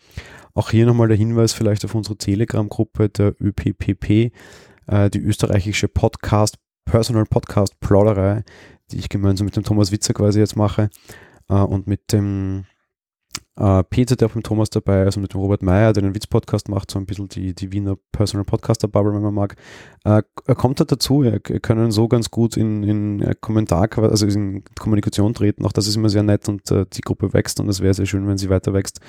Auch 0.56 0.70
hier 0.70 0.86
nochmal 0.86 1.08
der 1.08 1.18
Hinweis 1.18 1.54
vielleicht 1.54 1.84
auf 1.86 1.96
unsere 1.96 2.18
Telegram-Gruppe 2.18 3.10
der 3.10 3.36
ÖPPP, 3.42 4.32
uh, 4.92 5.10
die 5.10 5.20
österreichische 5.20 5.88
Podcast 5.88 6.58
Personal 6.86 7.26
Podcast 7.26 7.80
Plauderei, 7.80 8.44
die 8.92 8.98
ich 8.98 9.10
gemeinsam 9.10 9.46
mit 9.46 9.56
dem 9.56 9.64
Thomas 9.64 9.92
Witzer 9.92 10.14
quasi 10.14 10.40
jetzt 10.40 10.56
mache 10.56 10.90
äh, 11.50 11.56
und 11.56 11.88
mit 11.88 12.12
dem 12.12 12.66
Äh, 13.56 13.84
Peter, 13.84 14.16
der 14.16 14.28
auch 14.28 14.36
mit 14.36 14.46
Thomas 14.46 14.70
dabei 14.70 15.04
ist 15.04 15.16
und 15.16 15.22
mit 15.22 15.34
dem 15.34 15.42
Robert 15.42 15.62
Meyer, 15.62 15.94
der 15.94 16.04
einen 16.04 16.16
Witz-Podcast 16.16 16.70
macht, 16.70 16.90
so 16.90 16.98
ein 16.98 17.06
bisschen 17.06 17.28
die, 17.30 17.54
die 17.54 17.72
Wiener 17.72 17.98
Personal 18.12 18.46
Podcaster-Bubble, 18.46 19.14
wenn 19.14 19.22
man 19.22 19.34
mag. 19.34 19.56
Äh, 20.04 20.24
kommt 20.56 20.80
da 20.80 20.86
dazu, 20.86 21.22
er 21.22 21.40
können 21.40 21.92
so 21.92 22.08
ganz 22.08 22.32
gut 22.32 22.58
in, 22.58 22.84
in 22.84 23.22
äh, 23.22 23.36
Kommentar, 23.40 23.88
also 23.98 24.26
in 24.26 24.64
Kommunikation 24.80 25.34
treten. 25.34 25.66
Auch 25.66 25.72
das 25.72 25.88
ist 25.88 25.96
immer 25.96 26.10
sehr 26.10 26.24
nett 26.24 26.50
und 26.50 26.72
äh, 26.72 26.86
die 26.92 27.02
Gruppe 27.02 27.34
wächst 27.34 27.60
und 27.60 27.70
es 27.70 27.82
wäre 27.82 27.94
sehr 27.94 28.08
schön, 28.08 28.28
wenn 28.28 28.38
sie 28.38 28.50
weiter 28.50 28.74
wächst. 28.74 29.00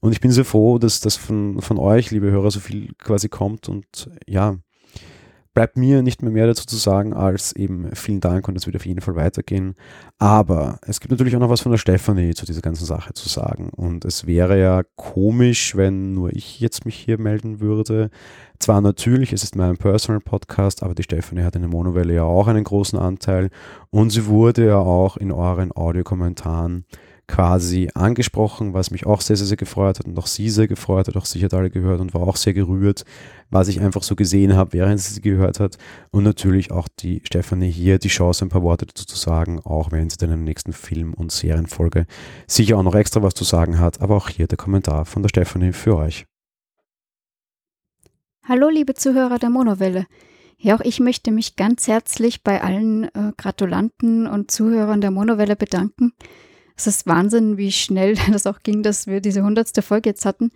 Und 0.00 0.12
ich 0.12 0.20
bin 0.20 0.30
sehr 0.30 0.46
froh, 0.46 0.78
dass 0.78 1.00
das 1.00 1.16
von, 1.16 1.60
von 1.60 1.78
euch, 1.78 2.10
liebe 2.10 2.30
Hörer, 2.30 2.50
so 2.50 2.60
viel 2.60 2.92
quasi 2.98 3.28
kommt 3.28 3.68
und 3.68 4.10
ja, 4.26 4.56
bleibt 5.60 5.76
mir 5.76 6.02
nicht 6.02 6.22
mehr 6.22 6.32
mehr 6.32 6.46
dazu 6.46 6.64
zu 6.64 6.76
sagen, 6.76 7.12
als 7.12 7.54
eben 7.54 7.94
vielen 7.94 8.20
Dank 8.20 8.48
und 8.48 8.56
es 8.56 8.64
wird 8.64 8.76
auf 8.76 8.86
jeden 8.86 9.02
Fall 9.02 9.14
weitergehen. 9.14 9.74
Aber 10.18 10.78
es 10.86 11.00
gibt 11.00 11.10
natürlich 11.10 11.36
auch 11.36 11.40
noch 11.40 11.50
was 11.50 11.60
von 11.60 11.70
der 11.70 11.76
Stefanie 11.76 12.32
zu 12.32 12.46
dieser 12.46 12.62
ganzen 12.62 12.86
Sache 12.86 13.12
zu 13.12 13.28
sagen. 13.28 13.68
Und 13.68 14.06
es 14.06 14.26
wäre 14.26 14.58
ja 14.58 14.84
komisch, 14.96 15.76
wenn 15.76 16.14
nur 16.14 16.34
ich 16.34 16.60
jetzt 16.60 16.86
mich 16.86 16.94
hier 16.94 17.20
melden 17.20 17.60
würde. 17.60 18.08
Zwar 18.58 18.80
natürlich, 18.80 19.34
es 19.34 19.42
ist 19.42 19.54
mein 19.54 19.76
Personal 19.76 20.22
Podcast, 20.22 20.82
aber 20.82 20.94
die 20.94 21.02
Stefanie 21.02 21.42
hat 21.42 21.56
in 21.56 21.60
der 21.60 21.70
Monowelle 21.70 22.14
ja 22.14 22.22
auch 22.22 22.46
einen 22.46 22.64
großen 22.64 22.98
Anteil 22.98 23.50
und 23.90 24.08
sie 24.08 24.24
wurde 24.24 24.64
ja 24.64 24.78
auch 24.78 25.18
in 25.18 25.30
euren 25.30 25.76
Audiokommentaren 25.76 26.86
quasi 27.30 27.88
angesprochen, 27.94 28.74
was 28.74 28.90
mich 28.90 29.06
auch 29.06 29.20
sehr, 29.20 29.36
sehr, 29.36 29.46
sehr 29.46 29.56
gefreut 29.56 30.00
hat 30.00 30.06
und 30.06 30.18
auch 30.18 30.26
sie 30.26 30.50
sehr 30.50 30.66
gefreut 30.66 31.06
hat, 31.06 31.16
auch 31.16 31.24
sie 31.24 31.42
hat 31.44 31.54
alle 31.54 31.70
gehört 31.70 32.00
und 32.00 32.12
war 32.12 32.22
auch 32.22 32.36
sehr 32.36 32.54
gerührt, 32.54 33.04
was 33.50 33.68
ich 33.68 33.80
einfach 33.80 34.02
so 34.02 34.16
gesehen 34.16 34.56
habe, 34.56 34.72
während 34.72 35.00
sie 35.00 35.14
sie 35.14 35.20
gehört 35.20 35.60
hat. 35.60 35.78
Und 36.10 36.24
natürlich 36.24 36.72
auch 36.72 36.88
die 36.88 37.22
Stefanie 37.24 37.70
hier 37.70 37.98
die 37.98 38.08
Chance, 38.08 38.44
ein 38.44 38.48
paar 38.48 38.62
Worte 38.62 38.86
dazu 38.86 39.06
zu 39.06 39.16
sagen, 39.16 39.60
auch 39.60 39.92
wenn 39.92 40.10
sie 40.10 40.16
dann 40.16 40.30
der 40.30 40.38
nächsten 40.38 40.72
Film- 40.72 41.14
und 41.14 41.30
Serienfolge 41.30 42.06
sicher 42.48 42.76
auch 42.76 42.82
noch 42.82 42.96
extra 42.96 43.22
was 43.22 43.34
zu 43.34 43.44
sagen 43.44 43.78
hat. 43.78 44.00
Aber 44.00 44.16
auch 44.16 44.28
hier 44.28 44.48
der 44.48 44.58
Kommentar 44.58 45.04
von 45.04 45.22
der 45.22 45.28
Stefanie 45.28 45.72
für 45.72 45.96
euch. 45.96 46.26
Hallo, 48.42 48.68
liebe 48.68 48.94
Zuhörer 48.94 49.38
der 49.38 49.50
Monowelle. 49.50 50.06
Ja, 50.58 50.74
auch 50.74 50.80
ich 50.80 50.98
möchte 50.98 51.30
mich 51.30 51.54
ganz 51.54 51.86
herzlich 51.86 52.42
bei 52.42 52.60
allen 52.60 53.04
äh, 53.04 53.32
Gratulanten 53.36 54.26
und 54.26 54.50
Zuhörern 54.50 55.00
der 55.00 55.12
Monowelle 55.12 55.54
bedanken. 55.54 56.12
Es 56.76 56.86
ist 56.86 57.06
Wahnsinn, 57.06 57.56
wie 57.56 57.72
schnell 57.72 58.16
das 58.32 58.46
auch 58.46 58.62
ging, 58.62 58.82
dass 58.82 59.06
wir 59.06 59.20
diese 59.20 59.42
hundertste 59.42 59.82
Folge 59.82 60.10
jetzt 60.10 60.24
hatten. 60.24 60.50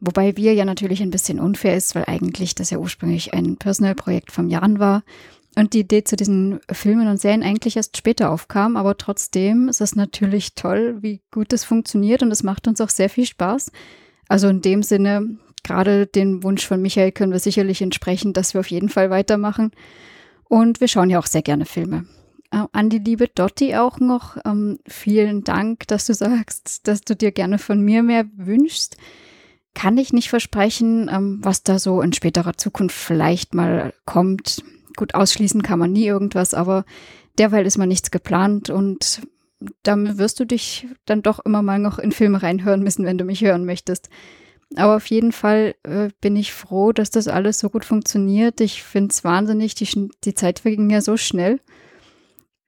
Wobei 0.00 0.36
wir 0.36 0.52
ja 0.54 0.64
natürlich 0.64 1.02
ein 1.02 1.10
bisschen 1.10 1.40
unfair 1.40 1.76
ist, 1.76 1.94
weil 1.94 2.04
eigentlich 2.06 2.54
das 2.54 2.70
ja 2.70 2.78
ursprünglich 2.78 3.32
ein 3.32 3.56
Personal-Projekt 3.56 4.32
vom 4.32 4.48
Jan 4.48 4.78
war 4.78 5.02
und 5.56 5.72
die 5.72 5.80
Idee 5.80 6.04
zu 6.04 6.16
diesen 6.16 6.60
Filmen 6.70 7.08
und 7.08 7.20
Serien 7.20 7.42
eigentlich 7.42 7.76
erst 7.76 7.96
später 7.96 8.30
aufkam. 8.30 8.76
Aber 8.76 8.98
trotzdem 8.98 9.68
ist 9.68 9.80
es 9.80 9.96
natürlich 9.96 10.54
toll, 10.54 10.98
wie 11.00 11.20
gut 11.30 11.52
das 11.52 11.64
funktioniert 11.64 12.22
und 12.22 12.30
es 12.30 12.42
macht 12.42 12.66
uns 12.68 12.80
auch 12.80 12.88
sehr 12.88 13.08
viel 13.08 13.26
Spaß. 13.26 13.70
Also 14.28 14.48
in 14.48 14.62
dem 14.62 14.82
Sinne, 14.82 15.38
gerade 15.62 16.06
den 16.06 16.42
Wunsch 16.42 16.66
von 16.66 16.82
Michael 16.82 17.12
können 17.12 17.32
wir 17.32 17.38
sicherlich 17.38 17.82
entsprechen, 17.82 18.32
dass 18.32 18.54
wir 18.54 18.60
auf 18.60 18.70
jeden 18.70 18.88
Fall 18.88 19.10
weitermachen. 19.10 19.70
Und 20.48 20.80
wir 20.80 20.88
schauen 20.88 21.10
ja 21.10 21.18
auch 21.18 21.26
sehr 21.26 21.42
gerne 21.42 21.66
Filme. 21.66 22.04
An 22.72 22.88
die 22.88 22.98
liebe 22.98 23.28
Dotti 23.28 23.74
auch 23.74 23.98
noch. 23.98 24.36
Ähm, 24.44 24.78
vielen 24.86 25.42
Dank, 25.42 25.88
dass 25.88 26.06
du 26.06 26.14
sagst, 26.14 26.86
dass 26.86 27.00
du 27.00 27.16
dir 27.16 27.32
gerne 27.32 27.58
von 27.58 27.80
mir 27.80 28.02
mehr 28.02 28.26
wünschst. 28.36 28.96
Kann 29.74 29.98
ich 29.98 30.12
nicht 30.12 30.30
versprechen, 30.30 31.10
ähm, 31.12 31.40
was 31.42 31.64
da 31.64 31.78
so 31.78 32.00
in 32.00 32.12
späterer 32.12 32.56
Zukunft 32.56 32.96
vielleicht 32.96 33.54
mal 33.54 33.92
kommt. 34.04 34.62
Gut, 34.96 35.14
ausschließen 35.14 35.62
kann 35.62 35.80
man 35.80 35.92
nie 35.92 36.06
irgendwas, 36.06 36.54
aber 36.54 36.84
derweil 37.38 37.66
ist 37.66 37.78
mal 37.78 37.86
nichts 37.86 38.12
geplant 38.12 38.70
und 38.70 39.22
damit 39.82 40.18
wirst 40.18 40.38
du 40.38 40.44
dich 40.44 40.86
dann 41.06 41.22
doch 41.22 41.40
immer 41.44 41.62
mal 41.62 41.78
noch 41.80 41.98
in 41.98 42.12
Filme 42.12 42.42
reinhören 42.42 42.82
müssen, 42.82 43.04
wenn 43.04 43.18
du 43.18 43.24
mich 43.24 43.42
hören 43.42 43.64
möchtest. 43.64 44.08
Aber 44.76 44.96
auf 44.96 45.06
jeden 45.06 45.32
Fall 45.32 45.74
äh, 45.82 46.10
bin 46.20 46.36
ich 46.36 46.52
froh, 46.52 46.92
dass 46.92 47.10
das 47.10 47.28
alles 47.28 47.58
so 47.58 47.70
gut 47.70 47.84
funktioniert. 47.84 48.60
Ich 48.60 48.82
finde 48.82 49.10
es 49.10 49.24
wahnsinnig, 49.24 49.74
die, 49.74 50.08
die 50.24 50.34
Zeit 50.34 50.60
verging 50.60 50.90
ja 50.90 51.00
so 51.00 51.16
schnell. 51.16 51.60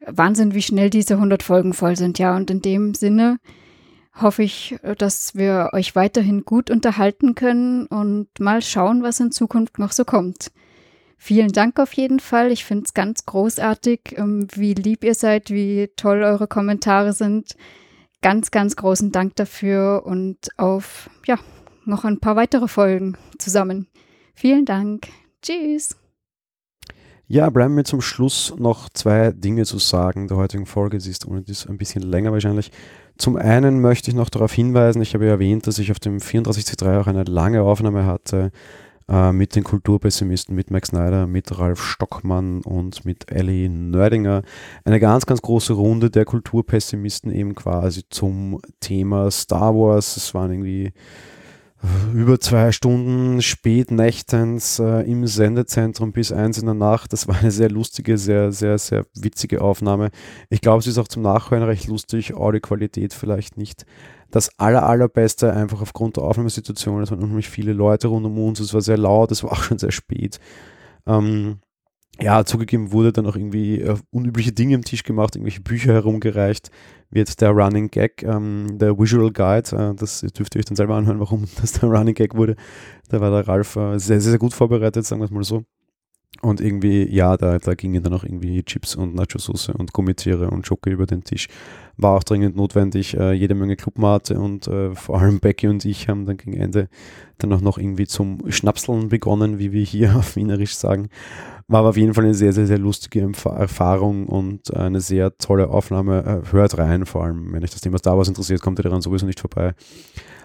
Wahnsinn, 0.01 0.55
wie 0.55 0.63
schnell 0.63 0.91
diese 0.91 1.15
100 1.15 1.43
Folgen 1.43 1.73
voll 1.73 1.97
sind, 1.97 2.19
ja. 2.19 2.37
Und 2.37 2.51
in 2.51 2.63
dem 2.63 2.95
Sinne 2.95 3.39
hoffe 4.15 4.43
ich, 4.43 4.77
dass 4.99 5.35
wir 5.35 5.71
euch 5.73 5.95
weiterhin 5.95 6.45
gut 6.45 6.71
unterhalten 6.71 7.35
können 7.35 7.87
und 7.87 8.29
mal 8.39 8.63
schauen, 8.63 9.03
was 9.03 9.21
in 9.21 9.33
Zukunft 9.33 9.79
noch 9.79 9.93
so 9.93 10.05
kommt. 10.05 10.51
Vielen 11.19 11.53
Dank 11.53 11.79
auf 11.79 11.93
jeden 11.95 12.21
Fall. 12.21 12.53
Ich 12.53 12.65
finde 12.65 12.85
es 12.85 12.95
ganz 12.95 13.25
großartig, 13.25 14.17
ähm, 14.17 14.49
wie 14.55 14.75
lieb 14.75 15.03
ihr 15.03 15.15
seid, 15.15 15.51
wie 15.51 15.91
toll 15.97 16.23
eure 16.23 16.47
Kommentare 16.47 17.13
sind. 17.13 17.57
Ganz, 18.23 18.51
ganz 18.51 18.77
großen 18.77 19.13
Dank 19.13 19.37
dafür 19.37 20.03
und 20.05 20.37
auf, 20.59 21.11
ja, 21.27 21.39
noch 21.85 22.05
ein 22.05 22.21
paar 22.21 22.37
weitere 22.37 22.69
Folgen 22.69 23.17
zusammen. 23.39 23.89
Vielen 24.35 24.67
Dank. 24.67 25.09
Tschüss. 25.43 25.97
Ja, 27.29 27.51
bleiben 27.51 27.77
wir 27.77 27.83
zum 27.83 28.01
Schluss 28.01 28.55
noch 28.57 28.89
zwei 28.89 29.33
Dinge 29.33 29.65
zu 29.65 29.79
sagen 29.79 30.29
der 30.29 30.37
heutigen 30.37 30.65
Folge. 30.65 31.01
Sie 31.01 31.11
ist 31.11 31.27
ohne 31.27 31.43
dies 31.43 31.67
ein 31.67 31.77
bisschen 31.77 32.03
länger 32.03 32.31
wahrscheinlich. 32.31 32.71
Zum 33.19 33.35
einen 33.35 33.81
möchte 33.81 34.11
ich 34.11 34.17
noch 34.17 34.31
darauf 34.31 34.53
hinweisen, 34.53 35.03
ich 35.03 35.13
habe 35.13 35.25
ja 35.25 35.33
erwähnt, 35.33 35.67
dass 35.67 35.81
ich 35.81 35.91
auf 35.91 35.99
dem 35.99 36.19
34C3 36.19 37.01
auch 37.01 37.09
eine 37.09 37.25
lange 37.25 37.63
Aufnahme 37.63 38.07
hatte 38.07 38.53
äh, 39.09 39.33
mit 39.33 39.57
den 39.57 39.65
Kulturpessimisten, 39.65 40.55
mit 40.55 40.71
Max 40.71 40.91
Snyder, 40.91 41.27
mit 41.27 41.59
Ralf 41.59 41.83
Stockmann 41.83 42.61
und 42.61 43.05
mit 43.05 43.33
Ellie 43.33 43.71
Nördinger. 43.71 44.43
Eine 44.85 45.01
ganz, 45.01 45.27
ganz 45.27 45.43
große 45.43 45.73
Runde 45.73 46.11
der 46.11 46.27
Kulturpessimisten 46.27 47.33
eben 47.33 47.57
quasi 47.57 48.03
zum 48.09 48.61
Thema 48.79 49.33
Star 49.33 49.75
Wars. 49.75 50.17
Es 50.17 50.33
waren 50.33 50.53
irgendwie 50.53 50.93
über 52.13 52.41
zwei 52.41 52.73
Stunden 52.73 53.43
spätnächtens 53.43 54.79
äh, 54.79 55.03
im 55.03 55.27
Sendezentrum 55.27 56.13
bis 56.13 56.33
eins 56.33 56.59
in 56.59 56.67
der 56.67 56.75
Nacht. 56.75 57.13
Das 57.13 57.29
war 57.29 57.37
eine 57.37 57.51
sehr 57.51 57.71
lustige, 57.71 58.19
sehr, 58.19 58.53
sehr, 58.53 58.79
sehr 58.79 59.07
witzige 59.15 59.61
Aufnahme. 59.61 60.11
Ich 60.49 60.61
glaube, 60.61 60.81
es 60.81 60.87
ist 60.87 60.99
auch 60.99 61.09
zum 61.09 61.23
Nachhören 61.23 61.63
recht 61.63 61.87
lustig. 61.87 62.35
Audioqualität 62.35 63.13
vielleicht 63.13 63.57
nicht 63.57 63.85
das 64.31 64.51
aller, 64.59 64.85
allerbeste, 64.85 65.53
einfach 65.53 65.81
aufgrund 65.81 66.17
der 66.17 66.25
Aufnahmesituation. 66.25 67.03
Es 67.03 67.11
waren 67.11 67.23
unheimlich 67.23 67.49
viele 67.49 67.73
Leute 67.73 68.09
rund 68.09 68.27
um 68.27 68.39
uns. 68.39 68.61
Es 68.61 68.75
war 68.75 68.81
sehr 68.81 68.99
laut, 68.99 69.31
es 69.31 69.45
war 69.45 69.53
auch 69.53 69.63
schon 69.63 69.79
sehr 69.79 69.93
spät. 69.93 70.41
Ähm, 71.07 71.59
ja, 72.21 72.45
zugegeben 72.45 72.93
wurde 72.93 73.13
dann 73.13 73.27
auch 73.27 73.37
irgendwie 73.37 73.81
äh, 73.81 73.97
unübliche 74.11 74.53
Dinge 74.53 74.75
am 74.77 74.83
Tisch 74.83 75.03
gemacht, 75.03 75.37
irgendwelche 75.37 75.61
Bücher 75.61 75.93
herumgereicht, 75.93 76.71
wird 77.11 77.41
der 77.41 77.51
Running 77.51 77.91
Gag, 77.91 78.23
ähm, 78.23 78.79
der 78.79 78.99
Visual 78.99 79.31
Guide, 79.31 79.77
äh, 79.77 79.95
das 79.95 80.21
dürft 80.21 80.55
ihr 80.55 80.61
euch 80.61 80.65
dann 80.65 80.77
selber 80.77 80.95
anhören, 80.97 81.21
warum 81.21 81.45
das 81.61 81.73
der 81.73 81.89
Running 81.89 82.15
Gag 82.15 82.35
wurde. 82.35 82.57
Da 83.09 83.21
war 83.21 83.31
der 83.31 83.47
Ralf 83.47 83.77
äh, 83.77 83.99
sehr, 83.99 84.21
sehr, 84.21 84.33
sehr 84.33 84.39
gut 84.39 84.55
vorbereitet, 84.55 85.05
sagen 85.05 85.21
wir 85.21 85.27
es 85.27 85.31
mal 85.31 85.45
so. 85.45 85.65
Und 86.43 86.61
irgendwie, 86.61 87.09
ja, 87.09 87.37
da, 87.37 87.59
da 87.59 87.75
gingen 87.75 88.03
dann 88.03 88.13
auch 88.13 88.23
irgendwie 88.23 88.63
Chips 88.63 88.95
und 88.95 89.15
Nacho-Soße 89.15 89.73
und 89.73 89.93
Gummitiere 89.93 90.51
und 90.51 90.67
Schoki 90.67 90.91
über 90.91 91.07
den 91.07 91.25
Tisch. 91.25 91.49
War 91.97 92.15
auch 92.15 92.25
dringend 92.25 92.57
notwendig, 92.57 93.17
äh, 93.17 93.33
jede 93.33 93.55
Menge 93.55 93.77
Clubmate 93.77 94.39
und 94.39 94.69
äh, 94.69 94.95
vor 94.95 95.19
allem 95.19 95.41
Becky 95.41 95.69
und 95.69 95.85
ich 95.87 96.09
haben 96.09 96.27
dann 96.27 96.37
gegen 96.37 96.55
Ende 96.55 96.89
dann 97.39 97.53
auch 97.55 97.63
noch 97.63 97.79
irgendwie 97.79 98.07
zum 98.07 98.51
Schnapseln 98.51 99.09
begonnen, 99.09 99.59
wie 99.59 99.73
wir 99.73 99.83
hier 99.83 100.17
auf 100.17 100.37
Wienerisch 100.37 100.77
sagen. 100.77 101.09
War 101.69 101.81
aber 101.81 101.89
auf 101.89 101.97
jeden 101.97 102.15
Fall 102.15 102.25
eine 102.25 102.35
sehr, 102.35 102.53
sehr, 102.53 102.67
sehr 102.67 102.79
lustige 102.79 103.29
Erfahrung 103.45 104.27
und 104.27 104.75
eine 104.75 105.01
sehr 105.01 105.37
tolle 105.37 105.69
Aufnahme. 105.69 106.43
Äh, 106.47 106.53
hört 106.53 106.79
rein, 106.79 107.07
vor 107.07 107.25
allem, 107.25 107.53
wenn 107.53 107.65
euch 107.65 107.73
das 107.73 107.81
Thema 107.81 107.99
Star 107.99 108.17
Wars 108.17 108.29
interessiert, 108.29 108.63
kommt 108.63 108.79
ihr 108.79 108.85
daran 108.85 109.03
sowieso 109.03 109.27
nicht 109.27 109.41
vorbei. 109.41 109.75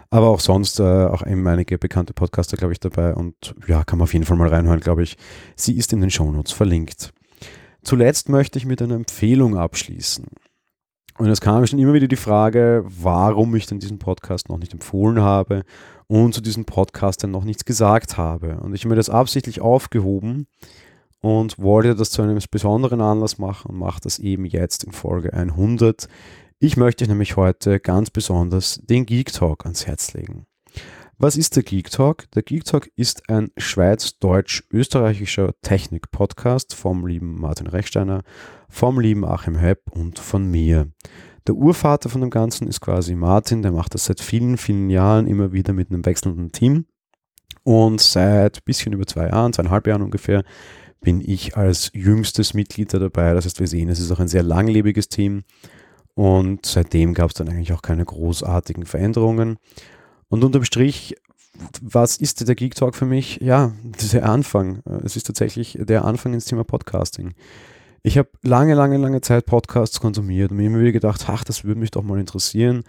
Aber 0.10 0.30
auch 0.30 0.40
sonst 0.40 0.80
äh, 0.80 0.84
auch 0.84 1.26
eben 1.26 1.48
einige 1.48 1.78
bekannte 1.78 2.14
Podcaster, 2.14 2.58
glaube 2.58 2.74
ich, 2.74 2.80
dabei. 2.80 3.14
Und 3.14 3.56
ja, 3.68 3.84
kann 3.84 4.00
man 4.00 4.06
auf 4.06 4.14
jeden 4.14 4.26
Fall 4.26 4.36
mal 4.36 4.50
reinhören, 4.50 4.80
glaube 4.80 5.04
ich. 5.04 5.16
Sie 5.56 5.78
ist 5.78 5.94
in 5.94 6.02
den 6.02 6.10
Shownotes 6.10 6.52
verlinkt. 6.52 7.14
Zuletzt 7.84 8.28
möchte 8.28 8.58
ich 8.58 8.66
mit 8.66 8.82
einer 8.82 8.96
Empfehlung 8.96 9.58
abschließen. 9.58 10.26
Und 11.18 11.30
es 11.30 11.40
kam 11.40 11.66
schon 11.68 11.78
immer 11.78 11.94
wieder 11.94 12.08
die 12.08 12.16
Frage, 12.16 12.84
warum 12.86 13.56
ich 13.56 13.68
denn 13.68 13.80
diesen 13.80 14.00
Podcast 14.00 14.50
noch 14.50 14.58
nicht 14.58 14.74
empfohlen 14.74 15.22
habe 15.22 15.64
und 16.08 16.34
zu 16.34 16.42
diesem 16.42 16.66
Podcast 16.66 17.24
dann 17.24 17.32
noch 17.32 17.44
nichts 17.44 17.64
gesagt 17.64 18.18
habe. 18.18 18.58
Und 18.58 18.74
ich 18.74 18.82
habe 18.82 18.90
mir 18.90 18.96
das 18.96 19.10
absichtlich 19.10 19.62
aufgehoben, 19.62 20.48
und 21.22 21.60
wollte 21.60 21.96
das 21.96 22.12
zu 22.12 22.22
einem 22.22 22.40
besonderen 22.50 23.02
Anlass 23.02 23.38
machen 23.38 23.72
und 23.72 23.78
mache 23.78 24.02
das 24.02 24.20
eben 24.20 24.46
jetzt 24.46 24.84
in 24.84 24.92
Folge 24.92 25.34
100. 25.34 26.08
Ich 26.60 26.78
möchte 26.78 27.08
nämlich 27.08 27.38
heute 27.38 27.80
ganz 27.80 28.10
besonders 28.10 28.80
den 28.84 29.06
Geek 29.06 29.32
Talk 29.32 29.66
ans 29.66 29.88
Herz 29.88 30.14
legen. 30.14 30.46
Was 31.18 31.38
ist 31.38 31.56
der 31.56 31.62
Geek 31.62 31.92
Talk? 31.92 32.30
Der 32.32 32.42
Geek 32.42 32.66
Talk 32.66 32.90
ist 32.96 33.30
ein 33.30 33.52
schweiz-deutsch-österreichischer 33.56 35.54
Technik-Podcast 35.62 36.74
vom 36.74 37.06
lieben 37.06 37.40
Martin 37.40 37.68
Rechsteiner, 37.68 38.24
vom 38.70 39.00
lieben 39.00 39.24
Achim 39.24 39.56
Hepp 39.56 39.92
und 39.92 40.18
von 40.18 40.50
mir. 40.50 40.88
Der 41.46 41.56
Urvater 41.56 42.10
von 42.10 42.22
dem 42.22 42.32
Ganzen 42.32 42.68
ist 42.68 42.82
quasi 42.82 43.14
Martin, 43.14 43.62
der 43.62 43.72
macht 43.72 43.94
das 43.94 44.06
seit 44.06 44.20
vielen, 44.20 44.58
vielen 44.58 44.90
Jahren 44.90 45.28
immer 45.28 45.52
wieder 45.52 45.74
mit 45.74 45.92
einem 45.92 46.06
wechselnden 46.06 46.52
Team. 46.52 46.86
Und 47.64 48.02
seit 48.02 48.66
bisschen 48.66 48.94
über 48.94 49.06
zwei 49.06 49.28
Jahren, 49.28 49.54
zweieinhalb 49.54 49.86
Jahren 49.86 50.02
ungefähr, 50.02 50.44
bin 51.02 51.22
ich 51.22 51.58
als 51.58 51.92
jüngstes 51.94 52.54
Mitglied 52.54 52.94
da 52.94 53.00
dabei. 53.00 53.34
Das 53.34 53.46
heißt, 53.46 53.60
wir 53.60 53.68
sehen, 53.68 53.90
es 53.90 54.00
ist 54.00 54.12
auch 54.12 54.20
ein 54.20 54.28
sehr 54.28 54.44
langlebiges 54.44 55.10
Team. 55.10 55.44
Und 56.14 56.66
seitdem 56.66 57.14
gab 57.14 57.32
es 57.32 57.36
dann 57.36 57.50
eigentlich 57.50 57.74
auch 57.74 57.82
keine 57.82 58.06
großartigen 58.06 58.86
Veränderungen. 58.86 59.58
Und 60.30 60.44
unterm 60.44 60.64
Strich, 60.64 61.16
was 61.82 62.18
ist 62.18 62.48
der 62.48 62.56
Geek 62.56 62.76
Talk 62.76 62.96
für 62.96 63.06
mich? 63.06 63.40
Ja, 63.42 63.74
der 64.14 64.30
Anfang. 64.30 64.82
Es 65.04 65.16
ist 65.16 65.28
tatsächlich 65.28 65.78
der 65.82 66.06
Anfang 66.06 66.34
ins 66.34 66.46
Thema 66.46 66.64
Podcasting. 66.64 67.34
Ich 68.04 68.18
habe 68.18 68.30
lange, 68.42 68.74
lange, 68.74 68.98
lange 68.98 69.22
Zeit 69.22 69.46
Podcasts 69.46 70.00
konsumiert 70.00 70.52
und 70.52 70.58
mir 70.58 70.68
immer 70.68 70.80
wieder 70.80 70.92
gedacht, 70.92 71.26
ach, 71.28 71.44
das 71.44 71.64
würde 71.64 71.80
mich 71.80 71.92
doch 71.92 72.04
mal 72.04 72.20
interessieren. 72.20 72.84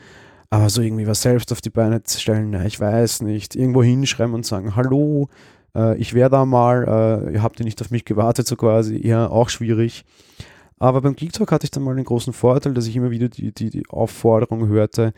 Aber 0.49 0.69
so 0.69 0.83
irgendwie 0.83 1.07
was 1.07 1.23
selbst 1.23 1.53
auf 1.53 1.61
die 1.61 1.71
Beine 1.71 2.03
stellen, 2.07 2.51
na, 2.51 2.65
ich 2.65 2.79
weiß 2.79 3.23
nicht. 3.23 3.57
Irgendwo 3.57 3.83
hinschreiben 3.83 4.35
und 4.35 4.47
sagen, 4.47 4.77
hallo, 4.77 5.29
äh, 5.77 5.97
ich 5.99 6.15
wäre 6.15 6.31
da 6.31 6.45
mal, 6.45 7.27
äh, 7.29 7.35
ihr 7.35 7.43
habt 7.43 7.59
ja 7.59 7.65
nicht 7.65 7.81
auf 7.81 7.91
mich 7.91 8.05
gewartet, 8.05 8.47
so 8.47 8.57
quasi, 8.57 8.97
ja, 9.07 9.29
auch 9.29 9.49
schwierig. 9.49 10.05
Aber 10.79 11.01
beim 11.01 11.15
Geek 11.15 11.33
Talk 11.33 11.53
hatte 11.53 11.65
ich 11.65 11.71
dann 11.71 11.85
mal 11.85 11.95
den 11.95 12.05
großen 12.05 12.33
Vorteil, 12.33 12.75
dass 12.75 12.87
ich 12.87 12.97
immer 12.97 13.11
wieder 13.11 13.29
die, 13.29 13.53
die, 13.53 13.71
die 13.71 13.89
Aufforderung 13.89 14.67
hörte, 14.67 15.13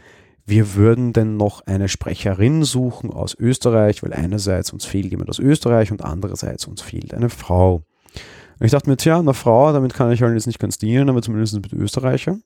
wir 0.46 0.74
würden 0.74 1.14
denn 1.14 1.36
noch 1.38 1.62
eine 1.66 1.88
Sprecherin 1.88 2.64
suchen 2.64 3.10
aus 3.10 3.34
Österreich, 3.34 4.02
weil 4.02 4.12
einerseits 4.12 4.72
uns 4.72 4.84
fehlt 4.84 5.10
jemand 5.10 5.30
aus 5.30 5.38
Österreich 5.38 5.90
und 5.90 6.04
andererseits 6.04 6.66
uns 6.66 6.82
fehlt 6.82 7.14
eine 7.14 7.30
Frau. 7.30 7.82
Und 8.58 8.66
ich 8.66 8.72
dachte 8.72 8.90
mir, 8.90 8.98
tja, 8.98 9.18
eine 9.18 9.32
Frau, 9.32 9.72
damit 9.72 9.94
kann 9.94 10.12
ich 10.12 10.22
halt 10.22 10.34
jetzt 10.34 10.46
nicht 10.46 10.58
ganz 10.58 10.76
dienen, 10.76 11.08
aber 11.08 11.22
zumindest 11.22 11.54
mit 11.54 11.72
Österreicher. 11.72 12.38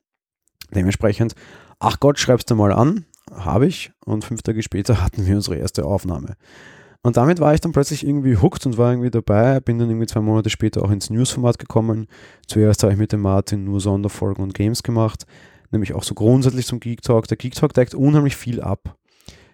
Dementsprechend, 0.73 1.35
ach 1.79 1.99
Gott, 1.99 2.19
schreibst 2.19 2.49
du 2.49 2.55
mal 2.55 2.71
an, 2.71 3.05
habe 3.31 3.67
ich. 3.67 3.91
Und 4.05 4.23
fünf 4.23 4.43
Tage 4.43 4.63
später 4.63 5.01
hatten 5.03 5.25
wir 5.25 5.35
unsere 5.35 5.57
erste 5.57 5.83
Aufnahme. 5.83 6.35
Und 7.01 7.15
damit 7.15 7.39
war 7.39 7.53
ich 7.53 7.61
dann 7.61 7.71
plötzlich 7.71 8.05
irgendwie 8.05 8.37
hooked 8.37 8.65
und 8.65 8.77
war 8.77 8.91
irgendwie 8.91 9.09
dabei. 9.09 9.59
Bin 9.61 9.79
dann 9.79 9.89
irgendwie 9.89 10.07
zwei 10.07 10.19
Monate 10.19 10.49
später 10.49 10.83
auch 10.83 10.91
ins 10.91 11.09
News-Format 11.09 11.57
gekommen. 11.57 12.07
Zuerst 12.47 12.83
habe 12.83 12.91
ich 12.93 12.99
mit 12.99 13.13
dem 13.13 13.21
Martin 13.21 13.63
nur 13.63 13.79
Sonderfolgen 13.79 14.43
und 14.43 14.53
Games 14.53 14.83
gemacht, 14.83 15.25
nämlich 15.71 15.93
auch 15.93 16.03
so 16.03 16.13
grundsätzlich 16.13 16.65
zum 16.65 16.79
Geek 16.79 17.01
Talk. 17.01 17.27
Der 17.27 17.37
Geek 17.37 17.55
Talk 17.55 17.73
deckt 17.73 17.95
unheimlich 17.95 18.35
viel 18.35 18.61
ab. 18.61 18.95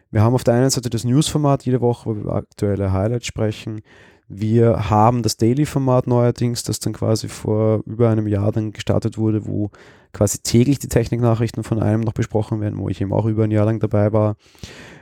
Wir 0.10 0.22
haben 0.22 0.34
auf 0.34 0.44
der 0.44 0.56
einen 0.56 0.70
Seite 0.70 0.90
das 0.90 1.04
News-Format 1.04 1.66
jede 1.66 1.82
Woche, 1.82 2.10
wo 2.10 2.16
wir 2.16 2.24
über 2.24 2.36
aktuelle 2.36 2.92
Highlights 2.92 3.28
sprechen. 3.28 3.82
Wir 4.28 4.90
haben 4.90 5.22
das 5.22 5.38
Daily-Format 5.38 6.08
neuerdings, 6.08 6.64
das 6.64 6.80
dann 6.80 6.94
quasi 6.94 7.28
vor 7.28 7.84
über 7.86 8.10
einem 8.10 8.26
Jahr 8.26 8.52
dann 8.52 8.72
gestartet 8.72 9.20
wurde, 9.20 9.46
wo 9.46 9.70
quasi 10.14 10.40
täglich 10.40 10.80
die 10.80 10.88
Techniknachrichten 10.88 11.64
von 11.64 11.80
einem 11.80 12.02
noch 12.02 12.14
besprochen 12.14 12.60
werden, 12.60 12.80
wo 12.80 12.90
ich 12.90 13.02
eben 13.02 13.14
auch 13.14 13.26
über 13.26 13.44
ein 13.44 13.52
Jahr 13.52 13.66
lang 13.66 13.80
dabei 13.80 14.14
war. 14.14 14.36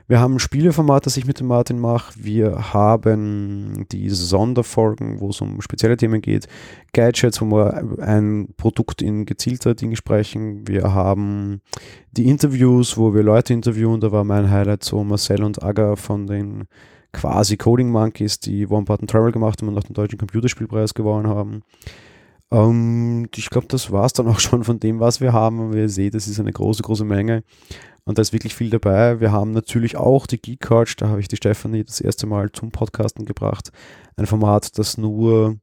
Wir 0.07 0.19
haben 0.19 0.35
ein 0.35 0.39
Spieleformat, 0.39 1.05
das 1.05 1.15
ich 1.15 1.25
mit 1.25 1.39
dem 1.39 1.47
Martin 1.47 1.79
mache. 1.79 2.13
Wir 2.17 2.73
haben 2.73 3.85
die 3.91 4.09
Sonderfolgen, 4.09 5.21
wo 5.21 5.29
es 5.29 5.39
um 5.39 5.61
spezielle 5.61 5.95
Themen 5.95 6.21
geht. 6.21 6.47
Gadgets, 6.91 7.41
wo 7.41 7.45
wir 7.45 7.99
ein 7.99 8.49
Produkt 8.57 9.01
in 9.01 9.25
gezielter 9.25 9.75
Dinge 9.75 9.95
sprechen. 9.95 10.67
Wir 10.67 10.93
haben 10.93 11.61
die 12.11 12.27
Interviews, 12.27 12.97
wo 12.97 13.13
wir 13.13 13.23
Leute 13.23 13.53
interviewen. 13.53 14.01
Da 14.01 14.11
war 14.11 14.25
mein 14.25 14.51
Highlight 14.51 14.83
so 14.83 15.03
Marcel 15.05 15.41
und 15.41 15.63
Aga 15.63 15.95
von 15.95 16.27
den 16.27 16.65
quasi 17.13 17.55
Coding 17.55 17.89
Monkeys, 17.89 18.39
die 18.39 18.67
One 18.67 18.83
Button 18.83 19.07
Travel 19.07 19.31
gemacht 19.31 19.61
haben 19.61 19.69
und 19.69 19.77
auch 19.77 19.83
den 19.83 19.93
deutschen 19.93 20.19
Computerspielpreis 20.19 20.93
gewonnen 20.93 21.27
haben. 21.27 21.61
Ähm, 22.51 23.27
ich 23.35 23.49
glaube, 23.49 23.67
das 23.67 23.91
war 23.91 24.05
es 24.05 24.13
dann 24.13 24.27
auch 24.27 24.39
schon 24.39 24.63
von 24.63 24.79
dem, 24.79 24.99
was 24.99 25.21
wir 25.21 25.33
haben. 25.33 25.59
Und 25.59 25.73
ihr 25.75 25.89
seht, 25.89 26.13
das 26.13 26.27
ist 26.27 26.39
eine 26.39 26.51
große, 26.51 26.83
große 26.83 27.05
Menge. 27.05 27.43
Und 28.05 28.17
da 28.17 28.21
ist 28.21 28.33
wirklich 28.33 28.55
viel 28.55 28.69
dabei. 28.69 29.19
Wir 29.19 29.31
haben 29.31 29.51
natürlich 29.51 29.95
auch 29.95 30.27
die 30.27 30.41
Geek 30.41 30.59
Couch, 30.59 30.95
da 30.97 31.07
habe 31.07 31.19
ich 31.19 31.27
die 31.27 31.37
Stefanie 31.37 31.83
das 31.83 32.01
erste 32.01 32.27
Mal 32.27 32.51
zum 32.51 32.71
Podcasten 32.71 33.25
gebracht. 33.25 33.71
Ein 34.17 34.25
Format, 34.25 34.77
das 34.77 34.97
nur 34.97 35.57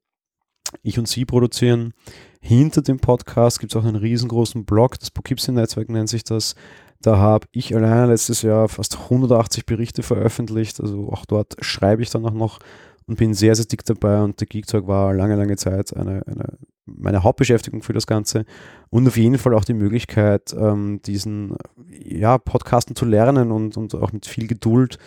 ich 0.83 0.99
und 0.99 1.09
sie 1.09 1.25
produzieren. 1.25 1.93
Hinter 2.41 2.81
dem 2.81 2.99
Podcast 2.99 3.61
gibt 3.61 3.73
es 3.73 3.77
auch 3.77 3.85
einen 3.85 3.97
riesengroßen 3.97 4.65
Blog, 4.65 4.99
das 4.99 5.11
Poughkeepsie-Netzwerk 5.11 5.91
nennt 5.91 6.09
sich 6.09 6.25
das. 6.25 6.55
Da 7.03 7.17
habe 7.17 7.47
ich 7.53 7.75
alleine 7.75 8.07
letztes 8.07 8.43
Jahr 8.43 8.69
fast 8.69 8.99
180 8.99 9.65
Berichte 9.65 10.03
veröffentlicht. 10.03 10.81
Also 10.81 11.11
auch 11.11 11.25
dort 11.25 11.57
schreibe 11.61 12.03
ich 12.03 12.11
dann 12.11 12.27
auch 12.27 12.33
noch 12.33 12.59
und 13.07 13.19
bin 13.19 13.35
sehr, 13.35 13.55
sehr 13.55 13.67
dick 13.67 13.85
dabei. 13.85 14.23
Und 14.23 14.41
der 14.41 14.47
Geek 14.47 14.67
Talk 14.67 14.87
war 14.87 15.15
lange, 15.15 15.37
lange 15.37 15.57
Zeit 15.57 15.97
eine, 15.97 16.23
eine, 16.27 16.59
meine 16.87 17.23
Hauptbeschäftigung 17.23 17.83
für 17.83 17.93
das 17.93 18.07
Ganze. 18.07 18.45
Und 18.89 19.07
auf 19.07 19.17
jeden 19.17 19.39
Fall 19.39 19.55
auch 19.55 19.65
die 19.65 19.75
Möglichkeit, 19.75 20.55
ähm, 20.59 21.01
diesen 21.05 21.57
ja, 21.89 22.39
Podcasten 22.39 22.97
zu 22.97 23.05
lernen 23.05 23.51
und, 23.51 23.77
und 23.77 23.95
auch 23.95 24.13
mit 24.13 24.27
viel 24.27 24.47
Geduld 24.47 24.99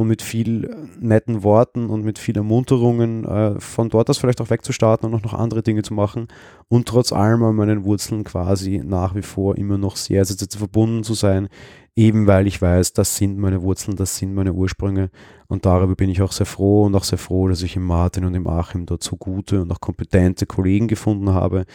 und 0.00 0.08
mit 0.08 0.22
viel 0.22 0.88
netten 0.98 1.42
Worten 1.42 1.90
und 1.90 2.02
mit 2.02 2.18
viel 2.18 2.36
Ermunterungen 2.36 3.24
äh, 3.24 3.60
von 3.60 3.90
dort 3.90 4.08
aus 4.08 4.18
vielleicht 4.18 4.40
auch 4.40 4.50
wegzustarten 4.50 5.08
und 5.08 5.14
auch 5.14 5.22
noch 5.22 5.38
andere 5.38 5.62
Dinge 5.62 5.82
zu 5.82 5.94
machen 5.94 6.28
und 6.68 6.88
trotz 6.88 7.12
allem 7.12 7.42
an 7.42 7.54
meinen 7.54 7.84
Wurzeln 7.84 8.24
quasi 8.24 8.82
nach 8.84 9.14
wie 9.14 9.22
vor 9.22 9.58
immer 9.58 9.78
noch 9.78 9.96
sehr, 9.96 10.24
sehr, 10.24 10.36
sehr 10.36 10.48
verbunden 10.58 11.04
zu 11.04 11.14
sein, 11.14 11.48
eben 11.94 12.26
weil 12.26 12.46
ich 12.46 12.62
weiß, 12.62 12.94
das 12.94 13.16
sind 13.16 13.38
meine 13.38 13.62
Wurzeln, 13.62 13.96
das 13.96 14.16
sind 14.16 14.34
meine 14.34 14.54
Ursprünge 14.54 15.10
und 15.48 15.66
darüber 15.66 15.94
bin 15.94 16.08
ich 16.08 16.22
auch 16.22 16.32
sehr 16.32 16.46
froh 16.46 16.84
und 16.84 16.94
auch 16.94 17.04
sehr 17.04 17.18
froh, 17.18 17.48
dass 17.48 17.62
ich 17.62 17.76
im 17.76 17.84
Martin 17.84 18.24
und 18.24 18.34
im 18.34 18.46
Achim 18.46 18.86
dort 18.86 19.04
so 19.04 19.16
gute 19.16 19.60
und 19.60 19.70
auch 19.70 19.80
kompetente 19.80 20.46
Kollegen 20.46 20.88
gefunden 20.88 21.30
habe, 21.30 21.66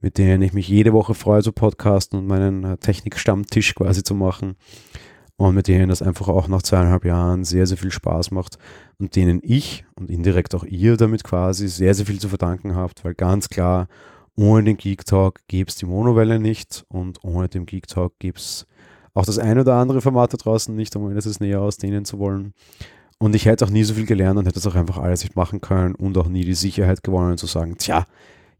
mit 0.00 0.18
denen 0.18 0.42
ich 0.42 0.52
mich 0.52 0.68
jede 0.68 0.92
Woche 0.92 1.14
freue 1.14 1.42
zu 1.42 1.52
podcasten 1.52 2.18
und 2.18 2.26
meinen 2.26 2.64
äh, 2.64 2.76
Technikstammtisch 2.76 3.74
quasi 3.74 4.02
zu 4.02 4.14
machen 4.14 4.56
und 5.38 5.54
mit 5.54 5.68
denen 5.68 5.88
das 5.88 6.02
einfach 6.02 6.28
auch 6.28 6.48
nach 6.48 6.62
zweieinhalb 6.62 7.04
Jahren 7.04 7.44
sehr, 7.44 7.66
sehr 7.66 7.78
viel 7.78 7.92
Spaß 7.92 8.32
macht 8.32 8.58
und 8.98 9.14
denen 9.14 9.40
ich 9.42 9.84
und 9.94 10.10
indirekt 10.10 10.54
auch 10.54 10.64
ihr 10.64 10.96
damit 10.96 11.22
quasi 11.22 11.68
sehr, 11.68 11.94
sehr 11.94 12.06
viel 12.06 12.18
zu 12.18 12.28
verdanken 12.28 12.74
habt, 12.74 13.04
weil 13.04 13.14
ganz 13.14 13.48
klar, 13.48 13.86
ohne 14.36 14.64
den 14.64 14.76
Geek 14.76 15.06
Talk 15.06 15.40
gäbe 15.46 15.68
es 15.68 15.76
die 15.76 15.86
Monowelle 15.86 16.40
nicht 16.40 16.84
und 16.88 17.22
ohne 17.22 17.48
den 17.48 17.66
Geek 17.66 17.86
Talk 17.86 18.18
gäbe 18.18 18.36
es 18.36 18.66
auch 19.14 19.24
das 19.24 19.38
ein 19.38 19.58
oder 19.60 19.74
andere 19.76 20.00
Format 20.00 20.32
da 20.32 20.36
draußen 20.36 20.74
nicht, 20.74 20.94
um 20.96 21.10
es 21.16 21.40
näher 21.40 21.60
ausdehnen 21.60 22.04
zu 22.04 22.18
wollen. 22.18 22.52
Und 23.18 23.34
ich 23.34 23.46
hätte 23.46 23.64
auch 23.64 23.70
nie 23.70 23.84
so 23.84 23.94
viel 23.94 24.06
gelernt 24.06 24.38
und 24.38 24.46
hätte 24.46 24.58
es 24.58 24.66
auch 24.66 24.74
einfach 24.74 24.98
alles 24.98 25.22
nicht 25.22 25.36
machen 25.36 25.60
können 25.60 25.94
und 25.94 26.18
auch 26.18 26.28
nie 26.28 26.44
die 26.44 26.54
Sicherheit 26.54 27.04
gewonnen 27.04 27.38
zu 27.38 27.46
sagen, 27.46 27.76
tja, 27.78 28.06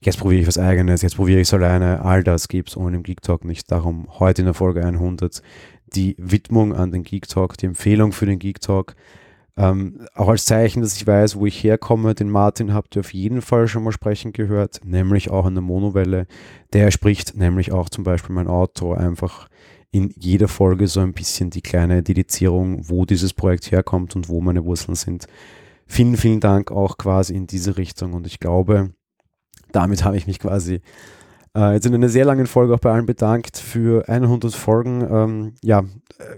jetzt 0.01 0.19
probiere 0.19 0.43
ich 0.43 0.49
was 0.49 0.59
eigenes, 0.59 1.03
jetzt 1.03 1.17
probiere 1.17 1.41
ich 1.41 1.49
es 1.49 1.55
alleine, 1.55 2.05
all 2.05 2.23
das 2.23 2.49
gibt 2.49 2.71
es 2.71 2.77
ohne 2.77 2.93
den 2.93 3.03
Geek 3.03 3.23
Talk 3.23 3.45
nicht. 3.45 3.71
Darum 3.71 4.07
heute 4.19 4.43
in 4.43 4.47
der 4.47 4.55
Folge 4.55 4.85
100 4.85 5.43
die 5.95 6.17
Widmung 6.19 6.75
an 6.75 6.91
den 6.91 7.03
Geek 7.03 7.29
Talk, 7.29 7.57
die 7.57 7.67
Empfehlung 7.67 8.13
für 8.13 8.27
den 8.27 8.39
Geek 8.39 8.61
Talk. 8.61 8.95
Ähm, 9.57 10.07
auch 10.15 10.29
als 10.29 10.45
Zeichen, 10.45 10.83
dass 10.83 10.97
ich 10.97 11.07
weiß, 11.07 11.37
wo 11.37 11.47
ich 11.47 11.65
herkomme. 11.65 12.15
Den 12.15 12.31
Martin 12.31 12.73
habt 12.73 12.97
ihr 12.97 13.01
auf 13.01 13.13
jeden 13.13 13.43
Fall 13.43 13.67
schon 13.67 13.83
mal 13.83 13.93
sprechen 13.93 14.33
gehört, 14.33 14.81
nämlich 14.85 15.31
auch 15.31 15.47
in 15.47 15.55
der 15.55 15.63
Monowelle. 15.63 16.27
Der 16.73 16.93
spricht 16.93 17.37
nämlich 17.37 17.73
auch 17.73 17.89
zum 17.89 18.05
Beispiel 18.05 18.35
mein 18.35 18.47
Auto 18.47 18.93
einfach 18.93 19.49
in 19.91 20.13
jeder 20.17 20.49
Folge 20.49 20.87
so 20.87 21.01
ein 21.01 21.13
bisschen 21.13 21.51
die 21.51 21.63
kleine 21.63 22.03
Dedizierung, 22.03 22.89
wo 22.89 23.05
dieses 23.05 23.33
Projekt 23.33 23.73
herkommt 23.73 24.15
und 24.15 24.29
wo 24.29 24.41
meine 24.41 24.65
Wurzeln 24.65 24.95
sind. 24.95 25.27
Vielen, 25.87 26.17
vielen 26.17 26.41
Dank 26.41 26.71
auch 26.71 26.99
quasi 26.99 27.35
in 27.35 27.47
diese 27.47 27.79
Richtung 27.79 28.13
und 28.13 28.27
ich 28.27 28.39
glaube, 28.39 28.93
damit 29.73 30.05
habe 30.05 30.17
ich 30.17 30.27
mich 30.27 30.39
quasi 30.39 30.83
äh, 31.59 31.73
jetzt 31.75 31.87
in 31.87 31.95
einer 31.95 32.09
sehr 32.09 32.25
langen 32.25 32.47
Folge 32.47 32.75
auch 32.75 32.79
bei 32.79 32.93
allen 32.93 33.07
bedankt 33.07 33.57
für 33.57 34.09
100 34.09 34.55
Folgen. 34.55 35.07
Ähm, 35.11 35.53
ja, 35.63 35.83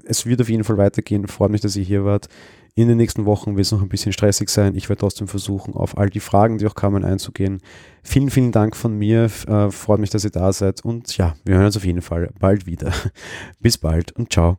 es 0.04 0.24
wird 0.24 0.40
auf 0.40 0.48
jeden 0.48 0.64
Fall 0.64 0.78
weitergehen. 0.78 1.28
Freut 1.28 1.50
mich, 1.50 1.60
dass 1.60 1.76
ihr 1.76 1.84
hier 1.84 2.04
wart. 2.04 2.28
In 2.74 2.88
den 2.88 2.96
nächsten 2.96 3.26
Wochen 3.26 3.56
wird 3.56 3.66
es 3.66 3.72
noch 3.72 3.82
ein 3.82 3.88
bisschen 3.88 4.12
stressig 4.12 4.48
sein. 4.48 4.74
Ich 4.76 4.88
werde 4.88 5.00
trotzdem 5.00 5.28
versuchen, 5.28 5.74
auf 5.74 5.98
all 5.98 6.08
die 6.08 6.20
Fragen, 6.20 6.56
die 6.56 6.66
auch 6.66 6.74
kamen, 6.74 7.04
einzugehen. 7.04 7.60
Vielen, 8.02 8.30
vielen 8.30 8.52
Dank 8.52 8.76
von 8.76 8.96
mir. 8.96 9.24
Äh, 9.24 9.70
freut 9.70 10.00
mich, 10.00 10.10
dass 10.10 10.24
ihr 10.24 10.30
da 10.30 10.52
seid. 10.52 10.84
Und 10.84 11.16
ja, 11.18 11.34
wir 11.44 11.56
hören 11.56 11.66
uns 11.66 11.76
auf 11.76 11.84
jeden 11.84 12.02
Fall 12.02 12.30
bald 12.38 12.66
wieder. 12.66 12.92
Bis 13.60 13.76
bald 13.76 14.12
und 14.12 14.32
ciao. 14.32 14.58